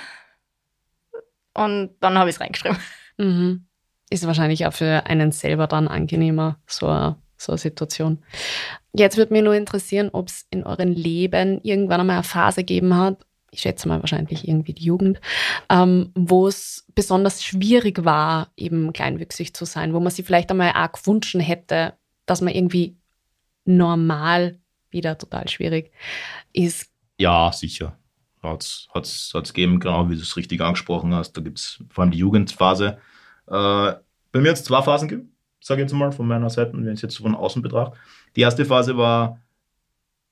Und 1.54 1.96
dann 2.00 2.18
habe 2.18 2.30
ich 2.30 2.36
es 2.36 2.42
reingeschrieben. 2.42 2.78
Mhm. 3.18 3.66
Ist 4.10 4.28
wahrscheinlich 4.28 4.66
auch 4.66 4.74
für 4.74 5.06
einen 5.06 5.32
selber 5.32 5.68
dann 5.68 5.88
angenehmer, 5.88 6.60
so 6.68 6.88
eine, 6.88 7.16
so 7.38 7.54
eine 7.54 7.60
Situation. 7.60 8.20
Jetzt 8.94 9.18
würde 9.18 9.34
mich 9.34 9.44
nur 9.44 9.56
interessieren, 9.56 10.10
ob 10.14 10.28
es 10.28 10.46
in 10.52 10.64
eurem 10.64 10.92
Leben 10.92 11.60
irgendwann 11.64 12.02
einmal 12.02 12.18
eine 12.18 12.24
Phase 12.24 12.62
gegeben 12.62 12.96
hat, 12.96 13.26
ich 13.54 13.62
schätze 13.62 13.88
mal 13.88 14.02
wahrscheinlich 14.02 14.48
irgendwie 14.48 14.74
die 14.74 14.84
Jugend, 14.84 15.22
ähm, 15.70 16.12
wo 16.16 16.48
es 16.48 16.86
besonders 16.96 17.44
schwierig 17.44 18.04
war, 18.04 18.52
eben 18.58 18.92
kleinwüchsig 18.94 19.54
zu 19.54 19.66
sein, 19.66 19.94
wo 19.94 20.00
man 20.00 20.12
sich 20.12 20.26
vielleicht 20.26 20.50
einmal 20.50 20.72
auch 20.72 20.92
gewünscht 20.92 21.36
hätte, 21.38 21.94
dass 22.26 22.42
man 22.42 22.54
irgendwie 22.54 22.98
normal 23.66 24.60
wieder 24.90 25.18
total 25.18 25.48
schwierig 25.48 25.92
ist. 26.52 26.90
Ja, 27.18 27.52
sicher. 27.54 27.98
Hat 28.44 28.62
es 29.06 29.32
gegeben, 29.34 29.80
genau 29.80 30.10
wie 30.10 30.16
du 30.16 30.22
es 30.22 30.36
richtig 30.38 30.62
angesprochen 30.62 31.16
hast. 31.16 31.34
Da 31.34 31.42
gibt 31.42 31.60
es 31.60 31.84
vor 31.90 32.04
allem 32.04 32.12
die 32.12 32.18
Jugendphase, 32.18 32.98
äh, 33.48 33.94
bei 34.32 34.40
mir 34.40 34.50
hat 34.50 34.58
es 34.58 34.64
zwei 34.64 34.82
Phasen 34.82 35.08
gegeben, 35.08 35.32
sage 35.60 35.82
ich 35.82 35.86
jetzt 35.86 35.98
mal 35.98 36.12
von 36.12 36.28
meiner 36.28 36.50
Seite, 36.50 36.74
wenn 36.74 36.88
ich 36.88 36.94
es 36.94 37.02
jetzt 37.02 37.18
von 37.18 37.36
außen 37.36 37.62
betrachte. 37.62 37.98
Die 38.36 38.42
erste 38.42 38.66
Phase 38.66 38.98
war, 38.98 39.40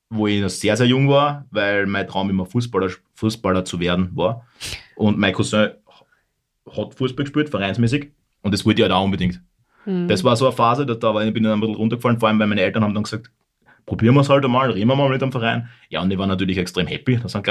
wo 0.10 0.28
ich 0.28 0.41
noch 0.41 0.50
sehr, 0.50 0.76
sehr 0.76 0.88
jung 0.88 1.08
war, 1.08 1.45
weil 1.52 1.86
mein 1.86 2.08
Traum 2.08 2.30
immer 2.30 2.45
Fußballer, 2.45 2.89
Fußballer 3.13 3.63
zu 3.63 3.80
werden 3.80 4.10
war. 4.15 4.45
Und 4.95 5.17
mein 5.17 5.34
Cousin 5.34 5.71
hat 6.76 6.95
Fußball 6.95 7.26
gespielt, 7.26 7.50
vereinsmäßig, 7.50 8.12
und 8.41 8.54
das 8.54 8.65
wollte 8.65 8.82
ich 8.82 8.84
halt 8.84 8.91
auch 8.91 9.04
unbedingt. 9.04 9.41
Mhm. 9.86 10.08
Das 10.08 10.24
war 10.24 10.36
so 10.36 10.47
eine 10.47 10.56
Phase, 10.56 10.86
da, 10.86 10.95
da 10.95 11.12
bin 11.12 11.28
ich 11.28 11.43
dann 11.43 11.54
ein 11.54 11.60
bisschen 11.60 11.76
runtergefallen, 11.76 12.19
vor 12.19 12.30
allem 12.30 12.39
weil 12.39 12.47
meine 12.47 12.62
Eltern 12.62 12.84
haben 12.84 12.93
dann 12.93 13.04
gesagt, 13.04 13.32
probieren 13.86 14.15
wir 14.15 14.22
es 14.22 14.30
halt 14.30 14.46
einmal, 14.46 14.72
reden 14.72 14.88
wir 14.88 14.96
mal 14.96 15.10
mit 15.10 15.22
dem 15.22 15.32
Verein. 15.32 15.70
Ja, 15.89 16.02
und 16.02 16.12
ich 16.12 16.17
war 16.17 16.28
natürlich 16.28 16.58
extrem 16.58 16.88
happy, 16.88 17.17
dass, 17.17 17.34
er 17.36 17.39
ein 17.39 17.44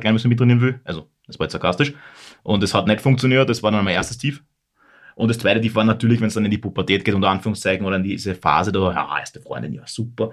klein 0.00 0.14
bisschen 0.14 0.28
mit 0.28 0.40
drinnen 0.40 0.60
will. 0.60 0.80
Also, 0.84 1.08
das 1.26 1.38
war 1.38 1.44
jetzt 1.44 1.52
sarkastisch. 1.52 1.94
Und 2.42 2.62
es 2.62 2.74
hat 2.74 2.86
nicht 2.86 3.00
funktioniert, 3.00 3.48
das 3.48 3.62
war 3.62 3.70
dann 3.70 3.84
mein 3.84 3.94
erstes 3.94 4.18
Tief. 4.18 4.42
Und 5.14 5.28
das 5.28 5.38
zweite 5.38 5.60
Tief 5.60 5.74
war 5.74 5.84
natürlich, 5.84 6.20
wenn 6.20 6.28
es 6.28 6.34
dann 6.34 6.44
in 6.44 6.50
die 6.50 6.58
Pubertät 6.58 7.04
geht, 7.04 7.14
unter 7.14 7.30
Anführungszeichen, 7.30 7.84
oder 7.84 7.96
in 7.96 8.04
diese 8.04 8.34
Phase, 8.34 8.70
da, 8.70 8.92
ja, 8.92 9.18
erste 9.18 9.40
Freundin, 9.40 9.72
ja, 9.72 9.82
super. 9.86 10.30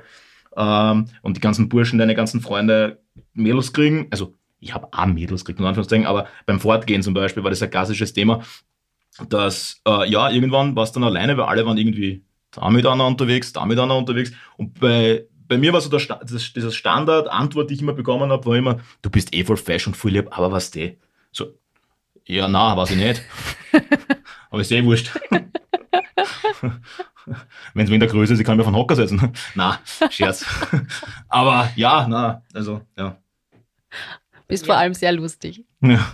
Ähm, 0.55 1.05
und 1.21 1.37
die 1.37 1.41
ganzen 1.41 1.69
Burschen, 1.69 1.99
deine 1.99 2.15
ganzen 2.15 2.39
Freunde 2.39 2.99
Mädels 3.33 3.73
kriegen, 3.73 4.07
also 4.11 4.35
ich 4.59 4.73
habe 4.73 4.87
auch 4.91 5.05
Mädels 5.05 5.43
gekriegt, 5.43 5.59
unter 5.59 5.69
Anführungszeichen, 5.69 6.05
aber 6.05 6.27
beim 6.45 6.59
Fortgehen 6.59 7.01
zum 7.01 7.13
Beispiel 7.13 7.43
war 7.43 7.49
das 7.49 7.61
ein 7.61 7.69
klassisches 7.69 8.13
Thema, 8.13 8.43
dass, 9.29 9.81
äh, 9.87 10.09
ja, 10.09 10.29
irgendwann 10.29 10.75
war 10.75 10.83
es 10.83 10.91
dann 10.91 11.03
alleine, 11.03 11.37
weil 11.37 11.45
alle 11.45 11.65
waren 11.65 11.77
irgendwie 11.77 12.23
da 12.55 12.69
mit 12.69 12.85
einer 12.85 13.05
unterwegs, 13.05 13.53
da 13.53 13.65
mit 13.65 13.79
einer 13.79 13.95
unterwegs. 13.95 14.31
Und 14.57 14.79
bei, 14.79 15.25
bei 15.47 15.57
mir 15.57 15.73
war 15.73 15.81
so 15.81 15.89
der, 15.89 16.19
das, 16.23 16.53
dieses 16.53 16.75
Standard-Antwort, 16.75 17.69
die 17.69 17.75
ich 17.75 17.81
immer 17.81 17.93
bekommen 17.93 18.31
habe, 18.31 18.45
war 18.45 18.55
immer, 18.55 18.79
du 19.01 19.09
bist 19.09 19.33
eh 19.35 19.43
voll 19.43 19.57
fesch 19.57 19.87
und 19.87 19.95
voll 19.95 20.11
lieb, 20.11 20.27
aber 20.31 20.51
was 20.51 20.71
die? 20.71 20.97
So, 21.31 21.53
ja, 22.25 22.47
na, 22.47 22.75
weiß 22.75 22.91
ich 22.91 22.97
nicht. 22.97 23.21
Aber 24.49 24.61
ist 24.61 24.71
eh 24.71 24.83
wurscht. 24.83 25.11
Wenn 27.73 27.85
es 27.85 27.89
in 27.89 27.99
der 27.99 28.09
Größe 28.09 28.33
ist, 28.33 28.39
ich 28.39 28.45
kann 28.45 28.57
mir 28.57 28.63
von 28.63 28.75
Hocker 28.75 28.95
setzen. 28.95 29.33
na, 29.55 29.79
Scherz. 30.09 30.45
Aber 31.27 31.69
ja, 31.75 32.07
na, 32.07 32.41
also, 32.53 32.81
ja. 32.97 33.17
Bist 34.47 34.65
vor 34.65 34.77
allem 34.77 34.93
sehr 34.93 35.11
lustig. 35.11 35.65
Ja. 35.81 36.07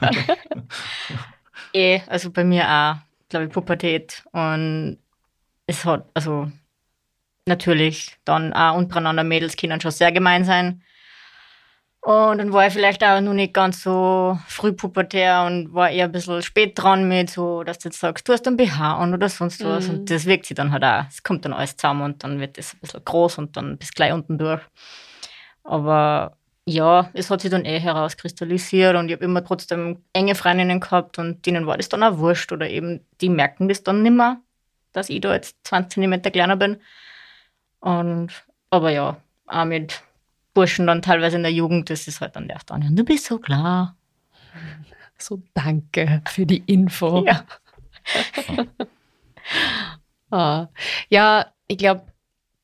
eh, 1.73 2.01
also 2.07 2.31
bei 2.31 2.43
mir 2.43 2.63
auch, 2.67 2.95
glaube 3.29 3.45
ich, 3.45 3.51
Pubertät. 3.51 4.23
Und 4.31 4.97
es 5.71 5.85
hat, 5.85 6.05
also 6.13 6.51
natürlich 7.45 8.17
dann 8.25 8.53
auch 8.53 8.75
untereinander 8.75 9.23
Mädels 9.23 9.57
können 9.57 9.81
schon 9.81 9.91
sehr 9.91 10.11
gemein 10.11 10.45
sein. 10.45 10.83
Und 12.03 12.39
dann 12.39 12.51
war 12.51 12.65
ich 12.65 12.73
vielleicht 12.73 13.03
auch 13.03 13.21
noch 13.21 13.33
nicht 13.33 13.53
ganz 13.53 13.83
so 13.83 14.39
früh 14.47 14.73
pubertär 14.73 15.43
und 15.43 15.71
war 15.73 15.91
eher 15.91 16.05
ein 16.05 16.11
bisschen 16.11 16.41
spät 16.41 16.73
dran 16.75 17.07
mit, 17.07 17.29
so, 17.29 17.63
dass 17.63 17.77
du 17.77 17.89
jetzt 17.89 17.99
sagst, 17.99 18.27
du 18.27 18.33
hast 18.33 18.47
ein 18.47 18.57
BH 18.57 18.97
an 18.97 19.13
oder 19.13 19.29
sonst 19.29 19.63
was. 19.63 19.87
Mhm. 19.87 19.93
Und 19.93 20.09
das 20.09 20.25
wirkt 20.25 20.47
sich 20.47 20.55
dann 20.55 20.71
halt 20.71 20.83
auch. 20.83 21.03
Es 21.09 21.21
kommt 21.21 21.45
dann 21.45 21.53
alles 21.53 21.77
zusammen 21.77 22.01
und 22.01 22.23
dann 22.23 22.39
wird 22.39 22.57
das 22.57 22.73
ein 22.73 22.79
bisschen 22.79 23.05
groß 23.05 23.37
und 23.37 23.55
dann 23.55 23.77
bis 23.77 23.91
gleich 23.91 24.13
unten 24.13 24.39
durch. 24.39 24.61
Aber 25.63 26.37
ja, 26.65 27.11
es 27.13 27.29
hat 27.29 27.41
sich 27.41 27.51
dann 27.51 27.65
eh 27.65 27.79
herauskristallisiert 27.79 28.95
und 28.95 29.09
ich 29.09 29.13
habe 29.13 29.25
immer 29.25 29.43
trotzdem 29.43 30.03
enge 30.13 30.33
Freundinnen 30.33 30.79
gehabt 30.79 31.19
und 31.19 31.45
denen 31.45 31.67
war 31.67 31.77
das 31.77 31.89
dann 31.89 32.03
auch 32.03 32.17
wurscht 32.17 32.51
oder 32.51 32.67
eben 32.67 33.05
die 33.19 33.29
merken 33.29 33.67
das 33.67 33.83
dann 33.83 34.01
nicht 34.01 34.15
mehr, 34.15 34.37
dass 34.93 35.09
ich 35.09 35.21
da 35.21 35.33
jetzt 35.33 35.57
20 35.63 36.03
cm 36.03 36.21
kleiner 36.31 36.55
bin. 36.55 36.77
Und, 37.79 38.29
aber 38.69 38.91
ja, 38.91 39.17
auch 39.47 39.65
mit 39.65 40.03
Burschen 40.53 40.87
dann 40.87 41.01
teilweise 41.01 41.37
in 41.37 41.43
der 41.43 41.53
Jugend, 41.53 41.89
das 41.89 42.07
ist 42.07 42.21
halt 42.21 42.35
dann 42.35 42.47
der 42.47 42.59
Daniel, 42.65 42.93
du 42.93 43.03
bist 43.03 43.25
so 43.25 43.39
klar. 43.39 43.95
So 45.17 45.41
danke 45.53 46.21
für 46.27 46.45
die 46.45 46.63
Info. 46.65 47.25
Ja, 48.01 48.55
ah. 50.31 50.67
ja 51.09 51.53
ich 51.67 51.77
glaube, 51.77 52.11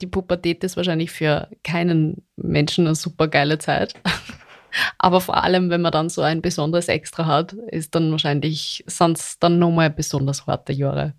die 0.02 0.08
Pubertät 0.08 0.64
ist 0.64 0.78
wahrscheinlich 0.78 1.12
für 1.12 1.48
keinen 1.64 2.26
Menschen 2.36 2.88
eine 2.88 2.96
super 2.96 3.28
geile 3.28 3.58
Zeit. 3.58 3.94
Aber 4.98 5.22
vor 5.22 5.44
allem, 5.44 5.70
wenn 5.70 5.82
man 5.82 5.92
dann 5.92 6.10
so 6.10 6.22
ein 6.22 6.42
besonderes 6.42 6.88
Extra 6.88 7.26
hat, 7.26 7.54
ist 7.54 7.96
dann 7.96 8.12
wahrscheinlich 8.12 8.84
sonst 8.88 9.42
dann 9.44 9.60
nochmal 9.60 9.90
besonders 9.90 10.46
harte 10.46 10.74
Jahre. 10.74 11.14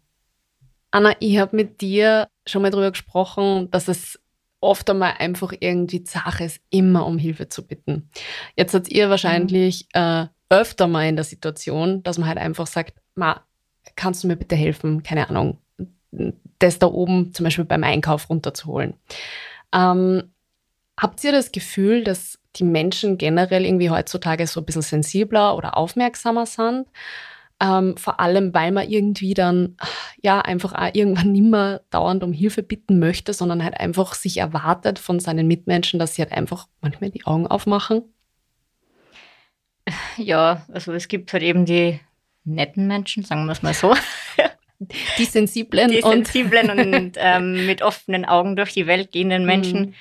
Anna, 0.90 1.14
ich 1.20 1.38
habe 1.38 1.56
mit 1.56 1.80
dir 1.80 2.28
schon 2.46 2.62
mal 2.62 2.70
darüber 2.70 2.90
gesprochen, 2.90 3.70
dass 3.70 3.88
es 3.88 4.18
oft 4.60 4.88
einmal 4.90 5.14
einfach 5.18 5.52
irgendwie 5.58 6.04
Sache 6.04 6.44
ist, 6.44 6.60
immer 6.70 7.06
um 7.06 7.18
Hilfe 7.18 7.48
zu 7.48 7.66
bitten. 7.66 8.10
Jetzt 8.56 8.72
seid 8.72 8.88
ihr 8.88 9.10
wahrscheinlich 9.10 9.86
mhm. 9.94 10.00
äh, 10.00 10.26
öfter 10.48 10.86
mal 10.86 11.06
in 11.06 11.16
der 11.16 11.24
Situation, 11.24 12.02
dass 12.02 12.18
man 12.18 12.28
halt 12.28 12.38
einfach 12.38 12.66
sagt, 12.66 12.94
Ma, 13.14 13.42
kannst 13.96 14.24
du 14.24 14.28
mir 14.28 14.36
bitte 14.36 14.56
helfen? 14.56 15.02
Keine 15.02 15.28
Ahnung, 15.28 15.58
das 16.58 16.78
da 16.78 16.86
oben 16.86 17.32
zum 17.34 17.44
Beispiel 17.44 17.64
beim 17.64 17.84
Einkauf 17.84 18.30
runterzuholen. 18.30 18.94
Ähm, 19.72 20.32
habt 20.98 21.22
ihr 21.22 21.32
das 21.32 21.52
Gefühl, 21.52 22.02
dass 22.02 22.38
die 22.56 22.64
Menschen 22.64 23.18
generell 23.18 23.64
irgendwie 23.64 23.90
heutzutage 23.90 24.46
so 24.46 24.60
ein 24.60 24.66
bisschen 24.66 24.82
sensibler 24.82 25.56
oder 25.56 25.76
aufmerksamer 25.76 26.46
sind? 26.46 26.86
Ähm, 27.60 27.96
vor 27.96 28.20
allem, 28.20 28.54
weil 28.54 28.70
man 28.70 28.88
irgendwie 28.88 29.34
dann 29.34 29.76
ja 30.22 30.40
einfach 30.40 30.74
auch 30.74 30.90
irgendwann 30.92 31.32
nicht 31.32 31.50
mehr 31.50 31.82
dauernd 31.90 32.22
um 32.22 32.32
Hilfe 32.32 32.62
bitten 32.62 33.00
möchte, 33.00 33.32
sondern 33.32 33.64
halt 33.64 33.78
einfach 33.78 34.14
sich 34.14 34.36
erwartet 34.36 35.00
von 35.00 35.18
seinen 35.18 35.48
Mitmenschen, 35.48 35.98
dass 35.98 36.14
sie 36.14 36.22
halt 36.22 36.32
einfach 36.32 36.68
manchmal 36.80 37.10
die 37.10 37.26
Augen 37.26 37.48
aufmachen. 37.48 38.02
Ja, 40.16 40.64
also 40.72 40.92
es 40.92 41.08
gibt 41.08 41.32
halt 41.32 41.42
eben 41.42 41.64
die 41.64 41.98
netten 42.44 42.86
Menschen, 42.86 43.24
sagen 43.24 43.46
wir 43.46 43.52
es 43.52 43.62
mal 43.62 43.74
so. 43.74 43.94
Die 45.18 45.24
sensiblen, 45.24 45.90
die 45.90 46.00
sensiblen 46.00 46.70
und, 46.70 46.94
und 46.94 47.16
ähm, 47.18 47.66
mit 47.66 47.82
offenen 47.82 48.24
Augen 48.24 48.54
durch 48.54 48.74
die 48.74 48.86
Welt 48.86 49.10
gehenden 49.10 49.44
Menschen, 49.44 49.80
mhm. 49.80 49.94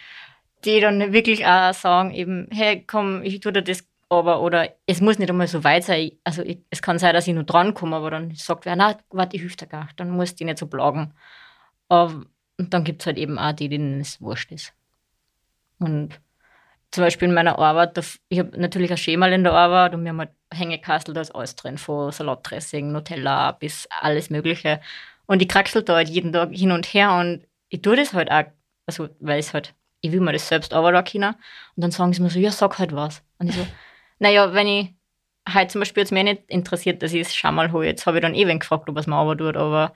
die 0.65 0.79
dann 0.79 1.13
wirklich 1.13 1.47
auch 1.47 1.73
sagen 1.73 2.13
eben, 2.13 2.47
hey, 2.51 2.83
komm, 2.85 3.23
ich 3.23 3.39
tue 3.39 3.51
dir 3.51 3.63
das 3.63 3.87
aber, 4.09 4.41
oder 4.41 4.73
es 4.85 5.01
muss 5.01 5.19
nicht 5.19 5.29
einmal 5.29 5.47
so 5.47 5.63
weit 5.63 5.83
sein. 5.83 6.11
Also 6.23 6.41
ich, 6.43 6.59
es 6.69 6.81
kann 6.81 6.99
sein, 6.99 7.13
dass 7.13 7.27
ich 7.27 7.33
nur 7.33 7.43
drankomme, 7.43 7.95
aber 7.95 8.11
dann 8.11 8.33
sagt 8.35 8.65
wer, 8.65 8.75
na, 8.75 8.97
warte, 9.09 9.35
ich 9.35 9.41
hilf 9.41 9.55
dir 9.57 9.67
gar. 9.67 9.89
Dann 9.97 10.09
musst 10.11 10.39
du 10.39 10.45
nicht 10.45 10.57
so 10.57 10.67
plagen. 10.67 11.13
Aber, 11.89 12.25
und 12.57 12.73
dann 12.73 12.83
gibt 12.83 13.01
es 13.01 13.07
halt 13.07 13.17
eben 13.17 13.37
auch 13.37 13.53
die, 13.53 13.69
denen 13.69 13.99
es 14.01 14.21
wurscht 14.21 14.51
ist. 14.51 14.73
Und 15.79 16.19
zum 16.91 17.03
Beispiel 17.03 17.27
in 17.27 17.33
meiner 17.33 17.59
Arbeit, 17.59 17.99
ich 18.29 18.39
habe 18.39 18.59
natürlich 18.59 18.91
ein 18.91 18.97
Schema 18.97 19.27
in 19.27 19.43
der 19.43 19.53
Arbeit 19.53 19.93
und 19.93 20.03
wir 20.03 20.09
haben 20.09 20.19
halt 20.19 20.31
Hängekastel, 20.53 21.13
da 21.13 21.21
ist 21.21 21.35
alles 21.35 21.55
drin, 21.55 21.77
von 21.77 22.11
Salatdressing, 22.11 22.91
Nutella 22.91 23.51
bis 23.51 23.87
alles 24.01 24.29
Mögliche. 24.29 24.79
Und 25.25 25.41
ich 25.41 25.49
kraxel 25.49 25.83
da 25.83 25.95
halt 25.95 26.09
jeden 26.09 26.31
Tag 26.31 26.51
hin 26.51 26.71
und 26.71 26.85
her 26.93 27.13
und 27.15 27.45
ich 27.69 27.81
tue 27.81 27.97
das 27.97 28.13
halt 28.13 28.31
auch, 28.31 28.45
also 28.85 29.09
weil 29.19 29.39
es 29.39 29.53
halt 29.53 29.75
ich 30.01 30.11
will 30.11 30.21
mir 30.21 30.33
das 30.33 30.47
selbst 30.47 30.71
da 30.71 31.01
können. 31.03 31.33
Und 31.33 31.81
dann 31.81 31.91
sagen 31.91 32.13
sie 32.13 32.21
mir 32.21 32.29
so, 32.29 32.39
ja, 32.39 32.51
sag 32.51 32.79
halt 32.79 32.93
was. 32.93 33.23
Und 33.39 33.49
ich 33.49 33.55
so, 33.55 33.67
naja, 34.19 34.53
wenn 34.53 34.67
ich 34.67 34.93
halt 35.47 35.71
zum 35.71 35.79
Beispiel 35.79 36.01
jetzt 36.01 36.11
mir 36.11 36.23
nicht 36.23 36.43
interessiert, 36.47 37.01
dass 37.01 37.13
ich 37.13 37.21
es 37.21 37.35
schon 37.35 37.55
mal 37.55 37.71
hole, 37.71 37.87
jetzt 37.87 38.05
habe 38.05 38.17
ich 38.17 38.21
dann 38.21 38.35
eh 38.35 38.47
wen 38.47 38.59
gefragt, 38.59 38.89
ob 38.89 38.97
es 38.97 39.07
mir 39.07 39.15
aber 39.15 39.37
tut, 39.37 39.55
aber 39.55 39.93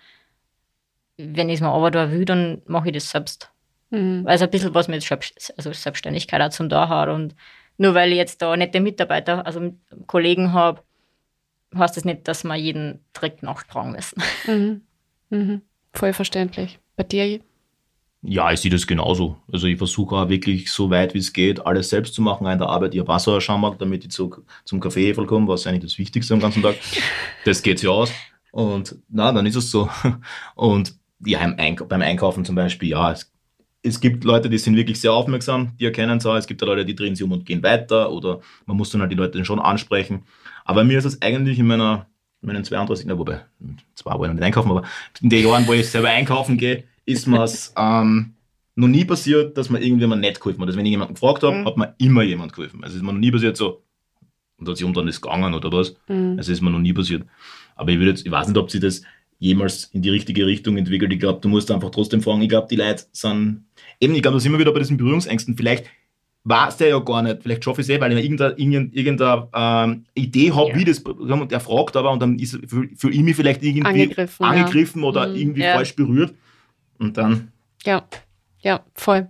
wenn 1.17 1.49
ich 1.49 1.55
es 1.55 1.61
mir 1.61 1.69
aber 1.69 2.11
will, 2.11 2.26
dann 2.26 2.61
mache 2.65 2.88
ich 2.89 2.93
das 2.93 3.09
selbst. 3.09 3.51
Mhm. 3.89 4.24
Also 4.26 4.45
ein 4.45 4.51
bisschen 4.51 4.74
was 4.74 4.88
mit 4.88 5.03
Selbst 5.03 5.53
also 5.57 5.72
Selbstständigkeit 5.74 6.41
auch 6.41 6.49
zum 6.49 6.69
da 6.69 6.88
hat. 6.88 7.09
Und 7.09 7.36
nur 7.78 7.93
weil 7.93 8.11
ich 8.11 8.17
jetzt 8.17 8.41
da 8.41 8.55
nette 8.55 8.80
Mitarbeiter, 8.80 9.45
also 9.45 9.74
Kollegen 10.07 10.53
habe, 10.53 10.82
heißt 11.76 11.97
das 11.97 12.05
nicht, 12.05 12.28
dass 12.28 12.43
wir 12.43 12.55
jeden 12.55 13.03
Trick 13.13 13.43
nachtragen 13.43 13.91
müssen. 13.91 14.22
Mhm. 14.47 14.82
Mhm. 15.30 15.61
Voll 15.93 16.13
verständlich. 16.13 16.80
Bei 16.95 17.03
dir? 17.03 17.41
Ja, 18.24 18.51
ich 18.51 18.59
sehe 18.59 18.69
das 18.69 18.86
genauso. 18.86 19.38
Also 19.51 19.65
ich 19.65 19.78
versuche 19.78 20.15
auch 20.15 20.30
wirklich 20.30 20.72
so 20.72 20.91
weit 20.91 21.15
wie 21.15 21.17
es 21.17 21.34
geht, 21.34 21.65
alles 21.65 21.89
selbst 21.89 22.13
zu 22.13 22.22
machen. 22.22 22.45
Auch 22.45 22.51
in 22.51 22.59
der 22.59 22.69
Arbeit 22.69 22.93
ihr 22.93 23.07
Wasser 23.07 23.41
schauen 23.41 23.76
damit 23.80 24.05
ich 24.05 24.11
zu, 24.11 24.43
zum 24.63 24.80
Kaffee 24.80 25.13
komme, 25.13 25.47
was 25.47 25.65
eigentlich 25.65 25.91
das 25.91 25.97
Wichtigste 25.97 26.34
am 26.36 26.39
ganzen 26.39 26.61
Tag. 26.61 26.76
Das 27.45 27.63
geht 27.63 27.80
sich 27.80 27.89
aus. 27.89 28.11
Und 28.51 28.95
na, 29.09 29.32
dann 29.32 29.45
ist 29.47 29.55
es 29.55 29.72
so. 29.72 29.89
Und 30.55 30.93
ja, 31.26 31.39
beim 31.47 32.01
Einkaufen 32.01 32.45
zum 32.45 32.55
Beispiel, 32.55 32.89
ja, 32.89 33.11
es, 33.11 33.32
es 33.82 33.99
gibt 33.99 34.24
Leute, 34.24 34.49
die 34.49 34.59
sind 34.59 34.76
wirklich 34.76 35.01
sehr 35.01 35.13
aufmerksam, 35.13 35.76
die 35.80 35.86
erkennen 35.86 36.17
es 36.17 36.26
auch. 36.26 36.36
Es 36.36 36.45
gibt 36.45 36.61
Leute, 36.61 36.86
die 36.86 36.95
drehen 36.95 37.15
sich 37.15 37.24
um 37.24 37.32
und 37.32 37.45
gehen 37.45 37.63
weiter 37.63 38.11
oder 38.11 38.41
man 38.67 38.78
muss 38.78 38.91
dann 38.91 39.01
halt 39.01 39.11
die 39.11 39.15
Leute 39.15 39.43
schon 39.45 39.59
ansprechen. 39.59 40.26
Aber 40.63 40.84
mir 40.84 40.99
ist 40.99 41.05
es 41.05 41.22
eigentlich 41.24 41.57
in 41.57 41.65
meiner, 41.65 42.05
in 42.43 42.47
meinen 42.47 42.63
32, 42.63 43.07
na, 43.07 43.17
wobei, 43.17 43.41
zwar 43.95 44.19
wollte 44.19 44.34
ich 44.34 44.36
nicht 44.36 44.45
einkaufen, 44.45 44.69
aber 44.69 44.84
in 45.22 45.30
den 45.30 45.43
Jahren, 45.43 45.67
wo 45.67 45.74
ich 45.74 45.89
selber 45.89 46.09
einkaufen 46.09 46.57
gehe, 46.57 46.84
ist 47.06 47.28
mir 47.28 47.43
es 47.43 47.74
ähm, 47.78 48.34
noch 48.76 48.88
nie 48.88 49.06
passiert, 49.06 49.58
dass 49.58 49.70
man 49.70 49.82
irgendjemand 49.82 50.22
nicht 50.22 50.39
geholfen 50.39 50.62
hat. 50.62 50.68
Also 50.68 50.80
wenn 50.80 50.86
ich 50.86 50.91
jemanden 50.91 51.16
gefragt 51.16 51.43
habe, 51.43 51.58
mhm. 51.58 51.66
hat 51.66 51.78
mir 51.78 51.95
immer 51.97 52.24
jemand 52.24 52.54
geholfen. 52.54 52.84
Also 52.84 52.95
ist 52.95 53.04
mir 53.04 53.14
noch 53.14 53.20
nie 53.20 53.32
passiert 53.32 53.58
so, 53.58 53.84
und 54.58 54.70
hat 54.70 54.78
sich 54.78 54.86
um 54.86 54.93
dann 54.93 55.08
ist 55.08 55.22
gegangen 55.22 55.54
oder 55.54 55.72
was. 55.72 55.95
Mhm. 56.08 56.36
Also 56.38 56.52
ist 56.52 56.62
mir 56.62 56.72
noch 56.72 56.80
nie 56.80 56.93
passiert. 56.93 57.24
Aber 57.76 57.91
ich 57.91 57.97
würde 57.97 58.12
jetzt, 58.12 58.26
ich 58.26 58.32
weiß 58.32 58.47
nicht, 58.47 58.58
ob 58.58 58.72
sie 58.72 58.80
das 58.80 59.02
jemals 59.39 59.86
in 59.86 60.04
die 60.04 60.12
richtige 60.12 60.45
Richtung 60.45 60.78
entwickelt. 60.78 61.12
Ich 61.12 61.20
glaube, 61.20 61.41
du 61.41 61.49
musst 61.49 61.72
einfach 61.72 61.89
trotzdem 61.89 62.22
fragen. 62.22 62.41
Ich 62.43 62.49
glaube, 62.49 62.68
die 62.70 62.76
Leute 62.76 63.06
sind, 63.12 63.66
eben, 63.99 64.14
ich 64.14 64.22
glaube, 64.22 64.36
da 64.36 64.39
sind 64.39 64.52
wir 64.52 64.60
wieder 64.60 64.72
bei 64.72 64.80
diesen 64.80 64.97
Berührungsängsten. 64.97 65.58
Vielleicht 65.58 65.86
weiß 66.43 66.78
der 66.78 66.89
ja 66.89 66.99
gar 66.99 67.22
nicht, 67.22 67.43
vielleicht 67.43 67.64
schaffe 67.64 67.82
ich 67.82 67.88
es 67.88 67.95
eh, 67.95 67.99
weil 67.99 68.18
ich 68.18 68.24
irgendeine, 68.24 68.54
irgendeine, 68.54 68.89
irgendeine 68.93 69.47
ähm, 69.54 70.06
Idee 70.16 70.52
habe, 70.52 70.70
ja. 70.70 70.76
wie 70.76 70.86
das, 70.86 70.99
und 70.99 71.52
er 71.52 71.60
fragt 71.60 71.95
aber 71.95 72.12
und 72.12 72.20
dann 72.20 72.39
ist 72.39 72.58
für 72.66 73.12
ich 73.12 73.22
mich 73.22 73.36
vielleicht 73.36 73.64
irgendwie 73.64 73.86
angegriffen, 73.86 74.43
angegriffen 74.43 75.02
ja. 75.04 75.08
oder 75.08 75.28
mhm, 75.28 75.36
irgendwie 75.36 75.62
ja. 75.62 75.74
falsch 75.74 75.95
berührt. 75.95 76.34
Und 77.02 77.18
dann. 77.18 77.52
Ja, 77.84 78.04
ja, 78.60 78.86
voll. 78.93 79.28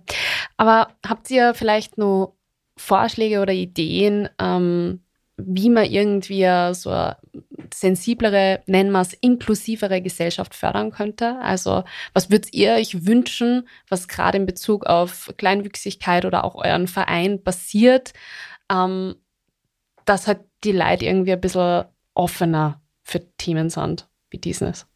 Aber 0.58 0.88
habt 1.04 1.30
ihr 1.30 1.54
vielleicht 1.54 1.96
noch 1.96 2.36
Vorschläge 2.76 3.40
oder 3.40 3.54
Ideen, 3.54 4.28
ähm, 4.38 5.00
wie 5.38 5.70
man 5.70 5.86
irgendwie 5.86 6.46
so 6.74 6.90
eine 6.90 7.16
sensiblere, 7.72 8.62
nennen 8.66 8.92
wir 8.92 9.00
es, 9.00 9.14
inklusivere 9.14 10.02
Gesellschaft 10.02 10.54
fördern 10.54 10.90
könnte? 10.90 11.38
Also 11.40 11.84
was 12.12 12.28
würdet 12.30 12.52
ihr 12.52 12.74
euch 12.74 13.06
wünschen, 13.06 13.66
was 13.88 14.06
gerade 14.06 14.36
in 14.36 14.44
Bezug 14.44 14.84
auf 14.84 15.32
Kleinwüchsigkeit 15.38 16.26
oder 16.26 16.44
auch 16.44 16.54
euren 16.54 16.86
Verein 16.86 17.42
passiert, 17.42 18.12
ähm, 18.70 19.14
dass 20.04 20.26
halt 20.26 20.40
die 20.62 20.72
Leute 20.72 21.06
irgendwie 21.06 21.32
ein 21.32 21.40
bisschen 21.40 21.86
offener 22.12 22.82
für 23.02 23.20
Themen 23.38 23.70
sind 23.70 24.08
wie 24.28 24.38
dieses? 24.38 24.86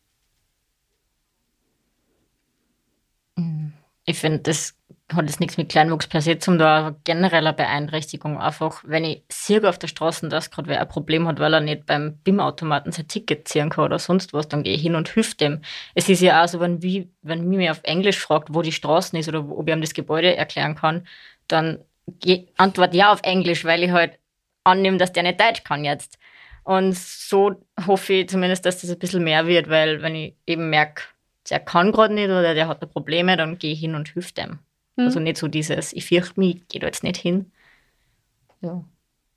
Ich 4.07 4.19
finde, 4.19 4.39
das 4.39 4.77
hat 5.13 5.27
jetzt 5.27 5.41
nichts 5.41 5.57
mit 5.57 5.69
Kleinwuchs 5.69 6.09
per 6.09 6.21
se 6.21 6.39
zum 6.39 6.59
da 6.59 6.97
genereller 7.05 7.53
Beeinträchtigung. 7.53 8.41
Einfach, 8.41 8.83
wenn 8.85 9.05
ich 9.05 9.23
sehe 9.31 9.69
auf 9.69 9.79
der 9.79 9.89
Straße, 9.89 10.29
dass 10.29 10.51
gerade 10.51 10.69
wer 10.69 10.81
ein 10.81 10.89
Problem 10.89 11.29
hat, 11.29 11.39
weil 11.39 11.55
er 11.55 11.61
nicht 11.61 11.87
beim 11.87 12.17
BIM-Automaten 12.19 12.93
sein 12.93 13.07
Ticket 13.07 13.47
ziehen 13.47 13.71
kann 13.71 13.85
oder 13.85 13.99
sonst 13.99 14.33
was, 14.33 14.49
dann 14.49 14.63
gehe 14.65 14.75
ich 14.75 14.83
hin 14.83 14.97
und 14.97 15.15
hüpfe 15.15 15.37
dem. 15.37 15.61
Es 15.95 16.09
ist 16.09 16.23
ja 16.23 16.43
auch 16.43 16.49
so, 16.49 16.59
wenn, 16.61 16.83
wie, 16.83 17.09
wenn 17.23 17.49
mich 17.49 17.71
auf 17.71 17.81
Englisch 17.85 18.19
fragt, 18.19 18.53
wo 18.53 18.63
die 18.63 18.73
Straße 18.73 19.17
ist 19.17 19.29
oder 19.29 19.49
ob 19.49 19.69
ich 19.69 19.75
ihm 19.75 19.81
das 19.81 19.95
Gebäude 19.95 20.35
erklären 20.37 20.75
kann, 20.75 21.07
dann 21.49 21.85
antworte 22.57 22.97
ja 22.97 23.13
auf 23.13 23.21
Englisch, 23.23 23.65
weil 23.65 23.83
ich 23.85 23.91
halt 23.91 24.19
annehme, 24.65 24.99
dass 24.99 25.13
der 25.13 25.23
nicht 25.23 25.41
Deutsch 25.41 25.63
kann 25.65 25.85
jetzt. 25.85 26.19
Und 26.65 26.97
so 26.97 27.65
hoffe 27.87 28.13
ich 28.13 28.29
zumindest, 28.29 28.67
dass 28.67 28.81
das 28.81 28.91
ein 28.91 28.99
bisschen 28.99 29.23
mehr 29.23 29.47
wird, 29.47 29.69
weil 29.69 30.03
wenn 30.03 30.17
ich 30.17 30.35
eben 30.47 30.69
merke, 30.69 31.05
der 31.51 31.61
kann 31.61 31.93
gerade 31.93 32.15
nicht 32.15 32.27
oder 32.27 32.55
der 32.55 32.69
hat 32.69 32.83
da 32.83 32.87
Probleme, 32.87 33.37
dann 33.37 33.59
gehe 33.59 33.73
ich 33.73 33.81
hin 33.81 33.95
und 33.95 34.15
hüpfe 34.15 34.35
dem. 34.35 34.59
Mhm. 34.97 35.05
Also 35.05 35.21
nicht 35.21 35.37
so 35.37 35.49
dieses, 35.49 35.93
ich 35.93 36.07
fürchte 36.07 36.41
mich, 36.41 36.57
ich 36.57 36.69
gehe 36.69 36.81
da 36.81 36.87
jetzt 36.87 37.05
nicht 37.05 37.17
hin. 37.17 37.53
Ja. 38.61 38.85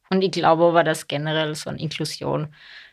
Und 0.09 0.23
ich 0.23 0.31
glaube 0.31 0.63
aber, 0.63 0.83
dass 0.83 1.07
generell 1.07 1.53
so 1.53 1.69
eine 1.69 1.79
Inklusion 1.79 2.47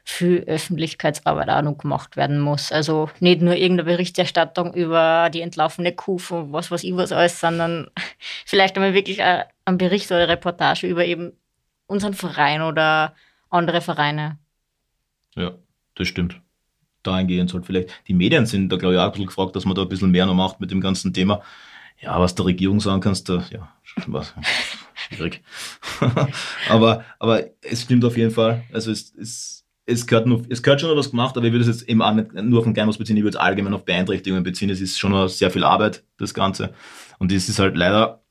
für 0.04 0.46
Öffentlichkeitsarbeit 0.46 1.48
auch 1.48 1.62
noch 1.62 1.78
gemacht 1.78 2.16
werden 2.16 2.38
muss. 2.38 2.70
Also 2.70 3.10
nicht 3.20 3.40
nur 3.40 3.54
irgendeine 3.56 3.90
Berichterstattung 3.90 4.74
über 4.74 5.30
die 5.30 5.40
entlaufene 5.40 5.92
Kuh 5.92 6.18
von 6.18 6.52
was 6.52 6.70
weiß 6.70 6.84
ich 6.84 6.94
was 6.94 7.12
alles, 7.12 7.40
sondern 7.40 7.90
vielleicht 8.46 8.76
einmal 8.76 8.94
wirklich 8.94 9.22
ein 9.22 9.78
Bericht 9.78 10.10
oder 10.10 10.20
eine 10.20 10.28
Reportage 10.28 10.86
über 10.86 11.04
eben 11.04 11.32
unseren 11.86 12.14
Verein 12.14 12.62
oder 12.62 13.14
andere 13.48 13.80
Vereine. 13.80 14.38
Ja, 15.34 15.54
das 15.94 16.08
stimmt. 16.08 16.40
Dahingehend 17.06 17.50
sollte 17.50 17.66
vielleicht, 17.66 17.90
die 18.08 18.14
Medien 18.14 18.46
sind 18.46 18.70
da 18.70 18.76
glaube 18.76 18.94
ich 18.94 19.00
auch 19.00 19.04
ein 19.04 19.12
bisschen 19.12 19.26
gefragt, 19.26 19.56
dass 19.56 19.64
man 19.64 19.74
da 19.74 19.82
ein 19.82 19.88
bisschen 19.88 20.10
mehr 20.10 20.26
noch 20.26 20.34
macht 20.34 20.60
mit 20.60 20.70
dem 20.70 20.80
ganzen 20.80 21.12
Thema. 21.12 21.42
Ja, 22.00 22.20
was 22.20 22.34
der 22.34 22.44
Regierung 22.44 22.80
sagen 22.80 23.00
kannst, 23.00 23.28
da, 23.28 23.44
ja, 23.50 23.72
was, 24.06 24.34
schwierig. 24.94 25.42
aber, 26.68 27.04
aber 27.18 27.44
es 27.62 27.82
stimmt 27.82 28.04
auf 28.04 28.16
jeden 28.16 28.30
Fall. 28.30 28.64
Also 28.72 28.90
es, 28.90 29.14
es, 29.14 29.64
es 29.86 30.06
gehört, 30.06 30.26
nur, 30.26 30.42
es 30.48 30.62
gehört 30.62 30.80
schon 30.80 30.90
noch 30.90 30.96
was 30.96 31.10
gemacht, 31.10 31.36
aber 31.36 31.46
ich 31.46 31.52
würde 31.52 31.68
es 31.68 31.80
jetzt 31.80 31.88
eben 31.88 32.02
auch 32.02 32.12
nicht 32.12 32.34
nur 32.34 32.58
auf 32.58 32.64
den 32.64 32.74
Kleinhaus 32.74 32.98
beziehen, 32.98 33.16
ich 33.16 33.22
würde 33.22 33.38
es 33.38 33.42
allgemein 33.42 33.72
auf 33.72 33.84
Beeinträchtigungen 33.84 34.42
beziehen. 34.42 34.68
Es 34.68 34.80
ist 34.80 34.98
schon 34.98 35.12
noch 35.12 35.28
sehr 35.28 35.50
viel 35.50 35.64
Arbeit, 35.64 36.02
das 36.18 36.34
Ganze. 36.34 36.74
Und 37.18 37.32
es 37.32 37.48
ist 37.48 37.58
halt 37.58 37.76
leider, 37.76 38.22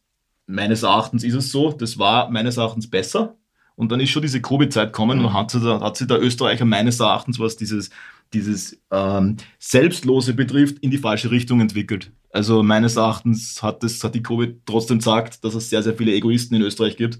meines 0.48 0.84
Erachtens 0.84 1.24
ist 1.24 1.34
es 1.34 1.52
so, 1.52 1.72
das 1.72 1.98
war 1.98 2.30
meines 2.30 2.58
Erachtens 2.58 2.90
besser. 2.90 3.38
Und 3.76 3.92
dann 3.92 4.00
ist 4.00 4.10
schon 4.10 4.22
diese 4.22 4.42
Covid-Zeit 4.42 4.94
gekommen 4.94 5.20
und 5.20 5.34
hat, 5.34 5.54
hat 5.54 5.98
sich 5.98 6.08
der 6.08 6.22
Österreicher 6.22 6.66
meines 6.66 7.00
Erachtens, 7.00 7.40
was 7.40 7.58
dieses 7.58 7.90
dieses 8.34 8.80
ähm, 8.92 9.38
Selbstlose 9.60 10.34
betrifft, 10.34 10.80
in 10.80 10.92
die 10.92 10.98
falsche 10.98 11.32
Richtung 11.32 11.62
entwickelt. 11.62 12.12
Also 12.32 12.64
meines 12.64 12.98
Erachtens 12.98 13.64
hat, 13.64 13.82
das, 13.84 14.04
hat 14.04 14.14
die 14.16 14.24
Covid 14.24 14.58
trotzdem 14.66 14.98
gesagt, 14.98 15.44
dass 15.44 15.56
es 15.56 15.70
sehr, 15.70 15.84
sehr 15.84 15.96
viele 15.96 16.14
Egoisten 16.14 16.56
in 16.56 16.62
Österreich 16.62 16.98
gibt. 16.98 17.20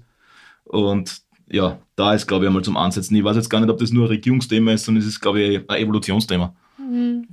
Und 0.64 1.22
ja, 1.48 1.78
da 1.94 2.12
ist, 2.12 2.26
glaube 2.26 2.44
ich, 2.44 2.48
einmal 2.48 2.64
zum 2.64 2.76
Ansetzen. 2.76 3.14
Ich 3.14 3.24
weiß 3.24 3.36
jetzt 3.36 3.48
gar 3.48 3.60
nicht, 3.60 3.70
ob 3.70 3.78
das 3.78 3.92
nur 3.92 4.04
ein 4.04 4.08
Regierungsthema 4.08 4.72
ist, 4.72 4.84
sondern 4.84 5.02
es 5.02 5.08
ist, 5.08 5.20
glaube 5.20 5.40
ich, 5.40 5.70
ein 5.70 5.80
Evolutionsthema. 5.80 6.54
Mhm. 6.78 7.26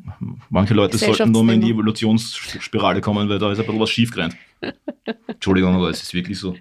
Manche 0.50 0.74
Leute 0.74 0.98
sollten 0.98 1.32
nur 1.32 1.44
mal 1.44 1.56
in 1.56 1.62
die 1.62 1.72
Evolutionsspirale 1.72 3.02
kommen, 3.02 3.28
weil 3.28 3.40
da 3.40 3.52
ist 3.52 3.60
ein 3.60 3.66
bisschen 3.66 3.82
was 3.82 3.90
schief 3.90 4.12
gerannt. 4.12 4.36
Entschuldigung, 5.28 5.76
aber 5.76 5.90
es 5.90 6.02
ist 6.02 6.14
wirklich 6.14 6.40
so. 6.40 6.56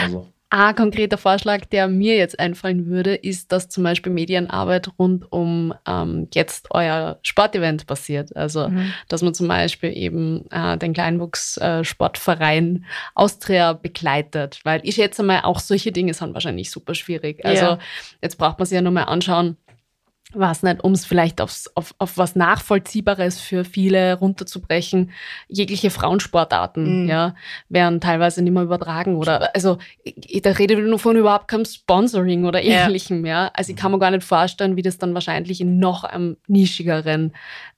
Also. 0.00 0.28
Ein 0.54 0.74
konkreter 0.74 1.16
Vorschlag, 1.16 1.64
der 1.64 1.88
mir 1.88 2.16
jetzt 2.16 2.38
einfallen 2.38 2.84
würde, 2.84 3.14
ist, 3.14 3.52
dass 3.52 3.70
zum 3.70 3.84
Beispiel 3.84 4.12
Medienarbeit 4.12 4.90
rund 4.98 5.32
um 5.32 5.72
ähm, 5.88 6.28
jetzt 6.34 6.66
euer 6.72 7.18
Sportevent 7.22 7.86
passiert. 7.86 8.36
Also, 8.36 8.68
mhm. 8.68 8.92
dass 9.08 9.22
man 9.22 9.32
zum 9.32 9.48
Beispiel 9.48 9.96
eben 9.96 10.44
äh, 10.50 10.76
den 10.76 10.92
Kleinwuchs-Sportverein 10.92 12.76
äh, 12.76 12.80
Austria 13.14 13.72
begleitet. 13.72 14.60
Weil 14.62 14.82
ich 14.84 14.96
schätze 14.96 15.22
mal, 15.22 15.40
auch 15.40 15.58
solche 15.58 15.90
Dinge 15.90 16.12
sind 16.12 16.34
wahrscheinlich 16.34 16.70
super 16.70 16.94
schwierig. 16.94 17.42
Also, 17.46 17.64
ja. 17.64 17.78
jetzt 18.20 18.36
braucht 18.36 18.58
man 18.58 18.66
sich 18.66 18.76
ja 18.76 18.82
nur 18.82 18.92
mal 18.92 19.04
anschauen, 19.04 19.56
was 20.34 20.62
nicht, 20.62 20.82
um 20.82 20.92
es 20.92 21.04
vielleicht 21.04 21.40
aufs, 21.40 21.70
auf, 21.74 21.94
auf 21.98 22.16
was 22.16 22.36
Nachvollziehbares 22.36 23.40
für 23.40 23.64
viele 23.64 24.14
runterzubrechen, 24.14 25.10
jegliche 25.48 25.90
Frauensportarten, 25.90 27.02
mhm. 27.02 27.08
ja, 27.08 27.34
werden 27.68 28.00
teilweise 28.00 28.42
nicht 28.42 28.52
mehr 28.52 28.62
übertragen 28.62 29.16
oder, 29.16 29.54
also, 29.54 29.78
ich, 30.04 30.42
da 30.42 30.50
rede 30.52 30.74
ich 30.74 30.80
nur 30.80 30.98
von 30.98 31.16
überhaupt 31.16 31.48
keinem 31.48 31.64
Sponsoring 31.64 32.44
oder 32.44 32.62
ähnlichem, 32.62 33.26
ja. 33.26 33.44
ja. 33.44 33.50
Also, 33.54 33.72
ich 33.72 33.76
kann 33.76 33.92
mir 33.92 33.98
gar 33.98 34.10
nicht 34.10 34.24
vorstellen, 34.24 34.76
wie 34.76 34.82
das 34.82 34.98
dann 34.98 35.14
wahrscheinlich 35.14 35.60
in 35.60 35.78
noch 35.78 36.04
einem 36.04 36.36
nischigeren 36.46 37.32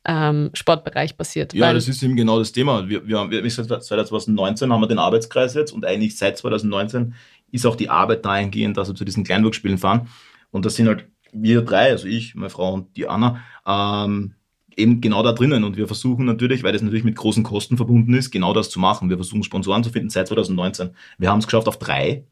ähm, 0.05 0.51
Sportbereich 0.53 1.17
passiert. 1.17 1.55
Ja, 1.55 1.73
das 1.73 1.89
ist 1.89 2.03
eben 2.03 2.17
genau 2.17 2.39
das 2.39 2.53
Thema. 2.53 2.89
Wir, 2.89 3.07
wir, 3.07 3.31
wir, 3.31 3.51
seit 3.51 3.83
2019 3.83 4.73
haben 4.73 4.81
wir 4.81 4.89
den 4.89 4.99
Arbeitskreis 4.99 5.55
jetzt 5.55 5.73
und 5.73 5.85
eigentlich 5.85 6.17
seit 6.17 6.37
2019 6.39 7.15
ist 7.51 7.67
auch 7.67 7.77
die 7.77 7.89
Arbeit 7.89 8.25
dahingehend, 8.25 8.77
dass 8.77 8.89
wir 8.89 8.95
zu 8.95 9.05
diesen 9.05 9.25
Kleinwurfspielen 9.25 9.79
fahren. 9.79 10.09
Und 10.51 10.65
das 10.65 10.77
sind 10.77 10.89
halt 10.89 11.07
wir 11.35 11.63
drei, 11.63 11.91
also 11.91 12.07
ich, 12.07 12.35
meine 12.35 12.51
Frau 12.51 12.73
und 12.73 12.97
die 12.97 13.09
Anna, 13.09 13.41
ähm, 13.67 14.35
eben 14.77 15.01
genau 15.01 15.23
da 15.23 15.33
drinnen. 15.33 15.65
Und 15.65 15.77
wir 15.77 15.87
versuchen 15.87 16.25
natürlich, 16.25 16.63
weil 16.63 16.73
das 16.73 16.83
natürlich 16.83 17.05
mit 17.05 17.17
großen 17.17 17.43
Kosten 17.43 17.77
verbunden 17.77 18.15
ist, 18.15 18.31
genau 18.31 18.53
das 18.53 18.71
zu 18.71 18.81
machen. 18.81 19.11
Wir 19.11 19.17
versuchen 19.17 19.43
Sponsoren 19.43 19.85
zu 19.85 19.91
finden 19.91 20.11
seit 20.11 20.29
2019. 20.29 20.91
Wir 21.19 21.31
haben 21.31 21.39
es 21.39 21.47
geschafft 21.47 21.69
auf 21.69 21.79
drei. 21.79 22.25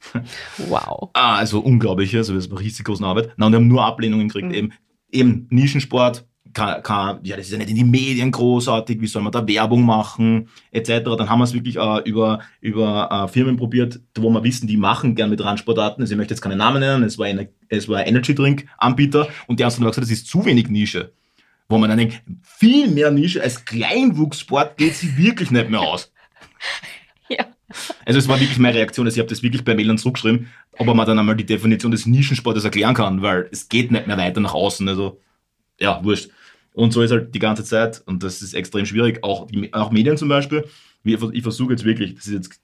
Wow. 0.69 1.11
ah, 1.15 1.37
also 1.37 1.61
unglaublich, 1.61 2.17
also 2.17 2.35
das 2.35 2.51
war 2.51 2.61
riesig 2.61 2.85
große 2.85 3.05
Arbeit. 3.05 3.33
Na, 3.37 3.47
und 3.47 3.53
wir 3.53 3.57
haben 3.57 3.69
nur 3.69 3.85
Ablehnungen 3.85 4.29
gekriegt, 4.29 4.49
mhm. 4.49 4.55
eben, 4.55 4.73
eben 5.11 5.47
Nischensport, 5.51 6.27
kann, 6.53 6.83
kann, 6.83 7.21
ja, 7.23 7.37
das 7.37 7.47
ist 7.47 7.53
ja 7.53 7.59
nicht 7.59 7.71
in 7.71 7.77
die 7.77 7.85
Medien 7.85 8.31
großartig, 8.31 9.01
wie 9.01 9.07
soll 9.07 9.23
man 9.23 9.33
da 9.33 9.47
Werbung 9.47 9.85
machen, 9.85 10.49
etc. 10.71 11.05
Dann 11.17 11.29
haben 11.29 11.39
wir 11.39 11.45
es 11.45 11.55
wirklich 11.55 11.77
äh, 11.77 12.01
über, 12.05 12.41
über 12.61 13.09
äh, 13.11 13.29
Firmen 13.29 13.57
probiert, 13.57 14.01
wo 14.17 14.31
wir 14.31 14.43
wissen, 14.45 14.67
die 14.67 14.77
machen 14.77 15.15
gern 15.15 15.31
mit 15.31 15.43
Randsportarten. 15.43 16.03
Also 16.03 16.15
ich 16.15 16.19
möchte 16.19 16.35
jetzt 16.35 16.41
keine 16.41 16.57
Namen 16.57 16.81
nennen, 16.81 17.03
es 17.05 17.19
war, 17.19 17.27
eine, 17.27 17.49
es 17.69 17.89
war 17.89 17.99
ein 17.99 18.07
Energy 18.07 18.35
Drink 18.35 18.67
Anbieter 18.79 19.29
und 19.47 19.61
die 19.61 19.65
haben 19.65 19.73
dann 19.73 19.81
gesagt, 19.81 20.05
das 20.05 20.11
ist 20.11 20.27
zu 20.27 20.45
wenig 20.45 20.69
Nische. 20.69 21.13
Wo 21.69 21.79
man 21.79 21.89
dann 21.89 21.99
denkt, 21.99 22.23
viel 22.43 22.89
mehr 22.89 23.11
Nische 23.11 23.43
als 23.43 23.65
Kleinwuchssport 23.65 24.77
geht 24.77 24.95
sie 24.95 25.17
wirklich 25.17 25.51
nicht 25.51 25.71
mehr 25.71 25.81
aus. 25.81 26.13
Ja. 27.29 27.47
Also 28.05 28.19
es 28.19 28.29
war 28.29 28.39
wirklich 28.39 28.59
meine 28.59 28.77
Reaktion, 28.77 29.07
also 29.07 29.17
ich 29.17 29.21
habe 29.21 29.31
das 29.31 29.43
wirklich 29.43 29.65
bei 29.65 29.75
Mailern 29.75 29.97
zurückgeschrieben, 29.97 30.49
ob 30.77 30.87
man 30.87 31.07
dann 31.07 31.19
einmal 31.19 31.35
die 31.35 31.47
Definition 31.47 31.91
des 31.91 32.05
Nischensportes 32.05 32.65
erklären 32.65 32.93
kann, 32.93 33.23
weil 33.23 33.49
es 33.51 33.71
geht 33.71 33.91
nicht 33.91 34.07
mehr 34.07 34.19
weiter 34.19 34.41
nach 34.41 34.53
außen, 34.53 34.87
also 34.87 35.19
ja, 35.81 36.03
wurscht. 36.05 36.31
Und 36.73 36.93
so 36.93 37.03
ist 37.03 37.11
halt 37.11 37.35
die 37.35 37.39
ganze 37.39 37.65
Zeit 37.65 38.03
und 38.07 38.23
das 38.23 38.43
ist 38.43 38.55
extrem 38.55 38.87
schwierig, 38.87 39.23
auch, 39.23 39.47
die, 39.47 39.73
auch 39.75 39.91
Medien 39.91 40.17
zum 40.17 40.29
Beispiel, 40.29 40.65
ich 41.05 41.43
versuche 41.43 41.73
jetzt 41.73 41.85
wirklich, 41.85 42.15
das 42.15 42.27
ist 42.27 42.33
jetzt 42.33 42.61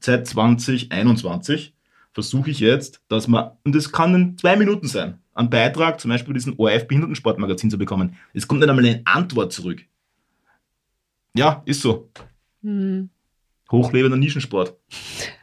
seit 0.00 0.26
2021, 0.26 1.74
versuche 2.12 2.50
ich 2.50 2.60
jetzt, 2.60 3.02
dass 3.08 3.28
man, 3.28 3.50
und 3.64 3.74
das 3.74 3.90
kann 3.90 4.14
in 4.14 4.38
zwei 4.38 4.56
Minuten 4.56 4.86
sein, 4.86 5.18
einen 5.34 5.50
Beitrag 5.50 6.00
zum 6.00 6.10
Beispiel 6.10 6.32
bei 6.32 6.38
diesem 6.38 6.58
ORF-Behindertensportmagazin 6.58 7.70
zu 7.70 7.78
bekommen. 7.78 8.16
Es 8.32 8.46
kommt 8.46 8.60
nicht 8.60 8.70
einmal 8.70 8.86
eine 8.86 9.02
Antwort 9.04 9.52
zurück. 9.52 9.82
Ja, 11.34 11.62
ist 11.66 11.82
so. 11.82 12.08
Hm. 12.62 13.10
Hochlebender 13.70 14.16
Nischensport. 14.16 14.76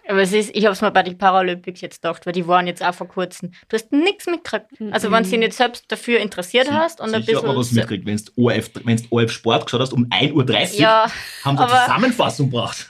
Aber 0.08 0.22
es 0.22 0.34
ist, 0.34 0.54
ich 0.54 0.66
habe 0.66 0.74
es 0.74 0.82
mir 0.82 0.92
bei 0.92 1.02
den 1.04 1.18
Paralympics 1.18 1.80
jetzt 1.80 2.02
gedacht, 2.02 2.26
weil 2.26 2.34
die 2.34 2.46
waren 2.46 2.68
jetzt 2.68 2.84
auch 2.84 2.94
vor 2.94 3.08
kurzem. 3.08 3.52
Du 3.70 3.76
hast 3.78 3.92
nichts 3.94 4.26
mitgekriegt. 4.26 4.66
Also 4.92 5.10
wenn 5.12 5.24
du 5.24 5.30
dich 5.30 5.40
nicht 5.40 5.54
selbst 5.54 5.86
dafür 5.90 6.20
interessiert 6.20 6.70
hast 6.72 7.00
und 7.00 7.14
ein 7.16 7.22
bisschen. 7.24 7.38
aber 7.46 7.56
was 7.56 7.72
mitgekriegt. 7.72 8.06
Wenn 8.06 8.18
du 8.18 8.24
ORF, 8.44 8.70
wenn's 8.84 9.04
ORF 9.10 9.32
Sport 9.32 9.66
geschaut 9.66 9.80
hast, 9.82 9.94
um 9.94 10.06
1.30 10.08 10.34
Uhr, 10.34 10.80
Ja, 10.80 11.06
haben 11.46 11.58
sie 11.58 11.64
eine 11.64 11.70
Zusammenfassung 11.86 12.50
gebracht. 12.52 12.90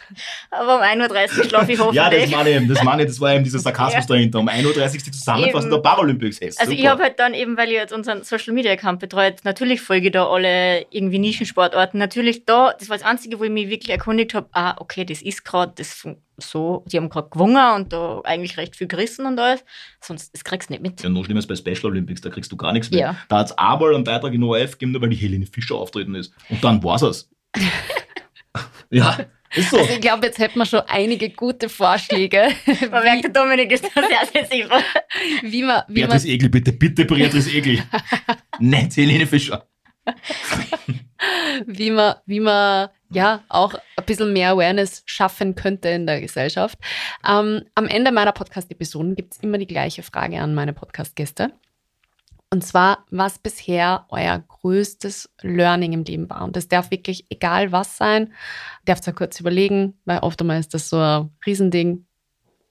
aber 0.49 0.76
um 0.78 0.82
1.30 0.82 1.38
Uhr 1.38 1.43
schlafe 1.45 1.72
ich 1.72 1.80
hoffentlich. 1.80 1.93
Ja, 2.03 2.09
das 2.09 2.30
meine 2.32 2.49
ich 2.49 2.55
eben, 2.55 2.68
das 2.68 2.84
meine 2.84 3.01
ich, 3.03 3.07
das 3.09 3.20
war 3.22 3.34
eben 3.36 3.43
dieser 3.43 3.59
Sarkasmus 3.59 4.05
Ja. 4.05 4.07
dahinter. 4.16 4.39
Um 4.39 4.49
1.30 4.49 4.66
Uhr 4.78 4.86
ist 4.86 5.05
die 5.05 5.11
Zusammenfassung 5.11 5.61
Eben. 5.72 5.72
der 5.72 5.78
Paralympics. 5.89 6.41
Hey, 6.41 6.51
Also 6.57 6.72
ich 6.72 6.88
habe 6.88 7.03
halt 7.03 7.20
dann 7.20 7.34
eben, 7.36 7.57
weil 7.57 7.68
ich 7.68 7.76
jetzt 7.76 7.93
unseren 7.93 8.24
Social 8.24 8.53
Media 8.53 8.72
Account 8.72 8.99
betreut, 8.99 9.36
natürlich 9.43 9.82
folge 9.82 10.07
ich 10.07 10.14
da 10.14 10.28
alle 10.28 10.86
irgendwie 10.89 11.20
Nischensportarten. 11.20 11.99
Natürlich 11.99 12.45
da, 12.45 12.74
das 12.80 12.89
war 12.89 12.97
das 12.97 13.05
Einzige, 13.05 13.39
wo 13.39 13.43
ich 13.43 13.51
mich 13.51 13.70
wirklich 13.70 13.91
erkundigt 13.91 14.34
habe, 14.34 14.47
ah, 14.53 14.76
okay, 14.80 15.05
das 15.05 15.22
ist 15.22 15.45
gerade 15.45 15.74
das 15.76 15.93
fun- 15.93 16.18
so, 16.38 16.84
die 16.88 16.97
haben 16.97 17.09
gerade 17.09 17.29
gewonnen 17.29 17.75
und 17.75 17.93
da 17.93 18.21
eigentlich 18.23 18.57
recht 18.57 18.75
viel 18.75 18.88
gerissen 18.88 19.25
und 19.25 19.39
alles. 19.39 19.63
Sonst, 20.01 20.34
das 20.34 20.43
kriegst 20.43 20.69
du 20.69 20.73
nicht 20.73 20.84
mit. 20.84 21.03
Ja, 21.03 21.09
noch 21.09 21.25
schlimmer 21.25 21.39
ist 21.39 21.47
bei 21.47 21.55
Special 21.55 21.91
Olympics, 21.91 22.21
da 22.21 22.29
kriegst 22.29 22.51
du 22.51 22.57
gar 22.57 22.73
nichts 22.73 22.89
mehr. 22.91 22.99
Ja. 22.99 23.15
Da 23.29 23.39
hat 23.39 23.47
es 23.47 23.57
einmal 23.57 23.93
einen 23.93 24.03
Beitrag 24.03 24.34
in 24.34 24.43
ORF 24.43 24.73
gegeben, 24.73 24.93
nur 24.93 25.01
weil 25.01 25.09
die 25.09 25.15
Helene 25.15 25.45
Fischer 25.45 25.75
auftreten 25.75 26.15
ist. 26.15 26.34
Und 26.49 26.63
dann 26.63 26.84
war's 26.84 27.01
es. 27.01 27.29
ja, 28.89 29.17
ist 29.55 29.69
so. 29.69 29.77
Also 29.77 29.93
ich 29.93 30.01
glaube, 30.01 30.25
jetzt 30.25 30.39
hätten 30.39 30.57
wir 30.57 30.65
schon 30.65 30.81
einige 30.88 31.29
gute 31.29 31.69
Vorschläge, 31.69 32.49
Man 32.91 33.03
merkt, 33.03 33.23
der 33.25 33.31
Dominik 33.31 33.71
ist 33.71 33.84
da 33.84 34.01
sehr 34.01 34.25
sensibel. 34.41 34.77
wie 35.43 35.63
man, 35.63 35.84
wie 35.88 36.01
man 36.01 36.09
Beatrice 36.09 36.27
Egli, 36.27 36.49
bitte, 36.49 36.73
bitte 36.73 37.05
Beatrice 37.05 37.51
Egli. 37.51 37.81
Nicht 38.59 38.97
Helene 38.97 39.27
Fischer. 39.27 39.67
Wie 41.65 41.91
man, 41.91 42.15
wie 42.25 42.39
man 42.39 42.89
ja 43.09 43.43
auch 43.49 43.73
ein 43.73 44.05
bisschen 44.05 44.33
mehr 44.33 44.51
Awareness 44.51 45.03
schaffen 45.05 45.55
könnte 45.55 45.89
in 45.89 46.07
der 46.07 46.21
Gesellschaft. 46.21 46.77
Ähm, 47.27 47.63
am 47.75 47.87
Ende 47.87 48.11
meiner 48.11 48.31
Podcast-Episoden 48.31 49.15
gibt 49.15 49.33
es 49.35 49.39
immer 49.39 49.57
die 49.57 49.67
gleiche 49.67 50.03
Frage 50.03 50.39
an 50.39 50.55
meine 50.55 50.73
Podcast-Gäste. 50.73 51.51
Und 52.49 52.63
zwar, 52.63 53.05
was 53.09 53.39
bisher 53.39 54.05
euer 54.09 54.37
größtes 54.37 55.33
Learning 55.41 55.93
im 55.93 56.03
Leben 56.03 56.29
war. 56.29 56.43
Und 56.43 56.55
das 56.55 56.67
darf 56.67 56.91
wirklich 56.91 57.25
egal 57.31 57.71
was 57.71 57.97
sein. 57.97 58.31
Darf 58.85 59.05
ihr 59.07 59.13
kurz 59.13 59.39
überlegen, 59.39 59.99
weil 60.05 60.19
oft 60.19 60.39
einmal 60.39 60.59
ist 60.59 60.73
das 60.75 60.87
so 60.87 60.99
ein 60.99 61.31
Riesending. 61.45 62.05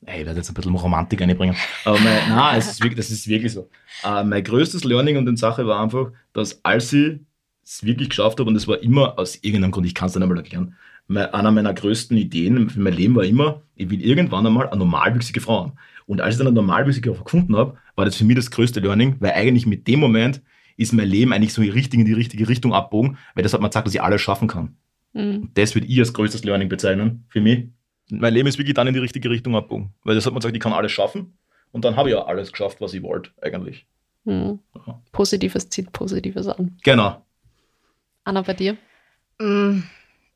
Ey, 0.05 0.21
ich 0.21 0.27
werde 0.27 0.39
jetzt 0.39 0.51
ein 0.51 0.55
bisschen 0.55 0.75
Romantik 0.75 1.23
einbringen. 1.23 1.57
Aber 1.85 1.99
mein, 2.01 2.19
nein, 2.29 2.59
es 2.59 2.69
ist 2.69 2.83
wirklich, 2.83 2.97
das 2.97 3.11
ist 3.11 3.29
wirklich 3.29 3.53
so. 3.53 3.71
Äh, 4.05 4.25
mein 4.25 4.43
größtes 4.43 4.85
Learning 4.85 5.17
und 5.17 5.27
den 5.27 5.37
Sache 5.37 5.67
war 5.67 5.81
einfach, 5.81 6.11
dass 6.33 6.65
als 6.65 6.93
ich 6.93 7.21
es 7.65 7.85
wirklich 7.85 8.09
geschafft 8.09 8.41
habe, 8.41 8.49
und 8.49 8.55
das 8.55 8.67
war 8.67 8.83
immer 8.83 9.19
aus 9.19 9.37
irgendeinem 9.37 9.71
Grund, 9.71 9.87
ich 9.87 9.95
kann 9.95 10.07
es 10.07 10.13
dann 10.13 10.23
einmal 10.23 10.39
erklären, 10.39 10.75
mein, 11.07 11.33
einer 11.33 11.51
meiner 11.51 11.75
größten 11.75 12.17
Ideen 12.17 12.71
für 12.71 12.81
mein 12.81 12.95
Leben 12.95 13.15
war 13.15 13.25
immer, 13.25 13.63
ich 13.77 13.91
will 13.91 14.01
irgendwann 14.01 14.47
einmal 14.47 14.69
eine 14.69 14.79
normalwüchsige 14.79 15.41
Frau 15.41 15.63
haben. 15.63 15.73
Und 16.07 16.21
als 16.21 16.35
ich 16.35 16.39
dann 16.39 16.49
eine 16.49 16.55
normalwüchsige 16.55 17.15
Frau 17.15 17.25
gefunden 17.25 17.57
habe, 17.57 17.77
war 17.95 18.05
das 18.05 18.17
für 18.17 18.25
mich 18.25 18.37
das 18.37 18.51
größte 18.51 18.81
Learning, 18.81 19.17
weil 19.21 19.33
eigentlich 19.33 19.67
mit 19.67 19.87
dem 19.87 20.01
Moment 20.01 20.43
ist 20.77 20.93
mein 20.93 21.09
Leben 21.09 21.33
eigentlich 21.33 21.53
so 21.53 21.63
richtig 21.63 22.01
in 22.01 22.07
die 22.07 22.13
richtige 22.13 22.49
Richtung 22.49 22.75
abbogen, 22.75 23.19
weil 23.35 23.43
das 23.43 23.53
hat 23.53 23.61
mir 23.61 23.69
gesagt, 23.69 23.87
dass 23.87 23.95
ich 23.95 24.03
alles 24.03 24.21
schaffen 24.21 24.49
kann. 24.49 24.77
Hm. 25.13 25.43
Und 25.43 25.59
das 25.59 25.75
würde 25.75 25.87
ich 25.87 25.99
als 25.99 26.13
größtes 26.13 26.45
Learning 26.45 26.69
bezeichnen 26.69 27.25
für 27.29 27.41
mich. 27.41 27.69
Mein 28.21 28.35
Leben 28.35 28.49
ist 28.49 28.59
wirklich 28.59 28.75
dann 28.75 28.87
in 28.87 28.95
die 28.95 29.01
richtige 29.01 29.31
Richtung 29.31 29.57
abbogen. 29.57 29.93
Weil 30.05 30.15
das 30.15 30.27
hat 30.27 30.33
man 30.33 30.41
gesagt, 30.41 30.55
ich 30.55 30.63
kann 30.63 30.73
alles 30.73 30.93
schaffen. 30.93 31.37
Und 31.73 31.85
dann 31.85 31.97
habe 31.97 32.11
ich 32.11 32.15
ja 32.15 32.25
alles 32.25 32.53
geschafft, 32.53 32.81
was 32.81 32.93
ich 32.93 33.03
wollte, 33.03 33.31
eigentlich. 33.41 33.87
Hm. 34.27 34.59
Ja. 34.87 35.01
Positives 35.13 35.69
zieht 35.71 35.91
Positives 35.93 36.47
an. 36.47 36.77
Genau. 36.85 37.25
Anna, 38.25 38.43
bei 38.43 38.53
dir? 38.53 38.77
Mm, 39.41 39.81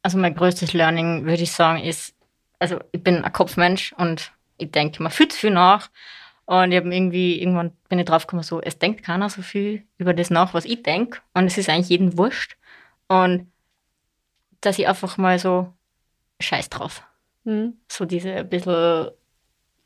Also 0.03 0.19
mein 0.19 0.35
größtes 0.35 0.73
Learning, 0.73 1.25
würde 1.27 1.43
ich 1.43 1.53
sagen, 1.53 1.83
ist, 1.83 2.15
also 2.59 2.79
ich 2.93 3.03
bin 3.03 3.23
ein 3.23 3.33
Kopfmensch 3.33 3.93
und 3.99 4.33
ich 4.57 4.71
denke 4.71 4.99
immer 5.01 5.11
viel 5.11 5.29
zu 5.29 5.39
viel 5.39 5.51
nach. 5.51 5.91
Und 6.47 6.71
ich 6.73 6.79
habe 6.79 6.95
irgendwie, 6.95 7.41
irgendwann 7.41 7.73
bin 7.89 7.99
ich 7.99 8.07
drauf 8.07 8.27
gekommen, 8.27 8.43
so, 8.43 8.61
es 8.61 8.79
denkt 8.79 9.03
keiner 9.03 9.29
so 9.29 9.43
viel 9.43 9.83
über 9.99 10.15
das 10.15 10.31
nach, 10.31 10.55
was 10.55 10.65
ich 10.65 10.83
denke. 10.83 11.19
Und 11.35 11.47
es 11.47 11.59
ist 11.59 11.69
eigentlich 11.69 11.91
jedem 11.91 12.17
wurscht. 12.17 12.57
Und 13.09 13.51
dass 14.63 14.79
ich 14.79 14.89
einfach 14.89 15.19
mal 15.19 15.39
so 15.39 15.73
scheiß 16.41 16.71
drauf. 16.71 17.03
Hm. 17.47 17.75
So 17.91 18.05
diese 18.05 18.33
ein 18.35 18.49
bisschen 18.49 19.09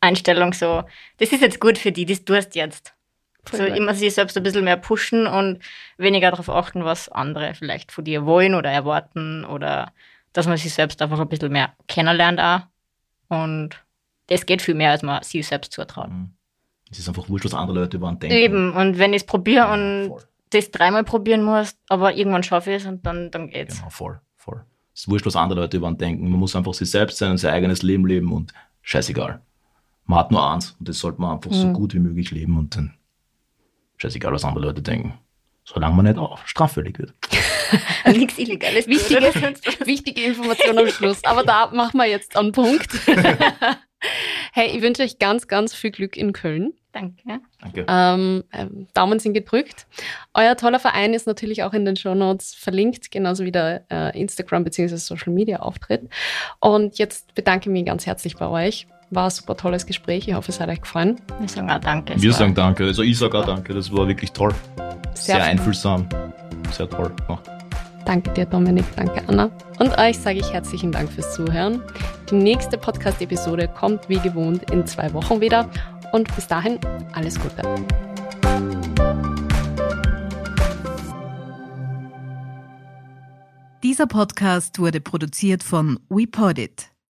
Einstellung, 0.01 0.53
so, 0.55 0.83
das 1.19 1.31
ist 1.33 1.43
jetzt 1.43 1.61
gut 1.61 1.79
für 1.79 1.93
die, 1.93 2.07
das 2.07 2.25
tust 2.25 2.55
jetzt. 2.55 2.95
Voll 3.45 3.59
So 3.61 3.67
geil. 3.67 3.77
immer 3.77 3.95
sich 3.95 4.13
selbst 4.15 4.37
ein 4.37 4.43
bisschen 4.43 4.65
mehr 4.65 4.77
pushen 4.77 5.27
und 5.27 5.61
weniger 5.99 6.31
darauf 6.31 6.49
achten, 6.51 6.85
was 6.85 7.09
andere 7.09 7.55
vielleicht 7.55 7.93
von 7.93 8.05
dir 8.05 8.25
wollen 8.27 8.55
oder 8.55 8.71
erwarten 8.71 9.45
oder 9.45 9.93
dass 10.33 10.47
man 10.47 10.57
sich 10.57 10.73
selbst 10.75 11.01
einfach 11.03 11.19
ein 11.21 11.29
bisschen 11.29 11.53
mehr 11.53 11.75
kennenlernt 11.89 12.41
auch. 12.41 12.61
Und 13.29 13.83
das 14.29 14.47
geht 14.47 14.63
viel 14.63 14.75
mehr, 14.75 14.91
als 14.93 15.03
man 15.03 15.23
sich 15.23 15.47
selbst 15.47 15.73
zutraut. 15.73 16.09
Mhm. 16.11 16.31
Es 16.91 16.99
ist 16.99 17.09
einfach 17.09 17.29
wurscht, 17.29 17.45
was 17.45 17.55
andere 17.55 17.81
Leute 17.81 17.97
über 17.99 18.09
einen 18.09 18.19
denken. 18.19 18.37
Eben, 18.37 18.73
und 18.75 18.99
wenn 18.99 19.13
ich 19.13 19.23
es 19.23 19.27
probiere 19.27 19.67
Ja, 19.67 19.75
und 19.75 20.09
voll. 20.09 20.23
das 20.51 20.71
dreimal 20.71 21.05
probieren 21.05 21.43
muss, 21.45 21.77
aber 21.89 22.15
irgendwann 22.15 22.43
schaffe 22.43 22.71
ich 22.73 22.83
es 22.83 22.87
und 22.87 23.05
dann, 23.07 23.31
dann 23.31 23.49
geht's. 23.49 23.77
Genau, 23.79 23.91
voll, 23.91 24.21
voll. 24.37 24.65
Es 25.01 25.05
ist 25.05 25.11
wurscht, 25.11 25.25
was 25.25 25.35
andere 25.35 25.61
Leute 25.61 25.79
über 25.79 25.87
einen 25.87 25.97
denken. 25.97 26.29
Man 26.29 26.39
muss 26.39 26.55
einfach 26.55 26.75
sich 26.75 26.91
selbst 26.91 27.17
sein 27.17 27.31
und 27.31 27.39
sein 27.39 27.55
eigenes 27.55 27.81
Leben 27.81 28.07
leben 28.07 28.33
und 28.33 28.53
scheißegal. 28.83 29.41
Man 30.05 30.19
hat 30.19 30.31
nur 30.31 30.47
eins 30.47 30.77
und 30.79 30.87
das 30.91 30.99
sollte 30.99 31.23
man 31.23 31.37
einfach 31.37 31.51
so 31.55 31.69
Mhm. 31.69 31.73
gut 31.73 31.95
wie 31.95 32.01
möglich 32.01 32.31
leben 32.33 32.59
und 32.59 32.77
dann 32.77 32.93
scheißegal, 33.97 34.31
was 34.31 34.45
andere 34.45 34.67
Leute 34.67 34.83
denken. 34.83 35.15
Solange 35.65 35.95
man 35.95 36.05
nicht 36.05 36.19
auch 36.19 36.45
straffällig 36.47 36.99
wird. 36.99 37.15
Nichts 38.15 38.37
Illegales. 38.37 38.87
Wichtige, 38.89 39.21
wichtige 39.87 40.23
Information 40.23 40.77
am 40.77 40.89
Schluss. 40.89 41.25
Aber 41.25 41.45
da 41.45 41.69
machen 41.69 41.97
wir 41.97 42.05
jetzt 42.07 42.37
einen 42.37 42.53
Punkt. 42.53 42.91
hey, 44.53 44.77
ich 44.77 44.83
wünsche 44.83 45.03
euch 45.03 45.19
ganz, 45.19 45.49
ganz 45.49 45.73
viel 45.73 45.93
Glück 45.93 46.15
in 46.19 46.35
Köln. 46.35 46.75
Danke. 46.93 47.41
Danke. 47.61 47.87
Ähm, 47.89 48.45
ähm, 48.53 48.87
Daumen 48.95 49.19
sind 49.21 49.35
gedrückt. 49.35 49.87
Euer 50.35 50.57
toller 50.57 50.81
Verein 50.81 51.15
ist 51.15 51.27
natürlich 51.27 51.63
auch 51.63 51.73
in 51.73 51.85
den 51.85 51.97
Shownotes 51.97 52.55
verlinkt, 52.55 53.11
genauso 53.11 53.45
wie 53.45 53.53
der 53.53 53.85
äh, 53.91 54.19
Instagram- 54.21 54.65
bzw. 54.65 54.97
Social-Media-Auftritt. 54.97 56.09
Und 56.59 56.99
jetzt 56.99 57.35
bedanke 57.35 57.69
ich 57.69 57.73
mich 57.73 57.87
ganz 57.87 58.07
herzlich 58.07 58.37
bei 58.37 58.49
euch. 58.49 58.89
War 59.11 59.25
ein 59.25 59.31
super 59.31 59.57
tolles 59.57 59.87
Gespräch. 59.87 60.29
Ich 60.29 60.35
hoffe, 60.35 60.51
es 60.51 60.61
hat 60.61 60.69
euch 60.69 60.81
gefallen. 60.81 61.21
Wir 61.39 61.49
sagen 61.49 61.71
auch 61.71 61.81
Danke. 61.81 62.21
Wir 62.21 62.33
sagen 62.33 62.55
Danke. 62.55 62.85
Also 62.85 63.03
ich 63.03 63.19
sage 63.19 63.39
auch 63.39 63.47
Danke. 63.47 63.75
Das 63.75 63.93
war 63.93 64.07
wirklich 64.07 64.33
toll. 64.33 64.55
Sehr, 65.15 65.37
Sehr 65.37 65.45
einfühlsam. 65.45 66.09
Sehr 66.71 66.89
toll 66.89 67.13
gemacht. 67.27 67.49
Danke 68.05 68.31
dir, 68.31 68.47
Dominik. 68.47 68.85
Danke, 68.97 69.23
Anna. 69.27 69.51
Und 69.79 69.97
euch 69.99 70.19
sage 70.19 70.39
ich 70.39 70.53
herzlichen 70.53 70.91
Dank 70.91 71.13
fürs 71.13 71.35
Zuhören. 71.35 71.83
Die 72.31 72.35
nächste 72.35 72.79
Podcast-Episode 72.79 73.69
kommt 73.69 74.09
wie 74.09 74.19
gewohnt 74.19 74.71
in 74.71 74.87
zwei 74.87 75.13
Wochen 75.13 75.41
wieder. 75.41 75.69
Und 76.13 76.35
bis 76.35 76.47
dahin 76.47 76.79
alles 77.13 77.39
Gute. 77.39 77.63
Dieser 83.83 84.07
Podcast 84.07 84.79
wurde 84.79 85.01
produziert 85.01 85.63
von 85.63 85.99
WePodit. 86.09 86.91